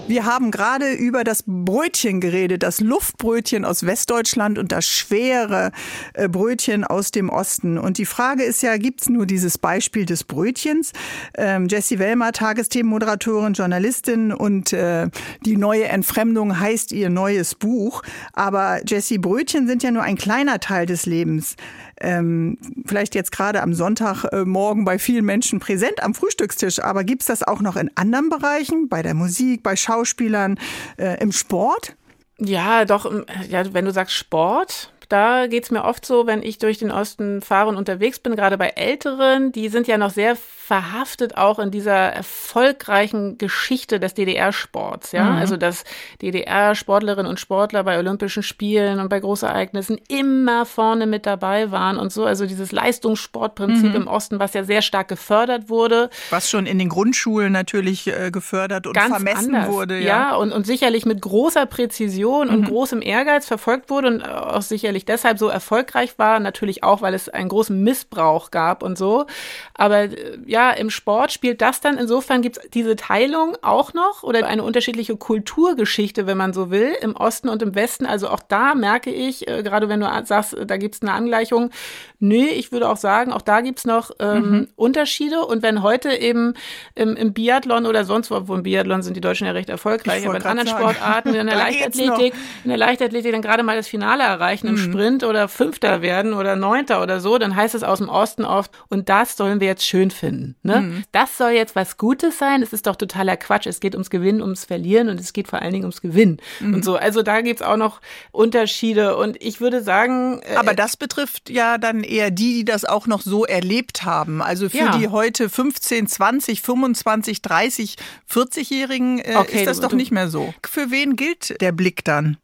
Wir 0.08 0.26
haben 0.26 0.52
gerade 0.52 0.92
über 0.92 1.24
das 1.24 1.44
Brötchen 1.48 2.20
geredet, 2.20 2.64
das 2.64 2.82
Luftbrötchen 2.82 3.64
aus 3.64 3.86
Westdeutschland 3.86 4.60
und 4.60 4.72
das 4.72 4.86
schwere 4.86 5.72
äh, 6.14 6.28
Brötchen 6.28 6.84
aus 6.84 7.12
dem 7.12 7.30
Osten. 7.30 7.78
Und 7.78 7.98
die 7.98 8.06
Frage 8.06 8.44
ist 8.44 8.62
ja, 8.62 8.76
gibt 8.78 9.02
es 9.02 9.10
nur 9.10 9.26
dieses 9.26 9.58
Beispiel 9.58 10.06
des 10.06 10.24
Brötchens? 10.26 10.92
Ähm, 11.38 11.68
Jessie 11.70 11.98
Wellmer, 12.00 12.34
Tagesthemenmoderatorin, 12.34 13.54
Journalistin 13.54 14.34
und 14.34 14.74
äh, 14.74 15.10
die 15.46 15.56
neue 15.56 15.86
Entfremdung 15.86 16.60
heißt 16.60 16.92
ihr 16.92 17.10
neues 17.10 17.56
Buch. 17.56 18.02
Aber 18.34 18.82
Jessie, 18.86 19.18
Brötchen 19.18 19.68
sind 19.68 19.82
ja 19.82 19.92
nur 19.92 20.04
ein 20.04 20.18
kleiner 20.18 20.60
Teil 20.60 20.86
des 20.86 21.06
Lebens 21.06 21.56
ähm, 22.02 22.58
vielleicht 22.86 23.16
jetzt 23.16 23.32
gerade 23.32 23.62
am 23.62 23.74
Sonntagmorgen 23.74 24.86
bei 24.86 25.00
vielen 25.00 25.26
Menschen 25.26 25.60
präsent 25.60 26.04
am 26.04 26.14
Frühstückstisch. 26.14 26.80
Aber 26.80 27.04
gibt 27.04 27.22
es 27.22 27.28
das 27.28 27.44
auch 27.44 27.62
noch 27.62 27.76
in 27.76 27.90
anderen 27.96 28.30
Bereichen, 28.30 28.90
bei 28.90 29.02
der 29.02 29.14
Musik, 29.14 29.64
bei 29.64 29.76
Schauspielern, 29.76 30.60
äh, 30.98 31.22
im 31.22 31.32
Sport? 31.32 31.96
Ja, 32.40 32.86
doch, 32.86 33.12
ja, 33.50 33.74
wenn 33.74 33.86
du 33.86 33.92
sagst 33.92 34.16
Sport, 34.16 34.92
da 35.10 35.48
geht's 35.48 35.72
mir 35.72 35.84
oft 35.84 36.06
so, 36.06 36.26
wenn 36.26 36.42
ich 36.42 36.58
durch 36.58 36.78
den 36.78 36.90
Osten 36.90 37.42
fahre 37.42 37.70
und 37.70 37.76
unterwegs 37.76 38.20
bin, 38.20 38.36
gerade 38.36 38.58
bei 38.58 38.70
Älteren, 38.70 39.52
die 39.52 39.70
sind 39.70 39.88
ja 39.88 39.98
noch 39.98 40.12
sehr 40.12 40.36
verhaftet 40.72 41.36
auch 41.36 41.60
in 41.60 41.70
dieser 41.70 41.92
erfolgreichen 41.92 43.38
Geschichte 43.38 44.00
des 44.00 44.14
DDR-Sports. 44.14 45.12
Ja, 45.12 45.26
mhm. 45.26 45.38
also 45.40 45.58
dass 45.58 45.84
DDR-Sportlerinnen 46.22 47.30
und 47.30 47.42
Sportler 47.42 47.84
bei 47.84 48.00
Olympischen 48.00 48.42
Spielen 48.42 49.02
und 49.02 49.10
bei 49.10 49.20
Großereignissen 49.20 50.00
immer 50.08 50.66
vorne 50.66 51.08
mit 51.08 51.26
dabei 51.26 51.72
waren 51.72 51.98
und 51.98 52.14
so. 52.14 52.24
Also 52.24 52.46
dieses 52.46 52.72
Leistungssportprinzip 52.72 53.90
mhm. 53.90 53.96
im 54.04 54.08
Osten, 54.08 54.40
was 54.40 54.54
ja 54.54 54.64
sehr 54.64 54.82
stark 54.82 55.10
gefördert 55.10 55.68
wurde. 55.68 56.10
Was 56.30 56.50
schon 56.50 56.66
in 56.66 56.80
den 56.80 56.88
Grundschulen 56.88 57.52
natürlich 57.52 58.08
äh, 58.08 58.32
gefördert 58.32 58.88
und 58.88 58.94
Ganz 58.94 59.10
vermessen 59.10 59.54
anders. 59.54 59.74
wurde. 59.74 60.00
Ja, 60.00 60.06
ja 60.06 60.36
und, 60.36 60.54
und 60.54 60.66
sicherlich 60.66 61.06
mit 61.06 61.22
großer 61.22 61.66
Präzision 61.66 62.48
mhm. 62.48 62.54
und 62.54 62.64
großem 62.70 63.02
Ehrgeiz 63.02 63.46
verfolgt 63.46 63.90
wurde 63.90 64.08
und 64.08 64.22
auch 64.26 64.62
sicherlich 64.62 65.04
deshalb 65.04 65.38
so 65.38 65.50
erfolgreich 65.50 66.18
war. 66.18 66.40
Natürlich 66.40 66.82
auch, 66.82 67.02
weil 67.02 67.14
es 67.14 67.28
einen 67.28 67.50
großen 67.50 67.78
Missbrauch 67.84 68.52
gab 68.52 68.84
und 68.84 68.98
so. 68.98 69.26
Aber 69.74 70.04
äh, 70.04 70.40
ja, 70.46 70.61
ja, 70.62 70.72
im 70.72 70.90
Sport 70.90 71.32
spielt 71.32 71.62
das 71.62 71.82
dann, 71.82 71.98
insofern 71.98 72.42
gibt 72.42 72.58
es 72.58 72.70
diese 72.70 72.96
Teilung 72.96 73.58
auch 73.62 73.94
noch 73.94 74.24
oder 74.24 74.46
eine 74.46 74.64
unterschiedliche 74.64 75.18
Kulturgeschichte, 75.18 76.28
wenn 76.28 76.38
man 76.38 76.54
so 76.54 76.70
will, 76.70 76.94
im 77.02 77.16
Osten 77.16 77.50
und 77.50 77.64
im 77.64 77.74
Westen. 77.74 78.06
Also 78.06 78.30
auch 78.30 78.42
da 78.48 78.76
merke 78.76 79.10
ich, 79.12 79.48
äh, 79.48 79.64
gerade 79.64 79.90
wenn 79.90 80.02
du 80.02 80.08
sagst, 80.26 80.56
da 80.66 80.78
gibt 80.78 80.96
es 80.96 81.02
eine 81.02 81.14
Angleichung, 81.14 81.72
nö, 82.20 82.46
ich 82.46 82.72
würde 82.72 82.90
auch 82.90 82.98
sagen, 82.98 83.34
auch 83.34 83.42
da 83.42 83.62
gibt 83.62 83.80
es 83.80 83.86
noch 83.86 84.12
ähm, 84.20 84.52
mhm. 84.52 84.68
Unterschiede. 84.76 85.42
Und 85.42 85.64
wenn 85.64 85.82
heute 85.82 86.12
eben 86.14 86.54
im, 86.96 87.16
im 87.16 87.34
Biathlon 87.34 87.86
oder 87.86 88.06
sonst 88.06 88.30
wo, 88.30 88.48
wo 88.48 88.56
im 88.56 88.64
Biathlon 88.64 89.02
sind 89.02 89.18
die 89.18 89.22
Deutschen 89.22 89.48
ja 89.48 89.54
recht 89.54 89.70
erfolgreich, 89.70 90.28
aber 90.28 90.38
in 90.38 90.44
anderen 90.44 90.68
sagen. 90.68 90.80
Sportarten, 90.84 91.30
in 91.36 91.48
der 91.48 91.56
Leichtathletik, 91.56 92.34
in 92.64 92.70
der 92.70 92.78
Leichtathletik 92.78 93.32
dann 93.32 93.42
gerade 93.42 93.64
mal 93.64 93.76
das 93.76 93.88
Finale 93.88 94.24
erreichen 94.24 94.68
mhm. 94.68 94.76
im 94.76 94.78
Sprint 94.78 95.24
oder 95.24 95.48
Fünfter 95.48 96.04
werden 96.04 96.34
oder 96.34 96.56
Neunter 96.56 97.02
oder 97.02 97.20
so, 97.20 97.40
dann 97.40 97.56
heißt 97.56 97.74
es 97.74 97.84
aus 97.84 97.98
dem 97.98 98.10
Osten 98.10 98.46
oft, 98.46 98.72
und 98.90 99.10
das 99.10 99.36
sollen 99.38 99.60
wir 99.60 99.68
jetzt 99.68 99.86
schön 99.86 100.12
finden. 100.12 100.51
Ne? 100.64 100.82
Mhm. 100.82 101.04
Das 101.12 101.38
soll 101.38 101.52
jetzt 101.52 101.76
was 101.76 101.98
Gutes 101.98 102.38
sein. 102.38 102.62
Es 102.62 102.74
ist 102.74 102.88
doch 102.88 102.96
totaler 102.96 103.38
Quatsch. 103.38 103.68
Es 103.68 103.80
geht 103.80 103.94
ums 103.96 104.10
Gewinnen, 104.10 104.42
ums 104.42 104.66
Verlieren 104.66 105.10
und 105.10 105.20
es 105.20 105.34
geht 105.34 105.48
vor 105.48 105.62
allen 105.62 105.74
Dingen 105.74 105.86
ums 105.86 106.02
Gewinnen. 106.02 106.38
Mhm. 106.60 106.76
Und 106.76 106.86
so. 106.86 106.96
Also 106.96 107.22
da 107.24 107.42
gibt's 107.42 107.62
auch 107.62 107.78
noch 107.78 108.02
Unterschiede. 108.32 109.18
Und 109.18 109.42
ich 109.42 109.62
würde 109.62 109.82
sagen. 109.82 110.42
Äh, 110.44 110.56
Aber 110.56 110.74
das 110.74 110.98
betrifft 110.98 111.50
ja 111.50 111.78
dann 111.78 112.04
eher 112.04 112.32
die, 112.32 112.54
die 112.54 112.66
das 112.66 112.86
auch 112.86 113.08
noch 113.08 113.22
so 113.22 113.46
erlebt 113.46 114.04
haben. 114.04 114.42
Also 114.42 114.70
für 114.70 114.78
ja. 114.78 114.98
die 114.98 115.08
heute 115.08 115.50
15, 115.50 116.08
20, 116.08 116.62
25, 116.62 117.42
30, 117.42 117.96
40-Jährigen 118.30 119.20
äh, 119.20 119.36
okay, 119.38 119.60
ist 119.60 119.68
das 119.68 119.80
du, 119.80 119.88
doch 119.88 119.94
nicht 119.94 120.12
mehr 120.12 120.28
so. 120.28 120.54
Für 120.66 120.92
wen 120.92 121.16
gilt 121.16 121.62
der 121.62 121.72
Blick 121.72 122.04
dann? 122.04 122.38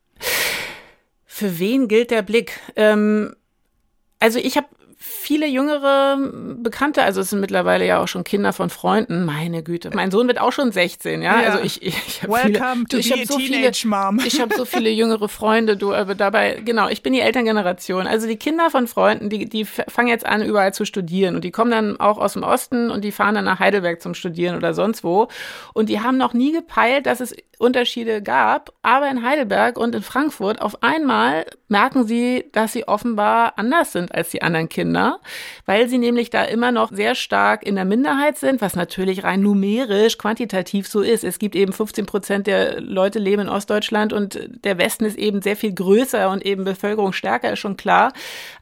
Für 1.26 1.60
wen 1.60 1.88
gilt 1.88 2.12
der 2.12 2.24
Blick? 2.24 2.60
Ähm, 2.76 3.36
also 4.20 4.39
ich 4.39 4.58
habe 4.58 4.67
viele 5.00 5.48
jüngere 5.48 6.18
Bekannte, 6.58 7.04
also 7.04 7.22
es 7.22 7.30
sind 7.30 7.40
mittlerweile 7.40 7.86
ja 7.86 8.02
auch 8.02 8.08
schon 8.08 8.24
Kinder 8.24 8.52
von 8.52 8.70
Freunden, 8.70 9.26
meine 9.26 9.62
Güte. 9.62 9.92
Mein 9.94 10.10
Sohn 10.10 10.28
wird 10.28 10.42
auch 10.42 10.52
schon 10.52 10.72
16, 10.72 11.22
ja. 11.22 11.40
ja. 11.40 11.50
Also 11.50 11.64
ich, 11.64 11.84
ich, 11.84 11.96
ich 12.08 12.24
habe 12.24 12.34
viele, 12.36 13.00
ich 13.00 13.12
habe 13.12 13.26
so 13.26 13.38
viele, 13.38 13.72
Mom. 13.86 14.20
ich 14.26 14.42
habe 14.42 14.56
so 14.56 14.66
viele 14.66 14.90
jüngere 14.92 15.30
Freunde, 15.30 15.78
du, 15.78 15.94
aber 15.94 16.16
dabei, 16.16 16.62
genau, 16.66 16.90
ich 16.90 17.04
bin 17.04 17.14
die 17.14 17.22
Elterngeneration. 17.22 18.08
Also 18.08 18.28
die 18.28 18.38
Kinder 18.38 18.72
von 18.72 18.88
Freunden, 18.88 19.30
die, 19.30 19.48
die 19.48 19.66
fangen 19.66 20.08
jetzt 20.08 20.26
an, 20.26 20.44
überall 20.44 20.74
zu 20.74 20.84
studieren 20.84 21.36
und 21.36 21.44
die 21.44 21.52
kommen 21.52 21.72
dann 21.72 22.00
auch 22.00 22.18
aus 22.18 22.34
dem 22.34 22.44
Osten 22.44 22.90
und 22.90 23.04
die 23.04 23.12
fahren 23.12 23.36
dann 23.36 23.46
nach 23.46 23.60
Heidelberg 23.60 24.02
zum 24.02 24.16
Studieren 24.16 24.56
oder 24.56 24.74
sonst 24.74 25.04
wo. 25.04 25.28
Und 25.74 25.90
die 25.90 26.02
haben 26.02 26.18
noch 26.18 26.34
nie 26.34 26.52
gepeilt, 26.52 27.06
dass 27.06 27.20
es 27.20 27.36
Unterschiede 27.60 28.22
gab, 28.22 28.72
aber 28.84 29.10
in 29.10 29.24
Heidelberg 29.24 29.78
und 29.78 29.96
in 29.96 30.04
Frankfurt 30.04 30.62
auf 30.62 30.84
einmal 30.84 31.46
merken 31.68 32.06
sie, 32.06 32.46
dass 32.52 32.74
sie 32.74 32.88
offenbar 32.88 33.54
anders 33.58 33.92
sind 33.92 34.14
als 34.14 34.30
die 34.30 34.42
anderen 34.42 34.70
Kinder, 34.70 34.87
weil 35.65 35.88
sie 35.88 35.97
nämlich 35.97 36.30
da 36.30 36.43
immer 36.43 36.71
noch 36.71 36.91
sehr 36.91 37.15
stark 37.15 37.63
in 37.63 37.76
der 37.76 37.86
Minderheit 37.86 38.38
sind, 38.38 38.62
was 38.62 38.76
natürlich 38.76 39.23
rein 39.23 39.41
numerisch, 39.41 40.17
quantitativ 40.17 40.88
so 40.88 41.02
ist. 41.02 41.23
Es 41.23 41.39
gibt 41.39 41.56
eben 41.56 41.73
15 41.73 42.06
Prozent 42.06 42.47
der 42.47 42.80
Leute 42.82 43.19
leben 43.19 43.43
in 43.43 43.50
Ostdeutschland 43.50 44.13
und 44.13 44.39
der 44.63 44.78
Westen 44.78 45.06
ist 45.06 45.17
eben 45.17 45.41
sehr 45.41 45.56
viel 45.56 45.73
größer 45.73 46.30
und 46.30 46.45
eben 46.45 46.63
Bevölkerung 46.63 47.13
stärker, 47.13 47.54
ist 47.54 47.60
schon 47.60 47.78
klar. 47.78 48.13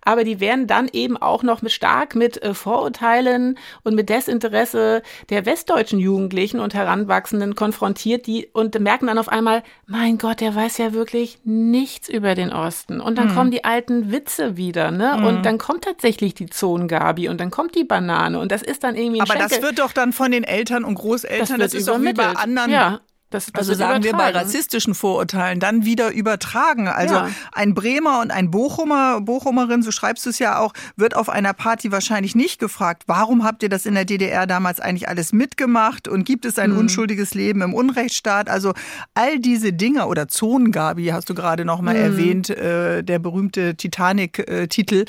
Aber 0.02 0.24
die 0.24 0.40
werden 0.40 0.68
dann 0.68 0.88
eben 0.92 1.18
auch 1.18 1.44
noch 1.44 1.62
mit 1.62 1.72
stark 1.72 2.16
mit 2.16 2.42
äh, 2.42 2.54
Vorurteilen 2.54 3.58
und 3.84 3.96
mit 3.96 4.10
Desinteresse 4.10 5.02
der 5.30 5.46
westdeutschen 5.46 6.00
Jugendlichen 6.00 6.60
und 6.60 6.74
Heranwachsenden 6.74 7.56
konfrontiert, 7.56 8.28
die 8.28 8.48
und 8.54 8.80
merken 8.80 9.08
dann 9.08 9.18
auf 9.18 9.30
einmal, 9.30 9.64
mein 9.88 10.18
Gott, 10.18 10.42
der 10.42 10.56
weiß 10.56 10.78
ja 10.78 10.94
wirklich 10.94 11.40
nichts 11.44 12.10
über 12.10 12.36
den 12.36 12.52
Osten. 12.52 13.02
Und 13.02 13.18
dann 13.18 13.30
mhm. 13.30 13.36
kommen 13.36 13.52
die 13.52 13.64
alten 13.64 14.12
Witze 14.12 14.58
wieder, 14.58 14.92
ne? 14.92 15.16
Mhm. 15.18 15.26
Und 15.26 15.46
dann 15.46 15.58
kommt 15.58 15.84
tatsächlich 15.84 16.15
die 16.18 16.34
Zonengabi 16.48 17.30
und 17.30 17.40
dann 17.40 17.52
kommt 17.52 17.76
die 17.76 17.84
Banane 17.84 18.40
und 18.40 18.52
das 18.52 18.62
ist 18.62 18.84
dann 18.84 18.96
irgendwie 18.96 19.20
ein 19.20 19.30
Aber 19.30 19.34
Schenkel. 19.40 19.58
das 19.58 19.62
wird 19.62 19.80
doch 19.80 19.92
dann 19.92 20.14
von 20.14 20.32
den 20.32 20.44
Eltern 20.44 20.84
und 20.84 20.96
Großeltern, 20.96 21.60
das, 21.60 21.72
das 21.72 21.74
ist 21.74 21.88
doch 21.88 22.02
wie 22.02 22.14
bei 22.14 22.28
anderen 22.28 22.72
ja. 22.72 23.02
Das, 23.32 23.48
das 23.48 23.70
also 23.70 23.74
sagen 23.74 24.04
wir 24.04 24.14
bei 24.14 24.30
rassistischen 24.30 24.94
Vorurteilen 24.94 25.60
dann 25.60 25.84
wieder 25.84 26.12
übertragen. 26.12 26.88
Also 26.88 27.16
ja. 27.16 27.30
ein 27.54 27.74
Bremer 27.74 28.22
und 28.22 28.30
ein 28.30 28.52
Bochumer, 28.52 29.20
Bochumerin, 29.20 29.82
so 29.82 29.92
schreibst 29.92 30.26
du 30.26 30.30
es 30.30 30.38
ja 30.38 30.60
auch, 30.60 30.74
wird 30.96 31.16
auf 31.16 31.30
einer 31.30 31.54
Party 31.54 31.92
wahrscheinlich 31.92 32.36
nicht 32.36 32.60
gefragt, 32.60 33.04
warum 33.08 33.44
habt 33.44 33.64
ihr 33.64 33.70
das 33.70 33.88
in 33.88 33.96
der 33.96 34.06
DDR 34.06 34.46
damals 34.46 34.80
eigentlich 34.80 35.10
alles 35.10 35.34
mitgemacht 35.34 36.08
und 36.08 36.24
gibt 36.24 36.46
es 36.46 36.60
ein 36.60 36.72
mhm. 36.72 36.78
unschuldiges 36.78 37.34
Leben 37.34 37.62
im 37.62 37.74
Unrechtsstaat? 37.74 38.48
Also 38.48 38.74
all 39.16 39.40
diese 39.40 39.74
Dinge 39.74 40.06
oder 40.06 40.28
Zonengabi 40.28 41.08
hast 41.08 41.28
du 41.30 41.34
gerade 41.34 41.66
noch 41.66 41.82
mal 41.82 41.96
mhm. 41.96 42.02
erwähnt, 42.02 42.50
äh, 42.52 43.04
der 43.04 43.18
berühmte 43.18 43.76
Titanic-Titel. 43.76 45.06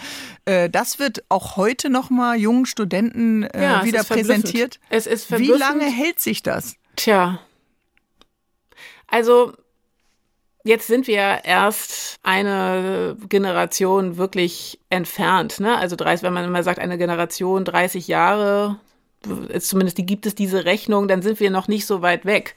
Äh, 0.46 0.70
das 0.70 0.98
wird 0.98 1.22
auch 1.28 1.56
heute 1.56 1.90
noch 1.90 2.08
mal 2.08 2.38
jungen 2.38 2.64
Studenten 2.64 3.42
äh, 3.42 3.62
ja, 3.62 3.84
wieder 3.84 4.04
präsentiert. 4.04 4.80
Es 4.88 5.06
ist 5.06 5.30
Wie 5.38 5.48
lange 5.48 5.84
hält 5.84 6.18
sich 6.18 6.42
das? 6.42 6.76
Tja, 6.96 7.40
also 9.08 9.52
jetzt 10.64 10.88
sind 10.88 11.06
wir 11.06 11.44
erst 11.44 12.18
eine 12.22 13.16
Generation 13.28 14.16
wirklich 14.16 14.80
entfernt. 14.90 15.60
Ne? 15.60 15.76
Also 15.78 15.96
30, 15.96 16.24
wenn 16.24 16.32
man 16.32 16.44
immer 16.44 16.62
sagt, 16.62 16.78
eine 16.78 16.98
Generation 16.98 17.64
30 17.64 18.08
Jahre, 18.08 18.80
zumindest 19.58 19.98
die 19.98 20.06
gibt 20.06 20.26
es 20.26 20.34
diese 20.34 20.64
Rechnung, 20.64 21.08
dann 21.08 21.22
sind 21.22 21.40
wir 21.40 21.50
noch 21.50 21.68
nicht 21.68 21.86
so 21.86 22.02
weit 22.02 22.24
weg. 22.24 22.56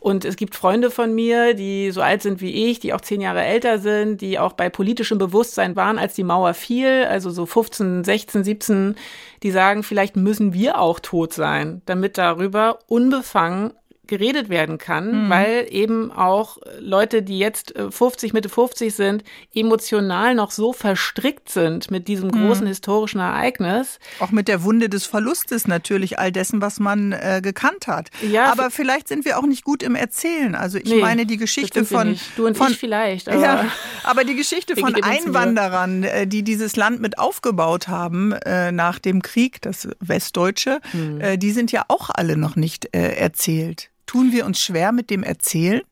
Und 0.00 0.24
es 0.24 0.36
gibt 0.36 0.54
Freunde 0.54 0.90
von 0.90 1.14
mir, 1.14 1.54
die 1.54 1.90
so 1.90 2.00
alt 2.00 2.22
sind 2.22 2.40
wie 2.40 2.70
ich, 2.70 2.80
die 2.80 2.92
auch 2.92 3.00
zehn 3.00 3.20
Jahre 3.20 3.42
älter 3.42 3.78
sind, 3.78 4.20
die 4.20 4.38
auch 4.38 4.52
bei 4.52 4.68
politischem 4.68 5.18
Bewusstsein 5.18 5.76
waren, 5.76 5.98
als 5.98 6.14
die 6.14 6.24
Mauer 6.24 6.54
fiel, 6.54 7.06
also 7.08 7.30
so 7.30 7.46
15, 7.46 8.04
16, 8.04 8.44
17, 8.44 8.94
die 9.42 9.50
sagen, 9.50 9.82
vielleicht 9.82 10.16
müssen 10.16 10.52
wir 10.54 10.80
auch 10.80 11.00
tot 11.00 11.32
sein, 11.32 11.82
damit 11.86 12.18
darüber 12.18 12.78
unbefangen 12.86 13.72
geredet 14.08 14.48
werden 14.48 14.78
kann, 14.78 15.26
mhm. 15.26 15.30
weil 15.30 15.66
eben 15.70 16.10
auch 16.10 16.58
Leute, 16.80 17.22
die 17.22 17.38
jetzt 17.38 17.74
50, 17.76 18.30
äh, 18.30 18.34
Mitte 18.34 18.48
50 18.48 18.94
sind, 18.94 19.22
emotional 19.54 20.34
noch 20.34 20.50
so 20.50 20.72
verstrickt 20.72 21.48
sind 21.48 21.90
mit 21.90 22.08
diesem 22.08 22.28
mhm. 22.28 22.46
großen 22.46 22.64
mhm. 22.64 22.68
historischen 22.68 23.20
Ereignis. 23.20 23.98
Auch 24.18 24.30
mit 24.30 24.48
der 24.48 24.64
Wunde 24.64 24.88
des 24.88 25.06
Verlustes 25.06 25.68
natürlich, 25.68 26.18
all 26.18 26.32
dessen, 26.32 26.60
was 26.60 26.80
man 26.80 27.12
äh, 27.12 27.40
gekannt 27.42 27.86
hat. 27.86 28.08
Ja, 28.28 28.50
aber 28.50 28.70
vielleicht 28.70 29.08
sind 29.08 29.24
wir 29.24 29.38
auch 29.38 29.46
nicht 29.46 29.64
gut 29.64 29.82
im 29.82 29.94
Erzählen. 29.94 30.54
Also 30.54 30.78
ich 30.78 30.84
nee, 30.84 31.00
meine 31.00 31.26
die 31.26 31.36
Geschichte 31.36 31.84
von... 31.84 32.18
Du 32.36 32.46
und 32.46 32.56
von, 32.56 32.72
ich 32.72 32.78
vielleicht. 32.78 33.28
Aber, 33.38 33.42
ja, 33.42 33.64
aber 34.04 34.24
die 34.24 34.34
Geschichte 34.34 34.74
von 34.76 34.94
Einwanderern, 34.94 36.02
äh, 36.02 36.26
die 36.26 36.42
dieses 36.42 36.76
Land 36.76 37.00
mit 37.00 37.18
aufgebaut 37.18 37.88
haben 37.88 38.32
äh, 38.32 38.72
nach 38.72 38.98
dem 38.98 39.22
Krieg, 39.22 39.60
das 39.60 39.88
Westdeutsche, 40.00 40.80
mhm. 40.92 41.20
äh, 41.20 41.36
die 41.36 41.50
sind 41.50 41.72
ja 41.72 41.84
auch 41.88 42.10
alle 42.10 42.36
noch 42.36 42.56
nicht 42.56 42.94
äh, 42.94 43.16
erzählt. 43.16 43.90
Tun 44.08 44.32
wir 44.32 44.46
uns 44.46 44.58
schwer 44.58 44.90
mit 44.90 45.10
dem 45.10 45.22
Erzählen? 45.22 45.82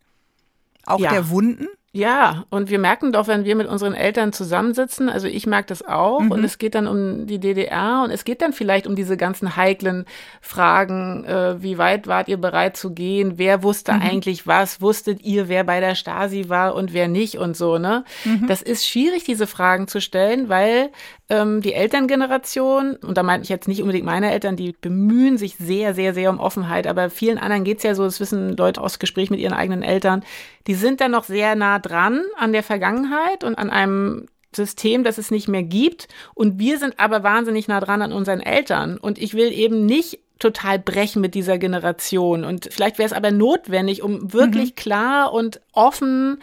Auch 0.86 0.98
ja. 0.98 1.10
der 1.10 1.28
Wunden? 1.28 1.68
Ja, 1.96 2.44
und 2.50 2.68
wir 2.68 2.78
merken 2.78 3.10
doch, 3.10 3.26
wenn 3.26 3.46
wir 3.46 3.56
mit 3.56 3.68
unseren 3.68 3.94
Eltern 3.94 4.34
zusammensitzen, 4.34 5.08
also 5.08 5.28
ich 5.28 5.46
merke 5.46 5.68
das 5.68 5.82
auch, 5.82 6.20
mhm. 6.20 6.30
und 6.30 6.44
es 6.44 6.58
geht 6.58 6.74
dann 6.74 6.86
um 6.86 7.26
die 7.26 7.38
DDR 7.38 8.02
und 8.04 8.10
es 8.10 8.26
geht 8.26 8.42
dann 8.42 8.52
vielleicht 8.52 8.86
um 8.86 8.94
diese 8.94 9.16
ganzen 9.16 9.56
heiklen 9.56 10.04
Fragen, 10.42 11.24
äh, 11.24 11.62
wie 11.62 11.78
weit 11.78 12.06
wart 12.06 12.28
ihr 12.28 12.36
bereit 12.36 12.76
zu 12.76 12.92
gehen, 12.92 13.38
wer 13.38 13.62
wusste 13.62 13.94
mhm. 13.94 14.02
eigentlich 14.02 14.46
was, 14.46 14.82
wusstet 14.82 15.22
ihr, 15.22 15.48
wer 15.48 15.64
bei 15.64 15.80
der 15.80 15.94
Stasi 15.94 16.50
war 16.50 16.74
und 16.74 16.92
wer 16.92 17.08
nicht 17.08 17.38
und 17.38 17.56
so, 17.56 17.78
ne? 17.78 18.04
Mhm. 18.26 18.46
Das 18.46 18.60
ist 18.60 18.86
schwierig, 18.86 19.24
diese 19.24 19.46
Fragen 19.46 19.88
zu 19.88 20.02
stellen, 20.02 20.50
weil 20.50 20.90
ähm, 21.30 21.62
die 21.62 21.72
Elterngeneration, 21.72 22.96
und 22.96 23.16
da 23.16 23.22
meine 23.22 23.42
ich 23.42 23.48
jetzt 23.48 23.68
nicht 23.68 23.80
unbedingt 23.80 24.04
meine 24.04 24.32
Eltern, 24.32 24.56
die 24.56 24.76
bemühen 24.78 25.38
sich 25.38 25.56
sehr, 25.56 25.94
sehr, 25.94 26.12
sehr 26.12 26.28
um 26.28 26.40
Offenheit, 26.40 26.86
aber 26.86 27.08
vielen 27.08 27.38
anderen 27.38 27.64
geht's 27.64 27.84
ja 27.84 27.94
so, 27.94 28.04
das 28.04 28.20
wissen 28.20 28.54
Leute 28.54 28.82
aus 28.82 28.98
Gespräch 28.98 29.30
mit 29.30 29.40
ihren 29.40 29.54
eigenen 29.54 29.82
Eltern, 29.82 30.22
die 30.66 30.74
sind 30.74 31.00
dann 31.00 31.12
noch 31.12 31.24
sehr 31.24 31.54
nah 31.54 31.78
dran 31.78 32.22
an 32.36 32.52
der 32.52 32.62
Vergangenheit 32.62 33.44
und 33.44 33.56
an 33.56 33.70
einem 33.70 34.26
System, 34.54 35.04
das 35.04 35.18
es 35.18 35.30
nicht 35.30 35.48
mehr 35.48 35.62
gibt. 35.62 36.08
Und 36.34 36.58
wir 36.58 36.78
sind 36.78 36.98
aber 36.98 37.22
wahnsinnig 37.22 37.68
nah 37.68 37.80
dran 37.80 38.02
an 38.02 38.12
unseren 38.12 38.40
Eltern. 38.40 38.96
Und 38.98 39.18
ich 39.18 39.34
will 39.34 39.52
eben 39.52 39.86
nicht 39.86 40.20
total 40.38 40.78
brechen 40.78 41.22
mit 41.22 41.34
dieser 41.34 41.58
Generation. 41.58 42.44
Und 42.44 42.68
vielleicht 42.70 42.98
wäre 42.98 43.06
es 43.06 43.12
aber 43.12 43.30
notwendig, 43.30 44.02
um 44.02 44.32
wirklich 44.32 44.70
mhm. 44.70 44.74
klar 44.74 45.32
und 45.32 45.60
offen 45.72 46.42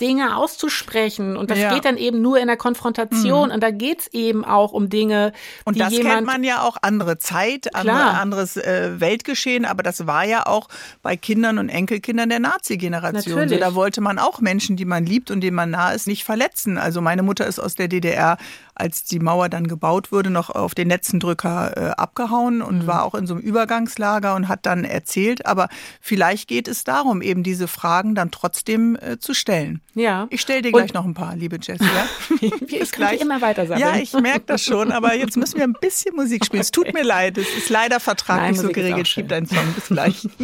Dinge 0.00 0.36
auszusprechen. 0.36 1.36
Und 1.36 1.50
das 1.50 1.58
ja. 1.58 1.72
geht 1.72 1.84
dann 1.84 1.96
eben 1.96 2.20
nur 2.20 2.38
in 2.38 2.46
der 2.46 2.56
Konfrontation. 2.56 3.48
Mhm. 3.48 3.54
Und 3.54 3.62
da 3.62 3.70
geht's 3.70 4.08
eben 4.12 4.44
auch 4.44 4.72
um 4.72 4.88
Dinge, 4.88 5.32
und 5.64 5.76
die 5.76 5.80
das 5.80 5.92
jemand 5.92 6.14
kennt 6.14 6.26
man 6.26 6.44
ja 6.44 6.62
auch 6.62 6.76
andere 6.82 7.18
Zeit, 7.18 7.74
andere, 7.74 7.96
anderes 7.96 8.56
äh, 8.56 9.00
Weltgeschehen. 9.00 9.64
Aber 9.64 9.82
das 9.82 10.06
war 10.06 10.24
ja 10.24 10.46
auch 10.46 10.68
bei 11.02 11.16
Kindern 11.16 11.58
und 11.58 11.68
Enkelkindern 11.68 12.28
der 12.28 12.40
Nazi-Generation. 12.40 13.48
So, 13.48 13.56
da 13.56 13.74
wollte 13.74 14.00
man 14.00 14.18
auch 14.18 14.40
Menschen, 14.40 14.76
die 14.76 14.84
man 14.84 15.06
liebt 15.06 15.30
und 15.30 15.40
denen 15.40 15.56
man 15.56 15.70
nah 15.70 15.92
ist, 15.92 16.06
nicht 16.06 16.24
verletzen. 16.24 16.78
Also 16.78 17.00
meine 17.00 17.22
Mutter 17.22 17.46
ist 17.46 17.58
aus 17.58 17.74
der 17.74 17.88
DDR 17.88 18.36
als 18.74 19.04
die 19.04 19.20
Mauer 19.20 19.48
dann 19.48 19.68
gebaut 19.68 20.10
wurde, 20.10 20.30
noch 20.30 20.50
auf 20.50 20.74
den 20.74 20.88
Netzendrücker 20.88 21.76
äh, 21.76 21.90
abgehauen 21.90 22.60
und 22.62 22.82
mhm. 22.82 22.86
war 22.86 23.04
auch 23.04 23.14
in 23.14 23.26
so 23.26 23.34
einem 23.34 23.42
Übergangslager 23.42 24.34
und 24.34 24.48
hat 24.48 24.66
dann 24.66 24.84
erzählt. 24.84 25.46
Aber 25.46 25.68
vielleicht 26.00 26.48
geht 26.48 26.68
es 26.68 26.84
darum, 26.84 27.22
eben 27.22 27.42
diese 27.42 27.68
Fragen 27.68 28.14
dann 28.14 28.30
trotzdem 28.30 28.96
äh, 28.96 29.18
zu 29.18 29.34
stellen. 29.34 29.80
Ja. 29.94 30.26
Ich 30.30 30.40
stelle 30.40 30.62
dir 30.62 30.72
gleich 30.72 30.84
und 30.84 30.94
noch 30.94 31.04
ein 31.04 31.14
paar, 31.14 31.36
liebe 31.36 31.56
Jessie. 31.60 31.84
Ja? 31.84 32.48
ich 32.68 32.92
gleich 32.92 33.20
immer 33.20 33.40
weiter 33.40 33.66
sagen. 33.66 33.80
Ja, 33.80 33.96
ich 33.96 34.12
merke 34.12 34.44
das 34.46 34.64
schon, 34.64 34.92
aber 34.92 35.14
jetzt 35.14 35.36
müssen 35.36 35.56
wir 35.56 35.64
ein 35.64 35.76
bisschen 35.80 36.16
Musik 36.16 36.44
spielen. 36.44 36.60
Okay. 36.60 36.66
Es 36.66 36.70
tut 36.70 36.92
mir 36.92 37.04
leid, 37.04 37.38
es 37.38 37.48
ist 37.56 37.68
leider 37.70 38.00
vertraglich 38.00 38.56
Nein, 38.56 38.66
so 38.66 38.72
geregelt. 38.72 39.06
Es 39.06 39.14
gibt 39.14 39.32
einen 39.32 39.46
Song. 39.46 39.72
Bis 39.74 39.88
gleich. 39.88 40.28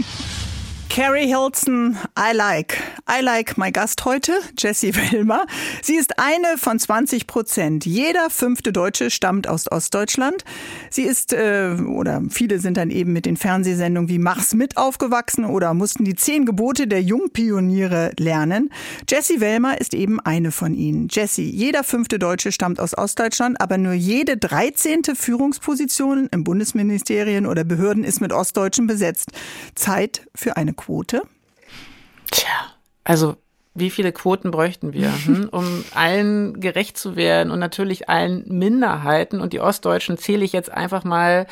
Carrie 0.90 1.28
Hilton, 1.28 1.96
I 2.18 2.34
like. 2.34 2.76
I 3.08 3.22
like 3.22 3.56
my 3.56 3.70
Gast 3.70 4.04
heute, 4.04 4.32
Jessie 4.58 4.92
Wilmer. 5.12 5.46
Sie 5.82 5.94
ist 5.94 6.18
eine 6.18 6.58
von 6.58 6.80
20 6.80 7.28
Prozent. 7.28 7.86
Jeder 7.86 8.28
fünfte 8.28 8.72
Deutsche 8.72 9.12
stammt 9.12 9.48
aus 9.48 9.70
Ostdeutschland. 9.70 10.44
Sie 10.90 11.02
ist, 11.02 11.32
äh, 11.32 11.76
oder 11.86 12.22
viele 12.30 12.58
sind 12.58 12.76
dann 12.76 12.90
eben 12.90 13.12
mit 13.12 13.24
den 13.24 13.36
Fernsehsendungen 13.36 14.08
wie 14.08 14.18
Mach's 14.18 14.52
mit 14.52 14.76
aufgewachsen 14.76 15.44
oder 15.44 15.74
mussten 15.74 16.04
die 16.04 16.16
zehn 16.16 16.44
Gebote 16.44 16.88
der 16.88 17.02
Jungpioniere 17.02 18.10
lernen. 18.18 18.70
Jessie 19.08 19.40
Wilmer 19.40 19.80
ist 19.80 19.94
eben 19.94 20.18
eine 20.18 20.50
von 20.50 20.74
ihnen. 20.74 21.06
Jessie, 21.08 21.48
jeder 21.48 21.84
fünfte 21.84 22.18
Deutsche 22.18 22.50
stammt 22.50 22.80
aus 22.80 22.98
Ostdeutschland, 22.98 23.60
aber 23.60 23.78
nur 23.78 23.92
jede 23.92 24.36
dreizehnte 24.36 25.14
Führungsposition 25.14 26.28
im 26.32 26.42
Bundesministerien 26.42 27.46
oder 27.46 27.62
Behörden 27.62 28.02
ist 28.02 28.20
mit 28.20 28.32
Ostdeutschen 28.32 28.88
besetzt. 28.88 29.30
Zeit 29.76 30.26
für 30.34 30.56
eine 30.56 30.74
Quote? 30.80 31.22
Tja, 32.30 32.48
also 33.04 33.36
wie 33.74 33.90
viele 33.90 34.12
Quoten 34.12 34.50
bräuchten 34.50 34.92
wir, 34.92 35.12
hm, 35.12 35.48
um 35.52 35.84
allen 35.94 36.60
gerecht 36.60 36.96
zu 36.96 37.16
werden 37.16 37.50
und 37.50 37.58
natürlich 37.58 38.08
allen 38.08 38.44
Minderheiten? 38.48 39.40
Und 39.40 39.52
die 39.52 39.60
Ostdeutschen 39.60 40.16
zähle 40.16 40.44
ich 40.44 40.52
jetzt 40.52 40.70
einfach 40.70 41.04
mal 41.04 41.46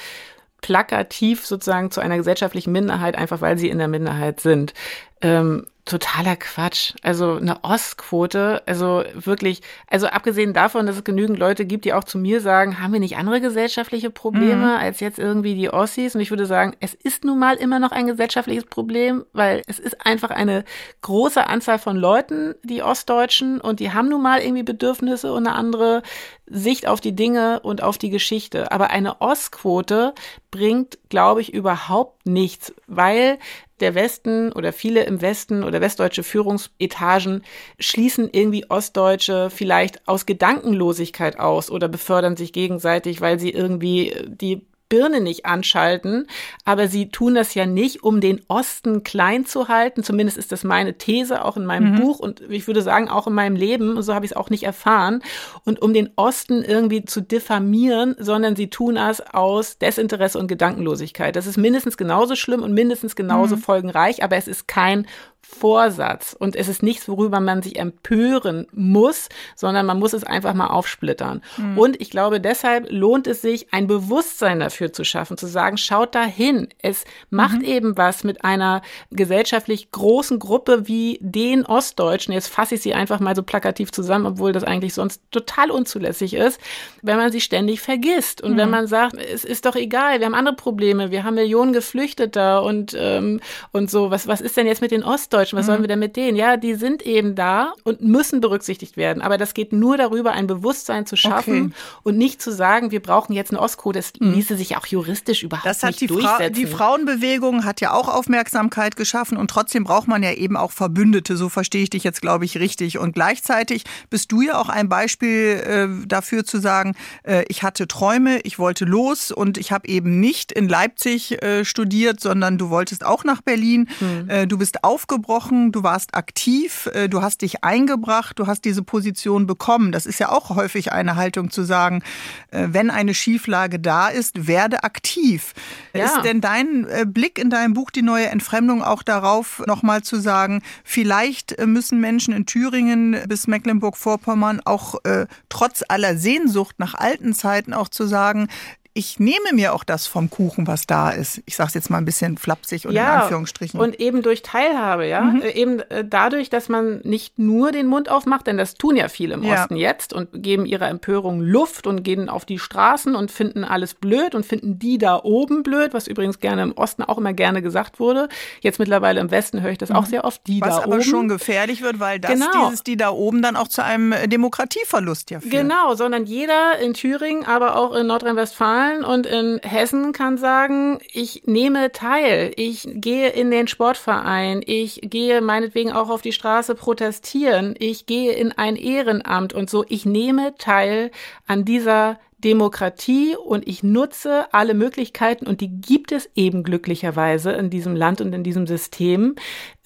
plakativ 0.60 1.46
sozusagen 1.46 1.90
zu 1.90 2.00
einer 2.00 2.16
gesellschaftlichen 2.16 2.72
Minderheit, 2.72 3.16
einfach 3.16 3.40
weil 3.40 3.58
sie 3.58 3.68
in 3.68 3.78
der 3.78 3.88
Minderheit 3.88 4.40
sind. 4.40 4.74
Ähm, 5.20 5.66
totaler 5.88 6.36
Quatsch. 6.36 6.94
Also 7.02 7.36
eine 7.36 7.64
Ostquote, 7.64 8.62
also 8.66 9.02
wirklich, 9.14 9.62
also 9.88 10.06
abgesehen 10.06 10.52
davon, 10.52 10.86
dass 10.86 10.96
es 10.96 11.04
genügend 11.04 11.38
Leute 11.38 11.64
gibt, 11.64 11.84
die 11.84 11.94
auch 11.94 12.04
zu 12.04 12.18
mir 12.18 12.40
sagen, 12.40 12.80
haben 12.80 12.92
wir 12.92 13.00
nicht 13.00 13.16
andere 13.16 13.40
gesellschaftliche 13.40 14.10
Probleme 14.10 14.56
mhm. 14.56 14.78
als 14.78 15.00
jetzt 15.00 15.18
irgendwie 15.18 15.54
die 15.54 15.70
Ossis? 15.70 16.14
Und 16.14 16.20
ich 16.20 16.30
würde 16.30 16.46
sagen, 16.46 16.76
es 16.80 16.94
ist 16.94 17.24
nun 17.24 17.38
mal 17.38 17.56
immer 17.56 17.78
noch 17.78 17.90
ein 17.90 18.06
gesellschaftliches 18.06 18.66
Problem, 18.66 19.24
weil 19.32 19.62
es 19.66 19.78
ist 19.78 20.06
einfach 20.06 20.30
eine 20.30 20.64
große 21.00 21.46
Anzahl 21.46 21.78
von 21.78 21.96
Leuten, 21.96 22.54
die 22.62 22.82
Ostdeutschen, 22.82 23.60
und 23.60 23.80
die 23.80 23.92
haben 23.92 24.08
nun 24.08 24.22
mal 24.22 24.40
irgendwie 24.40 24.62
Bedürfnisse 24.62 25.32
und 25.32 25.46
eine 25.46 25.56
andere 25.56 26.02
Sicht 26.46 26.86
auf 26.86 27.00
die 27.00 27.16
Dinge 27.16 27.60
und 27.60 27.82
auf 27.82 27.98
die 27.98 28.10
Geschichte. 28.10 28.72
Aber 28.72 28.90
eine 28.90 29.20
Ostquote 29.20 30.14
bringt, 30.50 30.98
glaube 31.08 31.40
ich, 31.40 31.52
überhaupt 31.52 32.26
nichts, 32.26 32.74
weil 32.86 33.38
der 33.80 33.94
Westen 33.94 34.52
oder 34.52 34.72
viele 34.72 35.04
im 35.04 35.20
Westen 35.20 35.62
oder 35.64 35.80
westdeutsche 35.80 36.22
Führungsetagen 36.22 37.42
schließen 37.78 38.28
irgendwie 38.32 38.68
Ostdeutsche 38.70 39.50
vielleicht 39.50 40.06
aus 40.08 40.26
Gedankenlosigkeit 40.26 41.38
aus 41.38 41.70
oder 41.70 41.88
befördern 41.88 42.36
sich 42.36 42.52
gegenseitig, 42.52 43.20
weil 43.20 43.38
sie 43.38 43.50
irgendwie 43.50 44.14
die 44.26 44.66
Birne 44.88 45.20
nicht 45.20 45.46
anschalten. 45.46 46.26
Aber 46.64 46.88
sie 46.88 47.08
tun 47.08 47.34
das 47.34 47.54
ja 47.54 47.66
nicht, 47.66 48.02
um 48.02 48.20
den 48.20 48.40
Osten 48.48 49.02
klein 49.02 49.46
zu 49.46 49.68
halten. 49.68 50.02
Zumindest 50.02 50.38
ist 50.38 50.52
das 50.52 50.64
meine 50.64 50.98
These, 50.98 51.44
auch 51.44 51.56
in 51.56 51.66
meinem 51.66 51.92
mhm. 51.92 52.00
Buch 52.00 52.18
und 52.18 52.40
ich 52.48 52.66
würde 52.66 52.82
sagen 52.82 53.08
auch 53.08 53.26
in 53.26 53.34
meinem 53.34 53.56
Leben. 53.56 54.00
So 54.02 54.14
habe 54.14 54.24
ich 54.24 54.32
es 54.32 54.36
auch 54.36 54.50
nicht 54.50 54.64
erfahren. 54.64 55.22
Und 55.64 55.82
um 55.82 55.92
den 55.92 56.10
Osten 56.16 56.62
irgendwie 56.62 57.04
zu 57.04 57.20
diffamieren, 57.20 58.16
sondern 58.18 58.56
sie 58.56 58.70
tun 58.70 58.96
das 58.96 59.20
aus 59.20 59.78
Desinteresse 59.78 60.38
und 60.38 60.48
Gedankenlosigkeit. 60.48 61.36
Das 61.36 61.46
ist 61.46 61.56
mindestens 61.56 61.96
genauso 61.96 62.36
schlimm 62.36 62.62
und 62.62 62.72
mindestens 62.72 63.16
genauso 63.16 63.56
mhm. 63.56 63.60
folgenreich, 63.60 64.22
aber 64.22 64.36
es 64.36 64.48
ist 64.48 64.68
kein 64.68 65.06
Vorsatz 65.50 66.36
und 66.38 66.54
es 66.54 66.68
ist 66.68 66.82
nichts, 66.82 67.08
worüber 67.08 67.40
man 67.40 67.62
sich 67.62 67.78
empören 67.78 68.66
muss, 68.72 69.28
sondern 69.56 69.86
man 69.86 69.98
muss 69.98 70.12
es 70.12 70.22
einfach 70.22 70.52
mal 70.52 70.66
aufsplittern. 70.68 71.42
Mhm. 71.56 71.78
Und 71.78 72.00
ich 72.00 72.10
glaube, 72.10 72.38
deshalb 72.38 72.86
lohnt 72.90 73.26
es 73.26 73.40
sich, 73.40 73.72
ein 73.72 73.86
Bewusstsein 73.86 74.60
dafür 74.60 74.92
zu 74.92 75.04
schaffen, 75.04 75.38
zu 75.38 75.46
sagen, 75.46 75.78
schaut 75.78 76.14
dahin. 76.14 76.68
Es 76.82 77.04
macht 77.30 77.60
mhm. 77.60 77.64
eben 77.64 77.96
was 77.96 78.24
mit 78.24 78.44
einer 78.44 78.82
gesellschaftlich 79.10 79.90
großen 79.90 80.38
Gruppe 80.38 80.86
wie 80.86 81.18
den 81.22 81.64
Ostdeutschen. 81.64 82.34
Jetzt 82.34 82.48
fasse 82.48 82.74
ich 82.74 82.82
sie 82.82 82.94
einfach 82.94 83.18
mal 83.18 83.34
so 83.34 83.42
plakativ 83.42 83.90
zusammen, 83.90 84.26
obwohl 84.26 84.52
das 84.52 84.64
eigentlich 84.64 84.92
sonst 84.92 85.22
total 85.30 85.70
unzulässig 85.70 86.34
ist, 86.34 86.60
wenn 87.02 87.16
man 87.16 87.32
sie 87.32 87.40
ständig 87.40 87.80
vergisst 87.80 88.42
und 88.42 88.52
mhm. 88.52 88.56
wenn 88.58 88.70
man 88.70 88.86
sagt, 88.86 89.16
es 89.16 89.44
ist 89.44 89.64
doch 89.64 89.76
egal, 89.76 90.20
wir 90.20 90.26
haben 90.26 90.34
andere 90.34 90.56
Probleme, 90.56 91.10
wir 91.10 91.24
haben 91.24 91.36
Millionen 91.36 91.72
Geflüchteter 91.72 92.62
und, 92.62 92.94
ähm, 92.96 93.40
und 93.72 93.90
so, 93.90 94.10
was, 94.10 94.28
was 94.28 94.42
ist 94.42 94.56
denn 94.56 94.66
jetzt 94.66 94.82
mit 94.82 94.90
den 94.90 95.02
Ostdeutschen? 95.02 95.37
Ostdeutschen, 95.38 95.58
was 95.58 95.66
mhm. 95.66 95.70
sollen 95.70 95.82
wir 95.82 95.88
denn 95.88 95.98
mit 95.98 96.16
denen? 96.16 96.36
Ja, 96.36 96.56
die 96.56 96.74
sind 96.74 97.02
eben 97.02 97.34
da 97.34 97.72
und 97.84 98.00
müssen 98.00 98.40
berücksichtigt 98.40 98.96
werden. 98.96 99.22
Aber 99.22 99.38
das 99.38 99.54
geht 99.54 99.72
nur 99.72 99.96
darüber, 99.96 100.32
ein 100.32 100.46
Bewusstsein 100.46 101.06
zu 101.06 101.16
schaffen 101.16 101.66
okay. 101.66 101.74
und 102.02 102.18
nicht 102.18 102.42
zu 102.42 102.52
sagen, 102.52 102.90
wir 102.90 103.00
brauchen 103.00 103.32
jetzt 103.32 103.50
eine 103.50 103.60
Ostcode. 103.60 103.96
Das 103.96 104.12
mhm. 104.18 104.32
ließe 104.32 104.56
sich 104.56 104.76
auch 104.76 104.86
juristisch 104.86 105.42
überhaupt 105.42 105.66
das 105.66 105.82
hat 105.82 105.90
nicht 105.90 106.00
die 106.02 106.06
durchsetzen. 106.08 106.38
Fra 106.38 106.48
die 106.48 106.66
Frauenbewegung 106.66 107.64
hat 107.64 107.80
ja 107.80 107.92
auch 107.92 108.08
Aufmerksamkeit 108.08 108.96
geschaffen 108.96 109.36
und 109.36 109.50
trotzdem 109.50 109.84
braucht 109.84 110.08
man 110.08 110.22
ja 110.22 110.32
eben 110.32 110.56
auch 110.56 110.72
Verbündete. 110.72 111.36
So 111.36 111.48
verstehe 111.48 111.82
ich 111.82 111.90
dich 111.90 112.04
jetzt, 112.04 112.20
glaube 112.20 112.44
ich, 112.44 112.58
richtig. 112.58 112.98
Und 112.98 113.12
gleichzeitig 113.12 113.84
bist 114.10 114.32
du 114.32 114.42
ja 114.42 114.58
auch 114.58 114.68
ein 114.68 114.88
Beispiel 114.88 115.62
äh, 116.02 116.06
dafür 116.06 116.44
zu 116.44 116.58
sagen, 116.58 116.94
äh, 117.22 117.44
ich 117.48 117.62
hatte 117.62 117.88
Träume, 117.88 118.40
ich 118.40 118.58
wollte 118.58 118.84
los 118.84 119.30
und 119.30 119.58
ich 119.58 119.72
habe 119.72 119.88
eben 119.88 120.20
nicht 120.20 120.52
in 120.52 120.68
Leipzig 120.68 121.42
äh, 121.42 121.64
studiert, 121.64 122.20
sondern 122.20 122.58
du 122.58 122.70
wolltest 122.70 123.04
auch 123.04 123.24
nach 123.24 123.42
Berlin. 123.42 123.88
Mhm. 124.00 124.48
du 124.48 124.58
bist 124.58 124.84
aufgebrochen, 125.18 125.72
du 125.72 125.82
warst 125.82 126.14
aktiv, 126.14 126.88
äh, 126.92 127.08
du 127.08 127.22
hast 127.22 127.42
dich 127.42 127.64
eingebracht, 127.64 128.38
du 128.38 128.46
hast 128.46 128.64
diese 128.64 128.82
Position 128.82 129.46
bekommen. 129.46 129.92
Das 129.92 130.06
ist 130.06 130.20
ja 130.20 130.30
auch 130.30 130.50
häufig 130.50 130.92
eine 130.92 131.16
Haltung 131.16 131.50
zu 131.50 131.62
sagen, 131.62 132.02
äh, 132.50 132.68
wenn 132.70 132.90
eine 132.90 133.14
Schieflage 133.14 133.78
da 133.80 134.08
ist, 134.08 134.46
werde 134.46 134.84
aktiv. 134.84 135.54
Ja. 135.92 136.06
Ist 136.06 136.22
denn 136.22 136.40
dein 136.40 136.86
Blick 137.06 137.38
in 137.38 137.50
deinem 137.50 137.74
Buch 137.74 137.90
Die 137.90 138.02
neue 138.02 138.26
Entfremdung 138.26 138.82
auch 138.82 139.02
darauf, 139.02 139.62
nochmal 139.66 140.02
zu 140.02 140.20
sagen, 140.20 140.62
vielleicht 140.84 141.56
müssen 141.66 142.00
Menschen 142.00 142.34
in 142.34 142.46
Thüringen 142.46 143.16
bis 143.28 143.46
Mecklenburg-Vorpommern 143.46 144.60
auch 144.64 144.96
äh, 145.04 145.26
trotz 145.48 145.82
aller 145.88 146.16
Sehnsucht 146.16 146.76
nach 146.78 146.94
alten 146.94 147.34
Zeiten 147.34 147.72
auch 147.72 147.88
zu 147.88 148.06
sagen, 148.06 148.48
ich 148.94 149.20
nehme 149.20 149.52
mir 149.52 149.74
auch 149.74 149.84
das 149.84 150.08
vom 150.08 150.28
Kuchen, 150.28 150.66
was 150.66 150.86
da 150.86 151.10
ist. 151.10 151.40
Ich 151.46 151.54
sage 151.54 151.68
es 151.68 151.74
jetzt 151.74 151.88
mal 151.88 151.98
ein 151.98 152.04
bisschen 152.04 152.36
flapsig 152.36 152.86
und 152.86 152.94
ja, 152.94 153.14
in 153.14 153.20
Anführungsstrichen. 153.22 153.78
Und 153.78 154.00
eben 154.00 154.22
durch 154.22 154.42
Teilhabe, 154.42 155.06
ja. 155.06 155.20
Mhm. 155.20 155.42
Äh, 155.42 155.50
eben 155.52 155.80
äh, 155.80 156.04
dadurch, 156.04 156.50
dass 156.50 156.68
man 156.68 157.00
nicht 157.04 157.38
nur 157.38 157.70
den 157.70 157.86
Mund 157.86 158.08
aufmacht, 158.08 158.48
denn 158.48 158.58
das 158.58 158.74
tun 158.74 158.96
ja 158.96 159.08
viele 159.08 159.34
im 159.34 159.44
ja. 159.44 159.62
Osten 159.62 159.76
jetzt 159.76 160.12
und 160.12 160.42
geben 160.42 160.66
ihrer 160.66 160.88
Empörung 160.88 161.40
Luft 161.40 161.86
und 161.86 162.02
gehen 162.02 162.28
auf 162.28 162.44
die 162.44 162.58
Straßen 162.58 163.14
und 163.14 163.30
finden 163.30 163.62
alles 163.62 163.94
blöd 163.94 164.34
und 164.34 164.44
finden 164.44 164.80
die 164.80 164.98
da 164.98 165.20
oben 165.22 165.62
blöd, 165.62 165.94
was 165.94 166.08
übrigens 166.08 166.40
gerne 166.40 166.62
im 166.62 166.72
Osten 166.72 167.04
auch 167.04 167.18
immer 167.18 167.34
gerne 167.34 167.62
gesagt 167.62 168.00
wurde. 168.00 168.28
Jetzt 168.62 168.80
mittlerweile 168.80 169.20
im 169.20 169.30
Westen 169.30 169.62
höre 169.62 169.70
ich 169.70 169.78
das 169.78 169.90
mhm. 169.90 169.96
auch 169.96 170.06
sehr 170.06 170.24
oft, 170.24 170.44
die 170.48 170.60
was 170.60 170.70
da 170.70 170.76
oben. 170.78 170.86
Was 170.86 170.94
aber 170.94 171.02
schon 171.02 171.28
gefährlich 171.28 171.82
wird, 171.82 172.00
weil 172.00 172.18
das 172.18 172.32
genau. 172.32 172.64
dieses 172.64 172.82
die 172.82 172.96
da 172.96 173.10
oben 173.10 173.42
dann 173.42 173.54
auch 173.54 173.68
zu 173.68 173.84
einem 173.84 174.12
Demokratieverlust 174.28 175.30
ja 175.30 175.38
führt. 175.40 175.52
Genau, 175.52 175.94
sondern 175.94 176.24
jeder 176.24 176.78
in 176.80 176.94
Thüringen, 176.94 177.44
aber 177.44 177.76
auch 177.76 177.94
in 177.94 178.08
Nordrhein-Westfalen 178.08 178.77
Westfalen 178.78 179.04
und 179.04 179.26
in 179.26 179.60
Hessen 179.62 180.12
kann 180.12 180.38
sagen, 180.38 180.98
ich 181.12 181.42
nehme 181.46 181.92
teil, 181.92 182.52
ich 182.56 182.88
gehe 182.94 183.30
in 183.30 183.50
den 183.50 183.68
Sportverein, 183.68 184.62
ich 184.64 185.00
gehe 185.02 185.40
meinetwegen 185.40 185.92
auch 185.92 186.10
auf 186.10 186.22
die 186.22 186.32
Straße 186.32 186.74
protestieren, 186.74 187.74
ich 187.78 188.06
gehe 188.06 188.32
in 188.32 188.52
ein 188.52 188.76
Ehrenamt 188.76 189.52
und 189.52 189.68
so, 189.68 189.84
ich 189.88 190.06
nehme 190.06 190.54
teil 190.58 191.10
an 191.46 191.64
dieser 191.64 192.18
Demokratie 192.38 193.34
und 193.36 193.66
ich 193.66 193.82
nutze 193.82 194.46
alle 194.52 194.74
Möglichkeiten 194.74 195.48
und 195.48 195.60
die 195.60 195.80
gibt 195.80 196.12
es 196.12 196.30
eben 196.36 196.62
glücklicherweise 196.62 197.50
in 197.50 197.68
diesem 197.68 197.96
Land 197.96 198.20
und 198.20 198.32
in 198.32 198.44
diesem 198.44 198.68
System, 198.68 199.34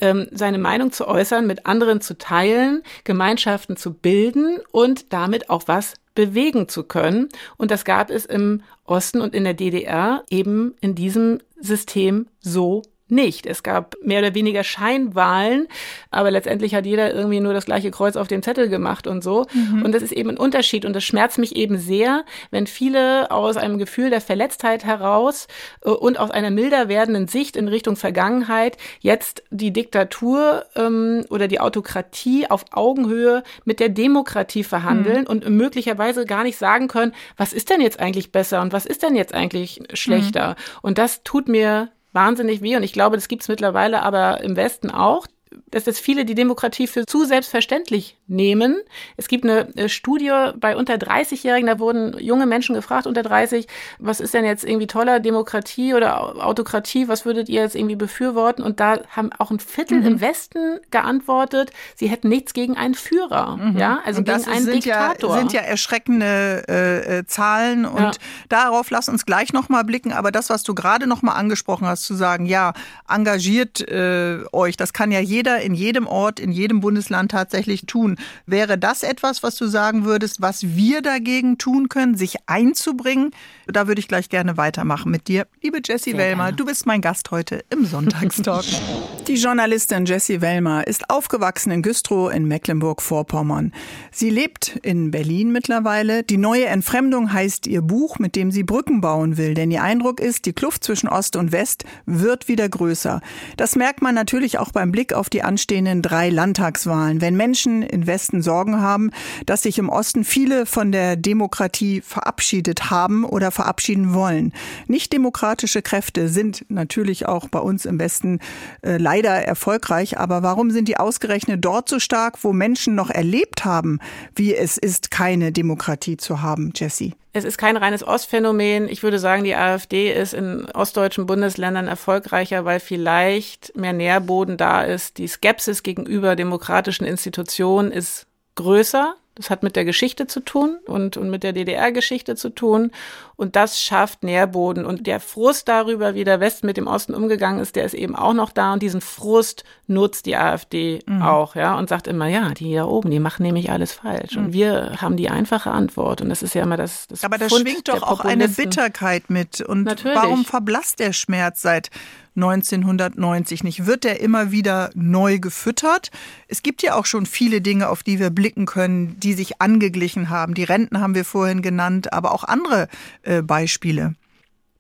ähm, 0.01 0.29
seine 0.33 0.59
Meinung 0.59 0.93
zu 0.93 1.09
äußern, 1.09 1.47
mit 1.47 1.65
anderen 1.65 2.03
zu 2.03 2.19
teilen, 2.19 2.83
Gemeinschaften 3.05 3.79
zu 3.79 3.95
bilden 3.95 4.59
und 4.71 5.15
damit 5.15 5.49
auch 5.49 5.63
was 5.67 5.95
bewegen 6.15 6.69
zu 6.69 6.85
können. 6.85 7.29
Und 7.57 7.71
das 7.71 7.85
gab 7.85 8.11
es 8.11 8.25
im 8.25 8.63
Osten 8.85 9.21
und 9.21 9.35
in 9.35 9.45
der 9.45 9.55
DDR 9.55 10.25
eben 10.31 10.75
in 10.81 10.95
diesem 10.95 11.39
System 11.59 12.27
so 12.41 12.83
nicht. 13.13 13.47
Es 13.47 13.63
gab 13.63 13.95
mehr 14.03 14.19
oder 14.19 14.35
weniger 14.35 14.65
Scheinwahlen, 14.65 15.69
aber 16.11 16.31
letztendlich 16.31 16.75
hat 16.75 16.87
jeder 16.87 17.15
irgendwie 17.15 17.41
nur 17.41 17.53
das 17.53 17.67
gleiche 17.67 17.91
Kreuz 17.91 18.17
auf 18.17 18.27
dem 18.27 18.43
Zettel 18.43 18.69
gemacht 18.69 19.07
und 19.07 19.23
so. 19.23 19.47
Mhm. 19.53 19.83
Und 19.83 19.93
das 19.93 20.03
ist 20.03 20.13
eben 20.13 20.31
ein 20.31 20.37
Unterschied 20.37 20.85
und 20.85 20.95
das 20.95 21.05
schmerzt 21.05 21.39
mich 21.39 21.55
eben 21.55 21.79
sehr, 21.79 22.25
wenn 22.51 22.67
viele 22.67 23.31
aus 23.31 23.57
einem 23.57 23.79
Gefühl 23.79 24.11
der 24.11 24.21
Verletztheit 24.21 24.85
heraus 24.85 25.47
äh, 25.85 25.91
und 25.91 26.19
aus 26.19 26.31
einer 26.31 26.51
milder 26.51 26.89
werdenden 26.89 27.29
Sicht 27.29 27.57
in 27.57 27.69
Richtung 27.69 27.97
Vergangenheit 27.97 28.77
jetzt 29.01 29.43
die 29.51 29.73
Diktatur 29.73 30.65
ähm, 30.75 31.25
oder 31.29 31.47
die 31.47 31.61
Autokratie 31.61 32.51
auf 32.51 32.65
Augenhöhe 32.73 33.43
mit 33.65 33.79
der 33.79 33.91
Demokratie 33.91 34.65
verhandeln 34.65 35.23
mhm. 35.23 35.27
und 35.27 35.49
möglicherweise 35.49 36.25
gar 36.25 36.43
nicht 36.43 36.57
sagen 36.57 36.89
können, 36.89 37.13
was 37.37 37.53
ist 37.53 37.71
denn 37.71 37.81
jetzt 37.81 38.01
eigentlich 38.01 38.33
besser 38.33 38.63
und 38.63 38.73
was 38.73 38.87
ist 38.87 39.03
denn 39.03 39.15
jetzt 39.15 39.35
eigentlich 39.35 39.81
schlechter. 39.93 40.51
Mhm. 40.51 40.79
Und 40.83 40.99
das 40.99 41.23
tut 41.23 41.49
mir 41.49 41.91
wahnsinnig 42.13 42.63
weh 42.63 42.77
und 42.77 42.83
ich 42.83 42.93
glaube, 42.93 43.17
das 43.17 43.29
gibt 43.29 43.43
es 43.43 43.49
mittlerweile 43.49 44.03
aber 44.03 44.43
im 44.43 44.57
Westen 44.57 44.91
auch 44.91 45.27
dass 45.71 45.85
das 45.85 45.99
viele 45.99 46.25
die 46.25 46.35
Demokratie 46.35 46.87
für 46.87 47.07
zu 47.07 47.25
selbstverständlich 47.25 48.17
nehmen. 48.27 48.77
Es 49.17 49.29
gibt 49.29 49.45
eine 49.45 49.89
Studie 49.89 50.33
bei 50.57 50.77
unter 50.77 50.95
30-Jährigen, 50.95 51.67
da 51.67 51.79
wurden 51.79 52.19
junge 52.19 52.47
Menschen 52.47 52.75
gefragt, 52.75 53.07
unter 53.07 53.23
30, 53.23 53.67
was 53.99 54.21
ist 54.21 54.35
denn 54.35 54.45
jetzt 54.45 54.65
irgendwie 54.65 54.87
toller, 54.87 55.21
Demokratie 55.21 55.95
oder 55.95 56.45
Autokratie, 56.45 57.09
was 57.09 57.25
würdet 57.25 57.49
ihr 57.49 57.63
jetzt 57.63 57.77
irgendwie 57.77 57.97
befürworten? 57.97 58.63
Und 58.63 58.81
da 58.81 59.01
haben 59.09 59.31
auch 59.39 59.51
ein 59.51 59.61
Viertel 59.61 60.01
mhm. 60.01 60.07
im 60.07 60.21
Westen 60.21 60.81
geantwortet, 60.91 61.71
sie 61.95 62.09
hätten 62.09 62.29
nichts 62.29 62.53
gegen 62.55 62.77
einen 62.77 62.95
Führer, 62.95 63.57
mhm. 63.57 63.79
ja, 63.79 64.01
also 64.05 64.19
und 64.19 64.25
gegen 64.25 64.45
einen 64.45 64.65
sind 64.65 64.85
Diktator. 64.85 65.35
Ja, 65.35 65.39
sind 65.39 65.53
ja 65.53 65.61
erschreckende 65.61 66.65
äh, 66.69 67.19
äh 67.19 67.27
Zahlen 67.27 67.85
und 67.85 68.01
ja. 68.01 68.11
darauf 68.49 68.91
lass 68.91 69.09
uns 69.09 69.27
gleich 69.27 69.53
nochmal 69.53 69.85
blicken. 69.85 70.13
Aber 70.13 70.33
das, 70.33 70.51
was 70.51 70.63
du 70.63 70.75
gerade 70.75 71.07
nochmal 71.07 71.37
angesprochen 71.37 71.87
hast, 71.87 72.05
zu 72.05 72.15
sagen, 72.15 72.47
ja, 72.47 72.73
engagiert 73.09 73.81
äh, 73.89 74.41
euch, 74.53 74.77
das 74.77 74.93
kann 74.93 75.11
ja 75.11 75.21
jeder 75.21 75.42
in 75.51 75.75
jedem 75.75 76.07
Ort, 76.07 76.41
in 76.41 76.53
jedem 76.53 76.81
Bundesland 76.81 77.31
tatsächlich 77.31 77.87
tun. 77.87 78.17
Wäre 78.47 78.79
das 78.79 79.03
etwas, 79.03 79.43
was 79.43 79.57
du 79.57 79.67
sagen 79.67 80.05
würdest, 80.05 80.41
was 80.41 80.75
wir 80.77 81.03
dagegen 81.03 81.59
tun 81.59 81.89
können, 81.89 82.17
sich 82.17 82.37
einzubringen? 82.47 83.31
Da 83.67 83.87
würde 83.87 84.01
ich 84.01 84.09
gleich 84.09 84.29
gerne 84.29 84.57
weitermachen 84.57 85.11
mit 85.11 85.29
dir. 85.29 85.47
Liebe 85.63 85.81
Jessie 85.85 86.17
Wellmer, 86.17 86.53
du 86.53 86.65
bist 86.65 86.87
mein 86.87 87.01
Gast 87.01 87.31
heute 87.31 87.65
im 87.71 87.87
Sonntagstalk. 87.87 88.65
Die 89.29 89.35
Journalistin 89.35 90.05
Jessie 90.05 90.41
Wellmer 90.41 90.87
ist 90.87 91.09
aufgewachsen 91.09 91.71
in 91.71 91.83
Güstrow 91.83 92.33
in 92.33 92.47
Mecklenburg-Vorpommern. 92.47 93.73
Sie 94.11 94.31
lebt 94.31 94.79
in 94.83 95.11
Berlin 95.11 95.53
mittlerweile. 95.53 96.25
Die 96.25 96.39
neue 96.39 96.67
Entfremdung 96.67 97.33
heißt 97.33 97.67
ihr 97.67 97.83
Buch, 97.83 98.19
mit 98.19 98.35
dem 98.35 98.51
sie 98.51 98.65
Brücken 98.65 99.01
bauen 99.01 99.37
will. 99.37 99.55
Denn 99.55 99.71
ihr 99.71 99.83
Eindruck 99.83 100.21
ist, 100.21 100.47
die 100.47 100.53
Kluft 100.53 100.85
zwischen 100.85 101.09
Ost 101.09 101.37
und 101.37 101.53
West 101.53 101.85
wird 102.05 102.49
wieder 102.49 102.69
größer. 102.69 103.21
Das 103.57 103.77
merkt 103.77 104.03
man 104.03 104.15
natürlich 104.15 104.59
auch 104.59 104.73
beim 104.73 104.91
Blick 104.91 105.13
auf 105.13 105.31
die 105.33 105.43
anstehenden 105.43 106.03
drei 106.03 106.31
Landtagswahlen. 106.31 107.21
Wenn 107.21 107.37
Menschen 107.37 107.83
im 107.83 108.07
Westen 108.07 108.43
Sorgen 108.43 108.81
haben, 108.81 109.11
dass 109.47 109.63
sich 109.63 109.79
im 109.79 109.89
Osten 109.89 110.25
viele 110.25 110.67
von 110.67 110.93
der 110.93 111.17
Demokratie 111.17 112.01
verabschiedet 112.01 112.91
haben 112.91 113.25
oder 113.25 113.51
verabschieden 113.51 114.15
wollen. 114.15 114.53
Nicht 114.87 115.13
demokratische 115.13 115.83
Kräfte 115.83 116.29
sind 116.29 116.65
natürlich 116.69 117.27
auch 117.27 117.49
bei 117.49 117.59
uns 117.59 117.85
im 117.85 117.99
Westen 117.99 118.41
äh, 118.83 118.97
leider 118.97 119.31
erfolgreich. 119.31 120.19
Aber 120.19 120.43
warum 120.43 120.71
sind 120.71 120.89
die 120.89 120.97
ausgerechnet 120.97 121.65
dort 121.65 121.89
so 121.89 121.99
stark, 121.99 122.43
wo 122.43 122.53
Menschen 122.53 122.95
noch 122.95 123.11
erlebt 123.11 123.65
haben, 123.65 123.99
wie 124.35 124.55
es 124.55 124.79
ist, 124.79 125.11
keine 125.11 125.53
Demokratie 125.53 126.17
zu 126.17 126.43
haben, 126.43 126.73
Jesse? 126.75 127.13
Es 127.35 127.45
ist 127.45 127.57
kein 127.57 127.79
reines 127.79 128.07
Ostphänomen. 128.07 128.89
Ich 128.89 129.03
würde 129.03 129.19
sagen, 129.19 129.45
die 129.45 129.55
AfD 129.55 130.13
ist 130.13 130.35
in 130.35 130.67
ostdeutschen 130.67 131.25
Bundesländern 131.25 131.89
erfolgreicher, 131.89 132.67
weil 132.67 132.79
vielleicht 132.79 133.75
mehr 133.75 133.95
Nährboden 133.95 134.59
da 134.59 134.83
ist. 134.83 135.17
Die 135.17 135.29
Skepsis 135.29 135.83
gegenüber 135.83 136.37
demokratischen 136.37 137.07
Institutionen 137.07 137.91
ist 137.91 138.27
größer. 138.55 139.15
Das 139.35 139.49
hat 139.49 139.63
mit 139.63 139.77
der 139.77 139.87
Geschichte 139.87 140.27
zu 140.27 140.41
tun 140.41 140.77
und, 140.85 141.17
und 141.17 141.31
mit 141.31 141.43
der 141.43 141.55
DDR-Geschichte 141.55 142.37
zu 142.37 142.51
tun. 142.51 142.91
Und 143.35 143.57
das 143.57 143.81
schafft 143.81 144.25
Nährboden. 144.25 144.85
Und 144.85 145.07
der 145.07 145.21
Frust 145.21 145.69
darüber, 145.69 146.15
wie 146.15 146.25
der 146.25 146.39
Westen 146.39 146.67
mit 146.67 146.77
dem 146.77 146.87
Osten 146.87 147.15
umgegangen 147.15 147.59
ist, 147.59 147.75
der 147.75 147.87
ist 147.87 147.95
eben 147.95 148.15
auch 148.15 148.35
noch 148.35 148.51
da. 148.51 148.75
Und 148.75 148.83
diesen 148.83 149.01
Frust 149.01 149.65
nutzt 149.87 150.27
die 150.27 150.37
AfD 150.37 151.01
mhm. 151.07 151.23
auch, 151.23 151.55
ja, 151.55 151.79
und 151.79 151.89
sagt 151.89 152.09
immer, 152.09 152.27
ja, 152.27 152.51
die 152.51 152.75
da 152.75 152.85
oben, 152.85 153.11
die 153.11 153.21
machen 153.21 153.45
nämlich 153.45 153.71
alles 153.71 153.93
falsch. 153.93 154.37
Mhm. 154.37 154.45
Und 154.45 154.53
wir 154.53 155.01
haben 155.01 155.17
die 155.17 155.31
einfache 155.31 155.71
Antwort. 155.71 156.21
Und 156.21 156.29
das 156.29 156.43
ist 156.43 156.55
ja 156.55 156.63
immer 156.63 156.77
das, 156.77 157.09
das 157.09 157.25
Aber 157.25 157.39
da 157.39 157.49
schwingt 157.49 157.89
doch 157.89 158.03
auch 158.03 158.21
eine 158.21 158.49
Bitterkeit 158.49 159.31
mit. 159.31 159.63
Und 159.63 159.85
Natürlich. 159.85 160.15
warum 160.15 160.45
verblasst 160.45 160.99
der 160.99 161.15
Schmerz 161.15 161.63
seit 161.63 161.89
1990 162.37 163.65
nicht? 163.65 163.87
Wird 163.87 164.05
der 164.05 164.21
immer 164.21 164.53
wieder 164.53 164.91
neu 164.95 165.39
gefüttert? 165.39 166.11
Es 166.49 166.63
gibt 166.63 166.83
ja 166.83 166.95
auch 166.95 167.07
schon 167.07 167.27
viele 167.27 167.61
Dinge, 167.61 167.89
auf 167.89 168.03
die 168.03 168.19
wir 168.19 168.31
blicken 168.31 168.67
können, 168.67 169.19
die 169.21 169.35
sich 169.35 169.61
angeglichen 169.61 170.31
haben. 170.31 170.55
Die 170.55 170.65
Renten 170.65 171.01
haben 171.01 171.15
wir 171.15 171.25
vorhin 171.25 171.63
genannt, 171.63 172.13
aber 172.13 172.33
auch 172.33 172.45
andere 172.45 172.89
äh, 173.23 173.43
Beispiele. 173.43 174.15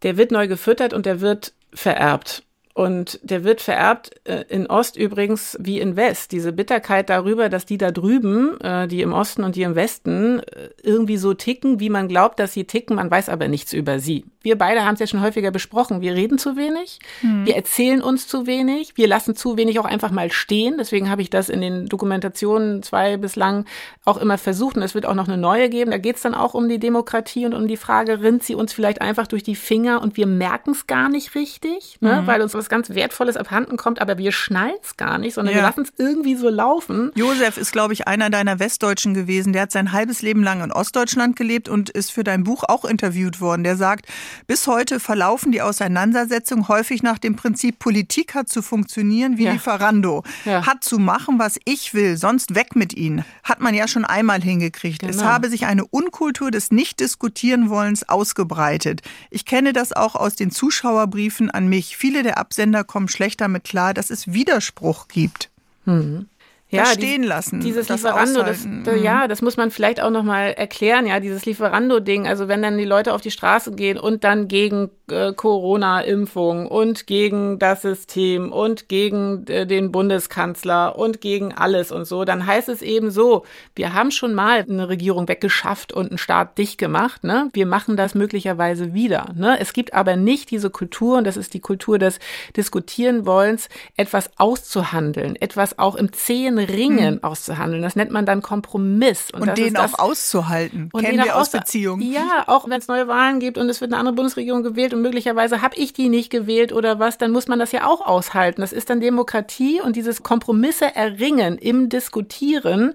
Der 0.03 0.17
wird 0.17 0.33
neu 0.33 0.49
gefüttert 0.49 0.93
und 0.93 1.07
der 1.07 1.21
wird 1.21 1.53
vererbt. 1.75 2.45
Und 2.75 3.21
der 3.23 3.45
wird 3.45 3.61
vererbt 3.61 4.13
äh, 4.25 4.45
in 4.49 4.67
Ost 4.67 4.97
übrigens 4.97 5.59
wie 5.61 5.79
in 5.79 5.97
West. 5.97 6.33
Diese 6.33 6.53
Bitterkeit 6.53 7.11
darüber, 7.11 7.51
dass 7.51 7.67
die 7.67 7.77
da 7.77 7.91
drüben, 7.91 8.59
äh, 8.63 8.89
die 8.89 9.03
im 9.03 9.13
Osten 9.13 9.45
und 9.45 9.57
die 9.57 9.63
im 9.63 9.75
Westen, 9.75 10.41
äh, 10.41 10.71
irgendwie 10.83 11.19
so 11.19 11.35
ticken, 11.35 11.81
wie 11.81 11.91
man 11.91 12.09
glaubt, 12.09 12.39
dass 12.39 12.55
sie 12.55 12.65
ticken. 12.65 12.97
Man 12.97 13.11
weiß 13.11 13.29
aber 13.29 13.49
nichts 13.49 13.75
über 13.75 13.99
sie. 13.99 14.25
Wir 14.43 14.59
beide 14.59 14.85
haben 14.85 14.95
es 14.95 15.01
ja 15.01 15.07
schon 15.07 15.21
häufiger 15.21 15.51
besprochen, 15.51 16.01
wir 16.01 16.15
reden 16.15 16.39
zu 16.39 16.57
wenig, 16.57 16.99
mhm. 17.23 17.47
wir 17.47 17.57
erzählen 17.57 18.03
uns 18.03 18.27
zu 18.27 18.47
wenig, 18.47 18.93
wir 18.97 19.09
lassen 19.09 19.37
zu 19.37 19.57
wenig 19.57 19.79
auch 19.79 19.85
einfach 19.85 20.11
mal 20.11 20.31
stehen. 20.33 20.77
Deswegen 20.79 21.11
habe 21.11 21.23
ich 21.23 21.31
das 21.31 21.49
in 21.49 21.61
den 21.61 21.87
Dokumentationen 21.87 22.83
zwei 22.83 23.17
bislang 23.17 23.65
auch 24.05 24.17
immer 24.17 24.39
versucht 24.39 24.77
und 24.77 24.83
es 24.83 24.95
wird 24.95 25.07
auch 25.07 25.15
noch 25.15 25.29
eine 25.29 25.37
neue 25.37 25.69
geben. 25.69 25.91
Da 25.91 25.99
geht 25.99 26.17
es 26.17 26.23
dann 26.23 26.35
auch 26.35 26.55
um 26.55 26.69
die 26.69 26.79
Demokratie 26.79 27.47
und 27.47 27.55
um 27.55 27.69
die 27.69 27.77
Frage, 27.77 28.21
rinnt 28.21 28.43
sie 28.43 28.55
uns 28.55 28.73
vielleicht 28.73 29.01
einfach 29.01 29.27
durch 29.27 29.43
die 29.43 29.57
Finger 29.57 30.03
und 30.03 30.17
wir 30.17 30.27
merken 30.27 30.71
es 30.71 30.87
gar 30.87 31.09
nicht 31.09 31.35
richtig, 31.35 31.99
ne? 32.01 32.23
Mhm. 32.23 32.27
weil 32.27 32.43
uns 32.43 32.55
was 32.55 32.69
ganz 32.69 32.91
Wertvolles 32.91 33.37
abhanden 33.37 33.77
kommt, 33.77 34.01
aber 34.01 34.19
wir 34.19 34.33
schnallen 34.33 34.75
es 34.83 34.97
gar 34.97 35.19
nicht, 35.19 35.35
sondern 35.35 35.55
ja. 35.55 35.61
wir 35.61 35.69
lassen 35.69 35.83
es 35.83 35.93
irgendwie 35.99 36.35
so 36.35 36.49
laufen. 36.49 37.13
Josef 37.15 37.57
ist, 37.57 37.73
glaube 37.73 37.93
ich, 37.93 38.09
einer 38.09 38.31
deiner 38.31 38.59
Westdeutschen 38.59 39.15
gewesen. 39.15 39.53
Der 39.53 39.63
hat 39.63 39.73
sein 39.73 39.93
halbes 39.93 40.23
Leben 40.23 40.43
lang 40.43 40.63
in 40.63 40.73
Ostdeutschland 40.73 41.37
gelebt 41.37 41.69
und 41.69 41.91
ist 41.91 42.13
für 42.13 42.25
dein 42.25 42.45
Buch 42.45 42.65
auch 42.67 42.85
interviewt 42.85 43.41
worden. 43.41 43.65
Der 43.65 43.77
sagt, 43.77 44.07
bis 44.47 44.67
heute 44.67 45.01
verlaufen 45.01 45.53
die 45.53 45.63
Auseinandersetzungen 45.63 46.69
häufig 46.69 47.03
nach 47.03 47.19
dem 47.19 47.37
Prinzip, 47.37 47.79
Politik 47.79 48.35
hat 48.35 48.49
zu 48.49 48.63
funktionieren 48.63 49.39
wie 49.39 49.45
ja. 49.45 49.53
Lieferando. 49.53 50.23
Ja. 50.45 50.67
Hat 50.67 50.85
zu 50.85 50.99
machen, 50.99 51.39
was 51.39 51.59
ich 51.65 51.95
will, 51.95 52.17
sonst 52.17 52.55
weg 52.55 52.77
mit 52.77 52.95
ihnen. 52.95 53.25
Hat 53.43 53.61
man 53.61 53.75
ja 53.75 53.89
schon 53.89 54.05
einmal 54.05 54.43
hingekriegt. 54.43 55.01
Genau. 55.01 55.13
Es 55.13 55.23
habe 55.23 55.49
sich 55.49 55.67
eine 55.67 55.85
Unkultur 55.85 56.51
des 56.51 56.71
Nicht-Diskutieren-Wollens 56.71 58.09
ausgebreitet. 58.09 59.03
Ich 59.31 59.45
kenne 59.45 59.73
das 59.73 59.93
auch 59.93 60.15
aus 60.15 60.37
den 60.37 60.51
Zuschauerbriefen 60.51 61.51
an 61.51 61.69
mich. 61.69 61.97
Viele 61.97 62.23
der 62.23 62.39
Absender 62.39 62.85
kommen 62.85 63.09
schlechter 63.09 63.49
mit 63.49 63.65
klar, 63.65 63.95
dass 63.95 64.11
es 64.11 64.33
Widerspruch 64.33 65.09
gibt. 65.09 65.51
Mhm 65.85 66.27
ja, 66.73 66.87
stehen 66.87 67.23
lassen. 67.23 67.61
Dieses 67.61 67.87
das 67.87 68.03
Lieferando, 68.03 68.43
das, 68.43 68.67
ja, 69.03 69.29
das 69.29 69.43
muss 69.43 69.57
man 69.57 69.71
vielleicht 69.71 70.03
auch 70.03 70.11
nochmal 70.11 70.53
erklären, 70.53 71.07
ja, 71.07 71.21
dieses 71.21 71.45
Lieferando-Ding. 71.45 72.27
Also 72.27 72.49
wenn 72.49 72.63
dann 72.63 72.79
die 72.79 72.85
Leute 72.85 73.13
auf 73.13 73.21
die 73.21 73.31
Straße 73.31 73.73
gehen 73.73 73.99
und 73.99 74.25
dann 74.25 74.49
gegen 74.49 74.91
äh, 75.11 75.33
Corona-Impfung 75.33 76.67
und 76.67 77.07
gegen 77.07 77.59
das 77.59 77.83
System 77.83 78.53
und 78.53 78.89
gegen 78.89 79.47
äh, 79.49 79.67
den 79.67 79.93
Bundeskanzler 79.93 80.99
und 80.99 81.21
gegen 81.21 81.53
alles 81.53 81.93
und 81.93 82.07
so, 82.07 82.25
dann 82.25 82.47
heißt 82.47 82.69
es 82.71 82.81
eben 82.81 83.11
so, 83.11 83.45
wir 83.75 83.93
haben 83.93 84.11
schon 84.11 84.33
mal 84.33 84.65
eine 84.69 84.89
Regierung 84.89 85.29
weggeschafft 85.29 85.93
und 85.93 86.09
einen 86.09 86.19
Staat 86.19 86.57
dicht 86.57 86.79
gemacht, 86.79 87.25
ne? 87.25 87.51
Wir 87.53 87.67
machen 87.67 87.97
das 87.97 88.15
möglicherweise 88.15 88.95
wieder, 88.95 89.27
ne? 89.35 89.61
Es 89.61 89.75
gibt 89.75 89.93
aber 89.93 90.17
nicht 90.17 90.51
diese 90.51 90.71
Kultur, 90.71 91.19
und 91.19 91.27
das 91.27 91.37
ist 91.37 91.53
die 91.53 91.61
Kultur 91.61 91.99
des 91.99 92.19
Diskutieren-Wollens, 92.57 93.69
etwas 93.97 94.31
auszuhandeln, 94.39 95.37
etwas 95.37 95.79
auch 95.79 95.97
im 95.97 96.13
zähen 96.13 96.62
Ringen 96.69 97.17
mhm. 97.17 97.25
auszuhandeln. 97.25 97.83
Das 97.83 97.97
nennt 97.97 98.11
man 98.11 98.27
dann 98.27 98.43
Kompromiss. 98.43 99.31
Und, 99.33 99.43
und 99.43 99.59
den 99.59 99.77
auch 99.77 99.99
auszuhalten. 99.99 100.89
Und 100.93 101.05
Kennen 101.05 101.25
wir 101.25 101.37
aus 101.37 101.51
Beziehungen. 101.51 102.03
Ja, 102.03 102.45
auch 102.47 102.69
wenn 102.69 102.79
es 102.79 102.89
neue 102.89 103.09
Wahlen 103.09 103.41
gibt 103.41 103.59
und 103.59 103.69
es 103.69 103.81
wird 103.81 103.93
eine 103.93 103.99
andere 103.99 104.15
Bundesregierung 104.15 104.63
gewählt 104.63 104.95
und 104.95 105.03
möglicherweise 105.03 105.63
habe 105.63 105.77
ich 105.77 105.93
die 105.93 106.09
nicht 106.09 106.31
gewählt 106.31 106.73
oder 106.73 106.99
was, 106.99 107.19
dann 107.19 107.31
muss 107.33 107.49
man 107.49 107.59
das 107.59 107.73
ja 107.73 107.87
auch 107.87 108.01
aushalten. 108.01 108.61
Das 108.61 108.73
ist 108.73 108.91
dann 108.91 109.01
Demokratie 109.01 109.81
und 109.81 109.97
dieses 109.97 110.23
Kompromisse 110.23 110.95
erringen 110.95 111.59
im 111.59 111.89
Diskutieren. 111.89 112.95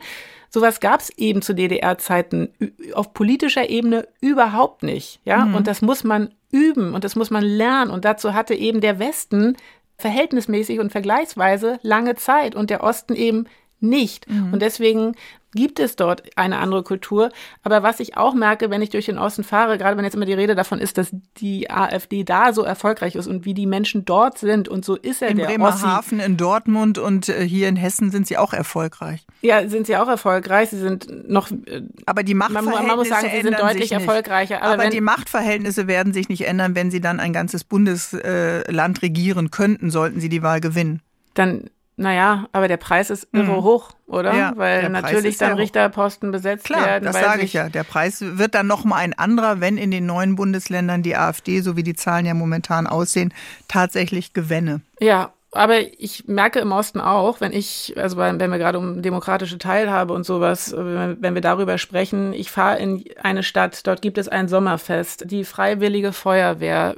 Sowas 0.49 0.79
gab 0.79 1.01
es 1.01 1.09
eben 1.17 1.41
zu 1.41 1.53
DDR-Zeiten 1.53 2.49
auf 2.93 3.13
politischer 3.13 3.69
Ebene 3.69 4.07
überhaupt 4.21 4.83
nicht. 4.83 5.19
Ja, 5.25 5.45
mhm. 5.45 5.55
und 5.55 5.67
das 5.67 5.81
muss 5.81 6.03
man 6.03 6.33
üben 6.51 6.93
und 6.93 7.03
das 7.03 7.15
muss 7.15 7.29
man 7.29 7.43
lernen. 7.43 7.91
Und 7.91 8.05
dazu 8.05 8.33
hatte 8.33 8.53
eben 8.53 8.81
der 8.81 8.99
Westen 8.99 9.57
verhältnismäßig 9.97 10.79
und 10.79 10.91
vergleichsweise 10.91 11.79
lange 11.81 12.15
Zeit 12.15 12.55
und 12.55 12.69
der 12.69 12.83
Osten 12.83 13.15
eben 13.15 13.45
nicht. 13.79 14.29
Mhm. 14.29 14.53
Und 14.53 14.61
deswegen 14.61 15.15
gibt 15.57 15.79
es 15.79 15.95
dort 15.95 16.23
eine 16.37 16.59
andere 16.59 16.83
Kultur. 16.83 17.31
Aber 17.63 17.81
was 17.81 17.99
ich 17.99 18.15
auch 18.15 18.35
merke, 18.35 18.69
wenn 18.69 18.81
ich 18.83 18.91
durch 18.91 19.07
den 19.07 19.17
Osten 19.17 19.43
fahre, 19.43 19.77
gerade 19.77 19.97
wenn 19.97 20.05
jetzt 20.05 20.13
immer 20.13 20.25
die 20.25 20.33
Rede 20.33 20.53
davon 20.53 20.79
ist, 20.79 20.97
dass 20.97 21.09
die 21.37 21.69
AfD 21.69 22.23
da 22.23 22.53
so 22.53 22.61
erfolgreich 22.61 23.15
ist 23.15 23.27
und 23.27 23.43
wie 23.43 23.55
die 23.55 23.65
Menschen 23.65 24.05
dort 24.05 24.37
sind 24.37 24.69
und 24.69 24.85
so 24.85 24.95
ist 24.95 25.21
er 25.21 25.29
in 25.29 25.37
der 25.37 25.47
Bremerhaven, 25.47 26.19
in 26.19 26.37
Dortmund 26.37 26.99
und 26.99 27.27
äh, 27.27 27.45
hier 27.45 27.67
in 27.67 27.75
Hessen 27.75 28.11
sind 28.11 28.27
sie 28.27 28.37
auch 28.37 28.53
erfolgreich. 28.53 29.25
Ja, 29.41 29.67
sind 29.67 29.87
sie 29.87 29.97
auch 29.97 30.07
erfolgreich. 30.07 30.69
Sie 30.69 30.77
sind 30.77 31.27
noch. 31.27 31.49
Äh, 31.49 31.81
aber 32.05 32.21
die 32.21 32.35
Machtverhältnisse 32.35 32.77
man, 32.77 32.87
man 32.87 32.97
muss 32.97 33.09
sagen, 33.09 33.27
sie 33.33 33.41
sind 33.41 33.59
deutlich 33.59 33.91
erfolgreicher. 33.91 34.61
Aber, 34.61 34.73
aber 34.75 34.89
die 34.91 35.01
Machtverhältnisse 35.01 35.87
werden 35.87 36.13
sich 36.13 36.29
nicht 36.29 36.45
ändern, 36.45 36.75
wenn 36.75 36.91
sie 36.91 37.01
dann 37.01 37.19
ein 37.19 37.33
ganzes 37.33 37.63
Bundesland 37.63 39.01
regieren 39.01 39.49
könnten, 39.49 39.89
sollten 39.89 40.19
sie 40.19 40.29
die 40.29 40.43
Wahl 40.43 40.61
gewinnen. 40.61 41.01
Dann 41.33 41.69
naja, 41.99 42.45
aber 42.51 42.67
der 42.67 42.77
Preis 42.77 43.09
ist 43.09 43.27
irre 43.33 43.57
mhm. 43.57 43.63
hoch, 43.63 43.89
oder? 44.05 44.31
Ja, 44.35 44.53
weil 44.55 44.87
natürlich 44.89 45.37
dann 45.37 45.53
Richterposten 45.53 46.31
besetzt 46.31 46.65
Klar, 46.65 46.85
werden. 46.85 47.05
Das 47.05 47.19
sage 47.19 47.41
ich 47.41 47.53
ja. 47.53 47.69
Der 47.69 47.83
Preis 47.83 48.21
wird 48.21 48.53
dann 48.53 48.67
nochmal 48.67 48.99
ein 48.99 49.13
anderer, 49.13 49.61
wenn 49.61 49.77
in 49.79 49.89
den 49.89 50.05
neuen 50.05 50.35
Bundesländern 50.35 51.01
die 51.01 51.15
AfD, 51.15 51.61
so 51.61 51.75
wie 51.75 51.81
die 51.81 51.95
Zahlen 51.95 52.27
ja 52.27 52.35
momentan 52.35 52.85
aussehen, 52.85 53.33
tatsächlich 53.67 54.33
gewänne. 54.33 54.81
Ja, 54.99 55.31
aber 55.57 55.79
ich 55.99 56.27
merke 56.27 56.59
im 56.59 56.71
Osten 56.71 57.01
auch, 57.01 57.41
wenn 57.41 57.51
ich, 57.51 57.93
also 57.97 58.17
wenn 58.17 58.39
wir 58.39 58.57
gerade 58.57 58.77
um 58.77 59.01
demokratische 59.01 59.57
Teilhabe 59.57 60.13
und 60.13 60.25
sowas, 60.25 60.73
wenn 60.77 61.33
wir 61.33 61.41
darüber 61.41 61.77
sprechen, 61.77 62.33
ich 62.33 62.51
fahre 62.51 62.77
in 62.79 63.03
eine 63.21 63.43
Stadt, 63.43 63.85
dort 63.87 64.01
gibt 64.01 64.17
es 64.17 64.27
ein 64.27 64.47
Sommerfest, 64.47 65.29
die 65.31 65.43
Freiwillige 65.43 66.13
Feuerwehr 66.13 66.95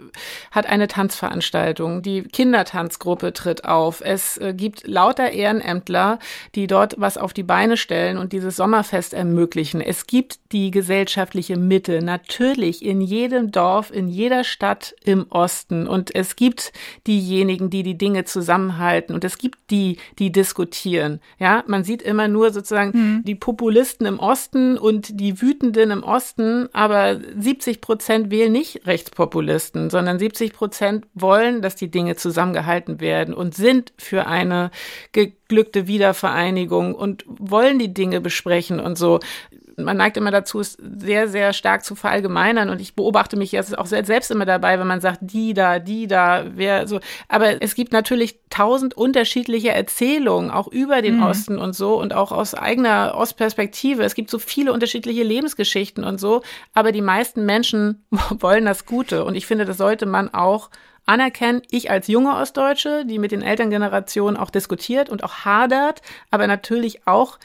hat 0.52 0.66
eine 0.66 0.88
Tanzveranstaltung, 0.88 2.02
die 2.02 2.24
Kindertanzgruppe 2.24 3.34
tritt 3.34 3.66
auf, 3.66 4.02
es 4.04 4.38
äh, 4.38 4.54
gibt 4.54 4.86
lauter 4.88 5.32
Ehrenämtler, 5.32 6.20
die 6.56 6.68
dort 6.68 6.96
was 6.98 7.18
auf 7.18 7.34
die 7.34 7.44
Beine 7.44 7.78
stellen 7.78 8.18
und 8.18 8.34
dieses 8.34 8.56
Sommerfest 8.56 9.14
ermöglichen. 9.14 9.82
Es 9.82 10.06
gibt 10.08 10.40
die 10.52 10.72
gesellschaftliche 10.72 11.58
Mitte, 11.58 12.02
natürlich 12.02 12.84
in 12.84 13.02
jedem 13.02 13.52
Dorf, 13.52 13.92
in 13.92 14.08
jeder 14.10 14.44
Stadt 14.44 14.96
im 15.04 15.28
Osten 15.30 15.88
und 15.88 16.14
es 16.14 16.36
gibt 16.36 16.74
diejenigen, 17.08 17.70
die 17.70 17.84
die 17.84 17.98
Dinge 17.98 18.26
zu 18.26 18.42
zusammenhalten 18.50 19.14
und 19.14 19.24
es 19.24 19.38
gibt 19.38 19.60
die, 19.70 19.98
die 20.18 20.32
diskutieren. 20.32 21.20
Ja, 21.38 21.64
man 21.68 21.84
sieht 21.84 22.02
immer 22.02 22.28
nur 22.28 22.52
sozusagen 22.52 22.92
mhm. 22.94 23.24
die 23.24 23.36
Populisten 23.36 24.08
im 24.08 24.18
Osten 24.18 24.78
und 24.78 25.20
die 25.20 25.40
Wütenden 25.40 25.92
im 25.92 26.04
Osten, 26.04 26.68
aber 26.74 27.20
70 27.38 27.80
Prozent 27.80 28.32
wählen 28.32 28.52
nicht 28.52 28.88
Rechtspopulisten, 28.88 29.92
sondern 29.92 30.18
70 30.18 30.54
Prozent 30.54 31.06
wollen, 31.14 31.62
dass 31.62 31.76
die 31.76 31.92
Dinge 31.92 32.16
zusammengehalten 32.16 33.00
werden 33.00 33.36
und 33.36 33.54
sind 33.54 33.94
für 33.98 34.26
eine 34.26 34.72
geglückte 35.12 35.86
Wiedervereinigung 35.86 36.96
und 36.96 37.26
wollen 37.28 37.78
die 37.78 37.94
Dinge 37.94 38.20
besprechen 38.20 38.80
und 38.80 38.98
so 38.98 39.20
man 39.84 39.98
neigt 39.98 40.18
immer 40.18 40.32
dazu, 40.32 40.60
es 40.60 40.78
sehr, 40.80 41.28
sehr 41.28 41.54
stark 41.54 41.84
zu 41.84 41.96
verallgemeinern. 41.96 42.70
Und 42.70 42.82
ich 42.82 42.96
beobachte 42.96 43.38
mich 43.38 43.52
jetzt 43.52 43.78
auch 43.78 43.86
selbst 43.86 44.32
immer 44.32 44.46
dabei, 44.46 44.80
wenn 44.80 44.88
man 44.88 45.02
sagt, 45.02 45.20
die 45.22 45.54
da, 45.54 45.80
die 45.80 46.08
da, 46.08 46.46
wer 46.56 46.88
so. 46.88 47.00
Aber 47.28 47.62
es 47.62 47.76
gibt 47.76 47.94
natürlich 47.94 48.40
tausend 48.50 48.96
unterschiedliche 48.96 49.72
Erzählungen, 49.72 50.52
auch 50.52 50.68
über 50.68 51.02
den 51.02 51.18
mhm. 51.18 51.24
Osten 51.24 51.58
und 51.58 51.74
so 51.74 52.00
und 52.00 52.14
auch 52.14 52.32
aus 52.32 52.54
eigener 52.54 53.14
Ostperspektive. 53.16 54.04
Es 54.04 54.16
gibt 54.16 54.30
so 54.30 54.40
viele 54.40 54.74
unterschiedliche 54.74 55.24
Lebensgeschichten 55.24 56.04
und 56.04 56.20
so. 56.20 56.42
Aber 56.74 56.92
die 56.92 57.02
meisten 57.02 57.46
Menschen 57.46 58.06
wollen 58.30 58.66
das 58.66 58.86
Gute. 58.86 59.26
Und 59.26 59.36
ich 59.36 59.46
finde, 59.46 59.66
das 59.66 59.78
sollte 59.78 60.06
man 60.06 60.34
auch 60.34 60.70
anerkennen, 61.10 61.64
ich 61.72 61.90
als 61.90 62.08
junge 62.08 62.36
Ostdeutsche, 62.36 63.04
die 63.06 63.18
mit 63.18 63.32
den 63.32 63.42
Elterngenerationen 63.42 64.38
auch 64.38 64.52
diskutiert 64.52 65.10
und 65.10 65.24
auch 65.24 65.44
hadert, 65.44 66.02
aber 66.30 66.46
natürlich 66.46 67.08
auch 67.08 67.40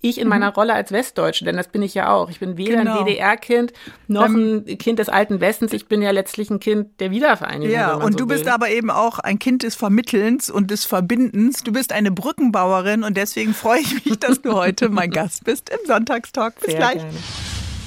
ich 0.00 0.20
in 0.20 0.28
meiner 0.28 0.50
mhm. 0.50 0.54
Rolle 0.54 0.74
als 0.74 0.92
Westdeutsche, 0.92 1.44
denn 1.44 1.56
das 1.56 1.68
bin 1.68 1.82
ich 1.82 1.94
ja 1.94 2.12
auch. 2.12 2.30
Ich 2.30 2.38
bin 2.38 2.56
weder 2.56 2.78
genau. 2.78 3.00
ein 3.00 3.06
DDR-Kind 3.06 3.72
noch 4.08 4.26
ähm, 4.26 4.64
ein 4.68 4.78
Kind 4.78 4.98
des 4.98 5.08
alten 5.08 5.40
Westens. 5.40 5.72
Ich 5.72 5.88
bin 5.88 6.02
ja 6.02 6.10
letztlich 6.10 6.50
ein 6.50 6.60
Kind 6.60 7.00
der 7.00 7.10
Wiedervereinigung. 7.10 7.74
Ja, 7.74 7.94
und 7.94 8.12
so 8.12 8.18
du 8.18 8.26
bist 8.26 8.46
aber 8.46 8.68
eben 8.70 8.90
auch 8.90 9.18
ein 9.18 9.38
Kind 9.38 9.62
des 9.62 9.74
Vermittelns 9.74 10.50
und 10.50 10.70
des 10.70 10.84
Verbindens. 10.84 11.62
Du 11.62 11.72
bist 11.72 11.92
eine 11.92 12.10
Brückenbauerin 12.10 13.02
und 13.02 13.16
deswegen 13.16 13.54
freue 13.54 13.80
ich 13.80 14.04
mich, 14.04 14.18
dass 14.18 14.42
du 14.42 14.52
heute 14.52 14.90
mein 14.90 15.10
Gast 15.16 15.44
bist 15.44 15.70
im 15.70 15.86
Sonntagstalk. 15.86 16.60
Bis 16.60 16.70
Sehr 16.70 16.78
gleich. 16.78 16.96
Gerne. 16.96 17.14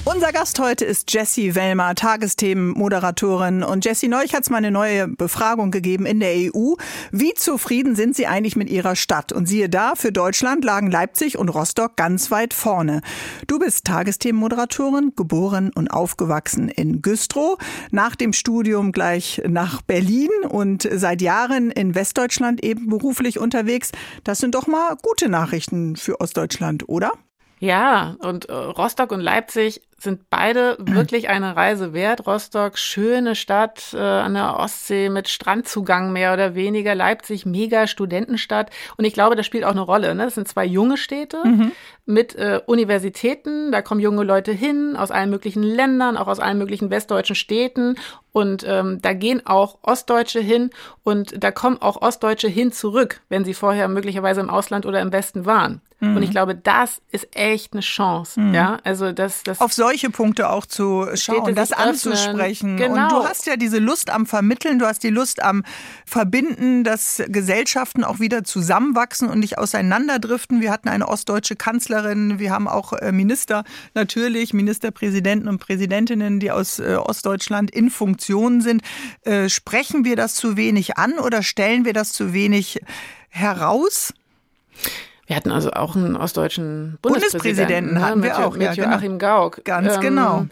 Unser 0.06 0.32
Gast 0.32 0.58
heute 0.58 0.86
ist 0.86 1.12
Jessie 1.12 1.54
Wellmer, 1.54 1.94
Tagesthemen-Moderatorin. 1.94 3.62
Und 3.62 3.84
Jessie, 3.84 4.08
neulich 4.08 4.34
hat 4.34 4.44
es 4.44 4.50
mal 4.50 4.56
eine 4.56 4.70
neue 4.70 5.08
Befragung 5.08 5.70
gegeben 5.70 6.06
in 6.06 6.20
der 6.20 6.32
EU. 6.32 6.74
Wie 7.12 7.34
zufrieden 7.34 7.94
sind 7.94 8.16
Sie 8.16 8.26
eigentlich 8.26 8.56
mit 8.56 8.70
Ihrer 8.70 8.96
Stadt? 8.96 9.30
Und 9.30 9.44
siehe 9.44 9.68
da, 9.68 9.94
für 9.94 10.10
Deutschland 10.10 10.64
lagen 10.64 10.90
Leipzig 10.90 11.36
und 11.36 11.50
Rostock 11.50 11.96
ganz 11.96 12.30
weit 12.30 12.54
vorne. 12.54 13.02
Du 13.46 13.58
bist 13.58 13.84
Tagesthemen-Moderatorin, 13.84 15.12
geboren 15.16 15.70
und 15.74 15.88
aufgewachsen 15.88 16.70
in 16.70 17.02
Güstrow, 17.02 17.58
nach 17.90 18.16
dem 18.16 18.32
Studium 18.32 18.92
gleich 18.92 19.42
nach 19.46 19.82
Berlin 19.82 20.30
und 20.48 20.88
seit 20.90 21.20
Jahren 21.20 21.70
in 21.70 21.94
Westdeutschland 21.94 22.64
eben 22.64 22.88
beruflich 22.88 23.38
unterwegs. 23.38 23.92
Das 24.24 24.38
sind 24.38 24.54
doch 24.54 24.66
mal 24.66 24.96
gute 25.02 25.28
Nachrichten 25.28 25.96
für 25.96 26.20
Ostdeutschland, 26.22 26.88
oder? 26.88 27.12
Ja, 27.60 28.16
und 28.20 28.48
äh, 28.48 28.54
Rostock 28.54 29.12
und 29.12 29.20
Leipzig 29.20 29.82
sind 29.98 30.30
beide 30.30 30.78
wirklich 30.80 31.28
eine 31.28 31.56
Reise 31.56 31.92
wert. 31.92 32.26
Rostock, 32.26 32.78
schöne 32.78 33.36
Stadt 33.36 33.92
äh, 33.92 33.98
an 33.98 34.32
der 34.32 34.58
Ostsee 34.58 35.10
mit 35.10 35.28
Strandzugang 35.28 36.10
mehr 36.10 36.32
oder 36.32 36.54
weniger. 36.54 36.94
Leipzig, 36.94 37.44
mega 37.44 37.86
Studentenstadt. 37.86 38.70
Und 38.96 39.04
ich 39.04 39.12
glaube, 39.12 39.36
das 39.36 39.44
spielt 39.44 39.64
auch 39.64 39.72
eine 39.72 39.82
Rolle. 39.82 40.14
Ne? 40.14 40.24
Das 40.24 40.36
sind 40.36 40.48
zwei 40.48 40.64
junge 40.64 40.96
Städte 40.96 41.36
mhm. 41.44 41.72
mit 42.06 42.34
äh, 42.34 42.62
Universitäten. 42.64 43.72
Da 43.72 43.82
kommen 43.82 44.00
junge 44.00 44.24
Leute 44.24 44.52
hin 44.52 44.96
aus 44.96 45.10
allen 45.10 45.28
möglichen 45.28 45.62
Ländern, 45.62 46.16
auch 46.16 46.28
aus 46.28 46.40
allen 46.40 46.56
möglichen 46.56 46.88
westdeutschen 46.88 47.36
Städten. 47.36 47.96
Und 48.32 48.64
ähm, 48.66 49.02
da 49.02 49.12
gehen 49.12 49.44
auch 49.44 49.80
Ostdeutsche 49.82 50.40
hin 50.40 50.70
und 51.02 51.44
da 51.44 51.50
kommen 51.50 51.76
auch 51.82 52.00
Ostdeutsche 52.00 52.48
hin 52.48 52.72
zurück, 52.72 53.20
wenn 53.28 53.44
sie 53.44 53.54
vorher 53.54 53.86
möglicherweise 53.88 54.40
im 54.40 54.48
Ausland 54.48 54.86
oder 54.86 55.02
im 55.02 55.12
Westen 55.12 55.44
waren. 55.44 55.82
Mhm. 56.00 56.16
Und 56.16 56.22
ich 56.22 56.30
glaube, 56.30 56.54
das 56.54 57.00
ist 57.10 57.28
echt 57.36 57.72
eine 57.72 57.82
Chance. 57.82 58.40
Mhm. 58.40 58.54
Ja, 58.54 58.78
also 58.84 59.12
das, 59.12 59.42
das 59.42 59.60
auf 59.60 59.72
solche 59.72 60.10
Punkte 60.10 60.50
auch 60.50 60.66
zu 60.66 61.06
schauen, 61.14 61.54
das 61.54 61.72
anzusprechen. 61.72 62.76
Genau. 62.76 63.02
Und 63.02 63.12
du 63.12 63.24
hast 63.24 63.46
ja 63.46 63.56
diese 63.56 63.78
Lust 63.78 64.10
am 64.10 64.26
Vermitteln, 64.26 64.78
du 64.78 64.86
hast 64.86 65.02
die 65.02 65.10
Lust 65.10 65.42
am 65.42 65.62
Verbinden, 66.06 66.84
dass 66.84 67.22
Gesellschaften 67.28 68.02
auch 68.02 68.18
wieder 68.18 68.44
zusammenwachsen 68.44 69.28
und 69.28 69.40
nicht 69.40 69.58
auseinanderdriften. 69.58 70.60
Wir 70.60 70.72
hatten 70.72 70.88
eine 70.88 71.08
ostdeutsche 71.08 71.54
Kanzlerin, 71.56 72.38
wir 72.38 72.50
haben 72.50 72.66
auch 72.66 72.92
äh, 72.94 73.12
Minister 73.12 73.64
natürlich, 73.94 74.54
Ministerpräsidenten 74.54 75.48
und 75.48 75.58
Präsidentinnen, 75.58 76.40
die 76.40 76.50
aus 76.50 76.78
äh, 76.78 76.96
Ostdeutschland 76.96 77.70
in 77.70 77.90
Funktion 77.90 78.62
sind. 78.62 78.82
Äh, 79.22 79.48
sprechen 79.48 80.04
wir 80.04 80.16
das 80.16 80.34
zu 80.34 80.56
wenig 80.56 80.96
an 80.96 81.18
oder 81.18 81.42
stellen 81.42 81.84
wir 81.84 81.92
das 81.92 82.12
zu 82.12 82.32
wenig 82.32 82.80
heraus? 83.28 84.14
Wir 85.30 85.36
hatten 85.36 85.52
also 85.52 85.70
auch 85.70 85.94
einen 85.94 86.16
ostdeutschen 86.16 86.98
Bundespräsidenten, 87.02 87.94
Bundespräsidenten 87.94 88.02
hatten 88.02 88.18
ne, 88.18 88.24
wir 88.24 88.30
mit, 88.30 88.38
auch, 88.40 88.52
mit 88.56 88.62
ja, 88.62 88.72
Joachim 88.72 89.18
genau. 89.20 89.40
Gauck. 89.40 89.64
Ganz 89.64 89.94
ähm, 89.94 90.00
genau 90.00 90.46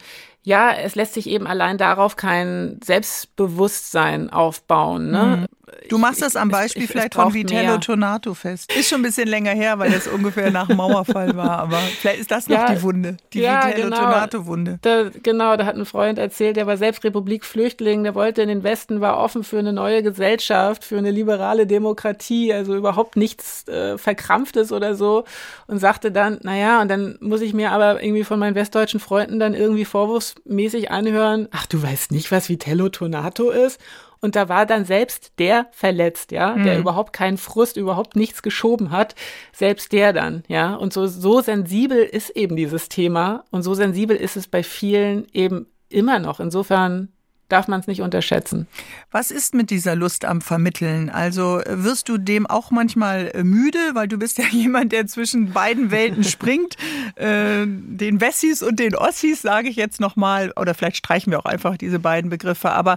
ja, 0.49 0.73
es 0.73 0.95
lässt 0.95 1.13
sich 1.13 1.29
eben 1.29 1.47
allein 1.47 1.77
darauf 1.77 2.17
kein 2.17 2.81
Selbstbewusstsein 2.83 4.31
aufbauen. 4.31 5.11
Ne? 5.11 5.25
Mhm. 5.41 5.58
Du 5.89 5.99
machst 5.99 6.23
das 6.23 6.37
am 6.37 6.49
Beispiel 6.49 6.85
es, 6.85 6.91
vielleicht 6.91 7.15
von 7.15 7.33
Vitello 7.33 7.63
mehr. 7.63 7.81
Tornato 7.81 8.35
fest. 8.35 8.73
Ist 8.75 8.89
schon 8.89 9.01
ein 9.01 9.03
bisschen 9.03 9.29
länger 9.29 9.53
her, 9.53 9.79
weil 9.79 9.91
das 9.91 10.07
ungefähr 10.07 10.51
nach 10.51 10.67
dem 10.67 10.77
Mauerfall 10.77 11.37
war, 11.37 11.59
aber 11.59 11.79
vielleicht 11.79 12.21
ist 12.21 12.31
das 12.31 12.49
noch 12.49 12.57
ja, 12.57 12.75
die 12.75 12.83
Wunde, 12.83 13.17
die 13.33 13.41
ja, 13.41 13.67
Vitello 13.67 13.85
genau. 13.85 13.97
Tornato 13.97 14.47
Wunde. 14.47 14.79
Da, 14.83 15.11
genau, 15.23 15.57
da 15.57 15.67
hat 15.67 15.77
ein 15.77 15.87
Freund 15.87 16.19
erzählt, 16.19 16.57
der 16.57 16.67
war 16.67 16.77
selbst 16.77 17.05
Republikflüchtling, 17.05 18.05
der 18.05 18.15
wollte 18.15 18.43
in 18.43 18.49
den 18.49 18.63
Westen, 18.63 19.01
war 19.01 19.19
offen 19.19 19.45
für 19.45 19.59
eine 19.59 19.73
neue 19.73 20.03
Gesellschaft, 20.03 20.85
für 20.85 20.99
eine 20.99 21.11
liberale 21.11 21.67
Demokratie, 21.67 22.53
also 22.53 22.75
überhaupt 22.75 23.17
nichts 23.17 23.67
äh, 23.69 23.99
Verkrampftes 23.99 24.73
oder 24.73 24.95
so 24.95 25.25
und 25.67 25.79
sagte 25.79 26.13
dann, 26.13 26.39
naja, 26.43 26.81
und 26.83 26.89
dann 26.89 27.17
muss 27.21 27.41
ich 27.41 27.55
mir 27.55 27.73
aber 27.73 28.03
irgendwie 28.03 28.25
von 28.25 28.39
meinen 28.39 28.55
westdeutschen 28.55 29.01
Freunden 29.01 29.39
dann 29.39 29.55
irgendwie 29.55 29.85
Vorwurfs 29.85 30.35
mäßig 30.45 30.91
anhören, 30.91 31.49
ach, 31.51 31.67
du 31.67 31.83
weißt 31.83 32.13
nicht, 32.13 32.31
was 32.31 32.49
Vitello 32.49 32.89
Tonato 32.89 33.51
ist? 33.51 33.81
Und 34.21 34.37
da 34.37 34.49
war 34.49 34.67
dann 34.67 34.85
selbst 34.85 35.33
der 35.39 35.67
verletzt, 35.71 36.33
ja, 36.33 36.57
mhm. 36.57 36.65
der 36.65 36.79
überhaupt 36.79 37.13
keinen 37.13 37.39
Frust, 37.39 37.77
überhaupt 37.77 38.17
nichts 38.17 38.43
geschoben 38.43 38.91
hat, 38.91 39.15
selbst 39.53 39.93
der 39.93 40.13
dann, 40.13 40.43
ja. 40.49 40.75
Und 40.75 40.93
so, 40.93 41.07
so 41.07 41.41
sensibel 41.41 41.99
ist 41.99 42.31
eben 42.31 42.57
dieses 42.57 42.89
Thema 42.89 43.45
und 43.51 43.63
so 43.63 43.75
sensibel 43.75 44.17
ist 44.17 44.37
es 44.37 44.49
bei 44.49 44.63
vielen 44.63 45.27
eben 45.33 45.67
immer 45.89 46.19
noch. 46.19 46.41
Insofern 46.41 47.09
darf 47.49 47.67
man 47.67 47.81
es 47.81 47.87
nicht 47.87 48.03
unterschätzen. 48.03 48.67
Was 49.11 49.31
ist 49.31 49.55
mit 49.55 49.71
dieser 49.71 49.97
Lust 49.97 50.25
am 50.25 50.41
Vermitteln? 50.41 51.09
Also 51.09 51.61
wirst 51.67 52.09
du 52.09 52.19
dem 52.19 52.47
auch 52.47 52.71
manchmal 52.71 53.31
äh, 53.35 53.43
müde, 53.43 53.79
weil 53.95 54.07
du 54.07 54.19
bist 54.19 54.39
ja 54.39 54.45
jemand, 54.51 54.93
der 54.93 55.07
zwischen 55.07 55.53
beiden 55.53 55.91
Welten 55.91 56.25
springt, 56.25 56.77
äh, 57.17 57.65
den 57.67 58.21
Wessis 58.21 58.63
und 58.63 58.79
den 58.79 58.95
Ossis, 58.95 59.43
sage 59.43 59.69
ich 59.69 59.77
jetzt 59.77 60.01
nochmal, 60.01 60.53
oder 60.57 60.75
vielleicht 60.75 60.99
streichen 60.99 61.31
wir 61.31 61.41
auch 61.41 61.47
einfach 61.47 61.77
diese 61.77 61.99
beiden 61.99 62.31
Begriffe, 62.31 62.71
aber 62.71 62.97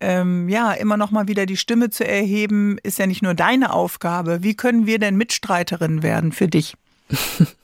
ähm, 0.00 0.48
ja, 0.48 0.72
immer 0.72 0.96
noch 0.96 1.10
mal 1.10 1.28
wieder 1.28 1.46
die 1.46 1.56
Stimme 1.56 1.90
zu 1.90 2.06
erheben, 2.06 2.78
ist 2.82 2.98
ja 2.98 3.06
nicht 3.06 3.22
nur 3.22 3.34
deine 3.34 3.72
Aufgabe. 3.72 4.42
Wie 4.42 4.54
können 4.54 4.86
wir 4.86 4.98
denn 4.98 5.16
Mitstreiterinnen 5.16 6.02
werden 6.02 6.32
für 6.32 6.48
dich? 6.48 6.74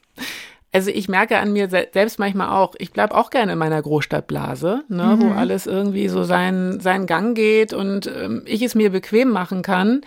Also 0.74 0.90
ich 0.90 1.08
merke 1.08 1.38
an 1.38 1.52
mir 1.52 1.68
selbst 1.68 2.18
manchmal 2.18 2.48
auch, 2.48 2.74
ich 2.76 2.90
bleib 2.90 3.12
auch 3.12 3.30
gerne 3.30 3.52
in 3.52 3.58
meiner 3.58 3.80
Großstadtblase, 3.80 4.82
ne, 4.88 5.04
mhm. 5.04 5.20
wo 5.20 5.30
alles 5.32 5.68
irgendwie 5.68 6.08
so 6.08 6.24
seinen, 6.24 6.80
seinen 6.80 7.06
Gang 7.06 7.36
geht 7.36 7.72
und 7.72 8.08
ähm, 8.08 8.42
ich 8.44 8.60
es 8.60 8.74
mir 8.74 8.90
bequem 8.90 9.30
machen 9.30 9.62
kann. 9.62 10.00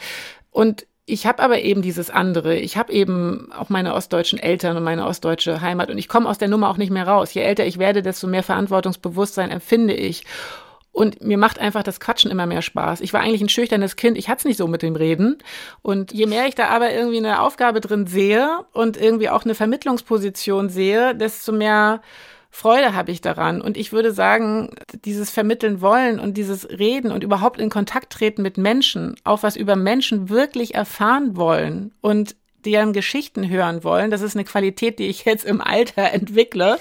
Und 0.52 0.86
ich 1.06 1.26
habe 1.26 1.42
aber 1.42 1.62
eben 1.62 1.82
dieses 1.82 2.10
andere. 2.10 2.58
Ich 2.58 2.76
habe 2.76 2.92
eben 2.92 3.50
auch 3.58 3.70
meine 3.70 3.94
ostdeutschen 3.94 4.40
Eltern 4.40 4.76
und 4.76 4.84
meine 4.84 5.06
ostdeutsche 5.06 5.62
Heimat 5.62 5.90
und 5.90 5.98
ich 5.98 6.10
komme 6.10 6.28
aus 6.28 6.38
der 6.38 6.50
Nummer 6.50 6.70
auch 6.70 6.76
nicht 6.76 6.92
mehr 6.92 7.08
raus. 7.08 7.34
Je 7.34 7.44
älter 7.44 7.66
ich 7.66 7.80
werde, 7.80 8.02
desto 8.02 8.28
mehr 8.28 8.44
Verantwortungsbewusstsein 8.44 9.52
empfinde 9.52 9.94
ich. 9.94 10.26
Und 10.98 11.22
mir 11.22 11.38
macht 11.38 11.60
einfach 11.60 11.84
das 11.84 12.00
Quatschen 12.00 12.32
immer 12.32 12.48
mehr 12.48 12.64
Spaß. 12.64 13.02
Ich 13.02 13.14
war 13.14 13.22
eigentlich 13.22 13.42
ein 13.42 13.50
schüchternes 13.50 13.98
Kind, 13.98 14.18
ich 14.18 14.30
hatte 14.30 14.40
es 14.40 14.46
nicht 14.46 14.58
so 14.58 14.68
mit 14.68 14.82
dem 14.82 14.96
Reden. 14.96 15.38
Und 15.84 16.12
je 16.12 16.26
mehr 16.26 16.48
ich 16.48 16.56
da 16.56 16.70
aber 16.70 16.92
irgendwie 16.92 17.18
eine 17.18 17.44
Aufgabe 17.44 17.82
drin 17.82 18.08
sehe 18.08 18.66
und 18.74 18.98
irgendwie 18.98 19.30
auch 19.30 19.46
eine 19.46 19.54
Vermittlungsposition 19.54 20.70
sehe, 20.70 21.14
desto 21.14 21.52
mehr 21.52 22.02
Freude 22.50 22.96
habe 22.96 23.12
ich 23.12 23.22
daran. 23.22 23.62
Und 23.62 23.78
ich 23.78 23.92
würde 23.92 24.12
sagen, 24.12 24.72
dieses 25.06 25.30
Vermitteln 25.30 25.82
wollen 25.82 26.20
und 26.20 26.36
dieses 26.36 26.68
Reden 26.68 27.12
und 27.12 27.24
überhaupt 27.24 27.60
in 27.60 27.70
Kontakt 27.70 28.12
treten 28.12 28.42
mit 28.42 28.58
Menschen, 28.58 29.18
auch 29.24 29.44
was 29.44 29.56
über 29.56 29.76
Menschen 29.76 30.30
wirklich 30.30 30.74
erfahren 30.74 31.38
wollen 31.38 31.94
und 32.02 32.36
deren 32.66 32.92
Geschichten 32.92 33.48
hören 33.48 33.84
wollen, 33.84 34.10
das 34.10 34.22
ist 34.22 34.36
eine 34.36 34.46
Qualität, 34.46 34.98
die 34.98 35.10
ich 35.10 35.26
jetzt 35.26 35.46
im 35.46 35.62
Alter 35.62 36.12
entwickle. 36.12 36.80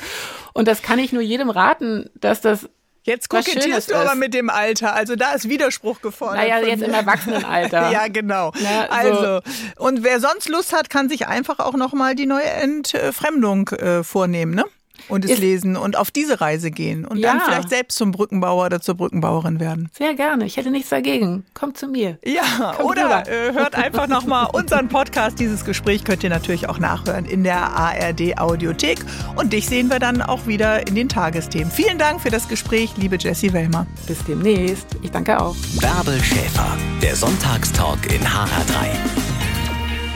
Und 0.54 0.68
das 0.68 0.80
kann 0.80 0.98
ich 0.98 1.12
nur 1.12 1.20
jedem 1.20 1.50
raten, 1.50 2.08
dass 2.14 2.40
das 2.40 2.70
Jetzt 3.06 3.30
kokettierst 3.30 3.90
du 3.90 3.94
aber 3.94 4.16
mit 4.16 4.34
dem 4.34 4.50
Alter. 4.50 4.94
Also 4.94 5.14
da 5.14 5.32
ist 5.32 5.48
Widerspruch 5.48 6.02
gefordert. 6.02 6.38
Naja, 6.38 6.58
jetzt 6.58 6.82
im 6.82 6.92
Erwachsenenalter. 6.92 7.90
ja, 7.92 8.08
genau. 8.08 8.50
Na, 8.60 8.86
also, 8.86 9.18
also, 9.18 9.40
und 9.76 10.02
wer 10.02 10.18
sonst 10.18 10.48
Lust 10.48 10.72
hat, 10.72 10.90
kann 10.90 11.08
sich 11.08 11.28
einfach 11.28 11.60
auch 11.60 11.74
nochmal 11.74 12.16
die 12.16 12.26
neue 12.26 12.44
Entfremdung 12.44 13.68
äh, 13.68 14.02
vornehmen, 14.02 14.54
ne? 14.54 14.64
Und 15.08 15.24
es 15.24 15.32
ist, 15.32 15.40
lesen 15.40 15.76
und 15.76 15.96
auf 15.96 16.10
diese 16.10 16.40
Reise 16.40 16.70
gehen 16.70 17.04
und 17.04 17.18
ja. 17.18 17.32
dann 17.32 17.40
vielleicht 17.40 17.68
selbst 17.68 17.96
zum 17.96 18.12
Brückenbauer 18.12 18.66
oder 18.66 18.80
zur 18.80 18.94
Brückenbauerin 18.96 19.60
werden. 19.60 19.88
Sehr 19.96 20.14
gerne. 20.14 20.46
Ich 20.46 20.56
hätte 20.56 20.70
nichts 20.70 20.90
dagegen. 20.90 21.44
Kommt 21.54 21.78
zu 21.78 21.88
mir. 21.88 22.18
Ja, 22.24 22.74
Kommt 22.76 22.90
oder 22.90 23.28
äh, 23.28 23.52
hört 23.52 23.74
einfach 23.74 24.06
nochmal 24.08 24.48
unseren 24.52 24.88
Podcast. 24.88 25.38
Dieses 25.38 25.64
Gespräch 25.64 26.04
könnt 26.04 26.24
ihr 26.24 26.30
natürlich 26.30 26.68
auch 26.68 26.78
nachhören 26.78 27.24
in 27.24 27.44
der 27.44 27.58
ARD 27.58 28.38
Audiothek. 28.38 28.98
Und 29.36 29.52
dich 29.52 29.68
sehen 29.68 29.90
wir 29.90 29.98
dann 29.98 30.22
auch 30.22 30.46
wieder 30.46 30.86
in 30.86 30.94
den 30.94 31.08
Tagesthemen. 31.08 31.70
Vielen 31.70 31.98
Dank 31.98 32.20
für 32.20 32.30
das 32.30 32.48
Gespräch, 32.48 32.96
liebe 32.96 33.16
Jessie 33.16 33.52
Wellmer. 33.52 33.86
Bis 34.06 34.22
demnächst. 34.24 34.86
Ich 35.02 35.10
danke 35.10 35.40
auch. 35.40 35.56
Bärbel 35.80 36.22
Schäfer, 36.22 36.76
der 37.02 37.16
Sonntagstalk 37.16 38.12
in 38.12 38.22
HR3. 38.22 39.25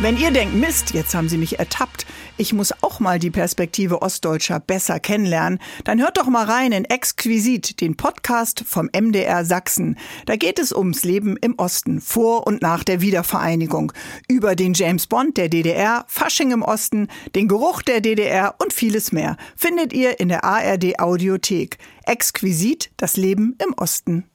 Wenn 0.03 0.17
ihr 0.17 0.31
denkt, 0.31 0.55
Mist, 0.55 0.95
jetzt 0.95 1.15
haben 1.15 1.29
sie 1.29 1.37
mich 1.37 1.59
ertappt, 1.59 2.07
ich 2.39 2.55
muss 2.55 2.73
auch 2.83 3.01
mal 3.01 3.19
die 3.19 3.31
Perspektive 3.31 4.01
Ostdeutscher 4.01 4.59
besser 4.59 4.99
kennenlernen, 4.99 5.59
dann 5.85 6.01
hört 6.01 6.17
doch 6.17 6.27
mal 6.27 6.47
rein 6.47 6.73
in 6.73 6.87
Exquisit, 6.87 7.83
den 7.83 7.99
Podcast 7.99 8.65
vom 8.67 8.89
MDR 8.99 9.45
Sachsen. 9.45 9.99
Da 10.25 10.37
geht 10.37 10.59
es 10.59 10.73
ums 10.73 11.05
Leben 11.05 11.37
im 11.37 11.59
Osten, 11.59 12.01
vor 12.01 12.47
und 12.47 12.63
nach 12.63 12.83
der 12.83 13.03
Wiedervereinigung, 13.03 13.93
über 14.27 14.57
den 14.57 14.73
James 14.73 15.07
Bond 15.07 15.37
der 15.37 15.51
DDR, 15.51 16.07
Fasching 16.09 16.51
im 16.53 16.63
Osten, 16.63 17.09
den 17.35 17.47
Geruch 17.47 17.83
der 17.83 18.01
DDR 18.01 18.55
und 18.59 18.73
vieles 18.73 19.13
mehr. 19.13 19.37
Findet 19.55 19.93
ihr 19.93 20.19
in 20.19 20.31
der 20.31 20.45
ARD 20.45 20.99
Audiothek. 20.99 21.77
Exquisit, 22.07 22.91
das 22.97 23.19
Leben 23.19 23.55
im 23.63 23.75
Osten. 23.75 24.31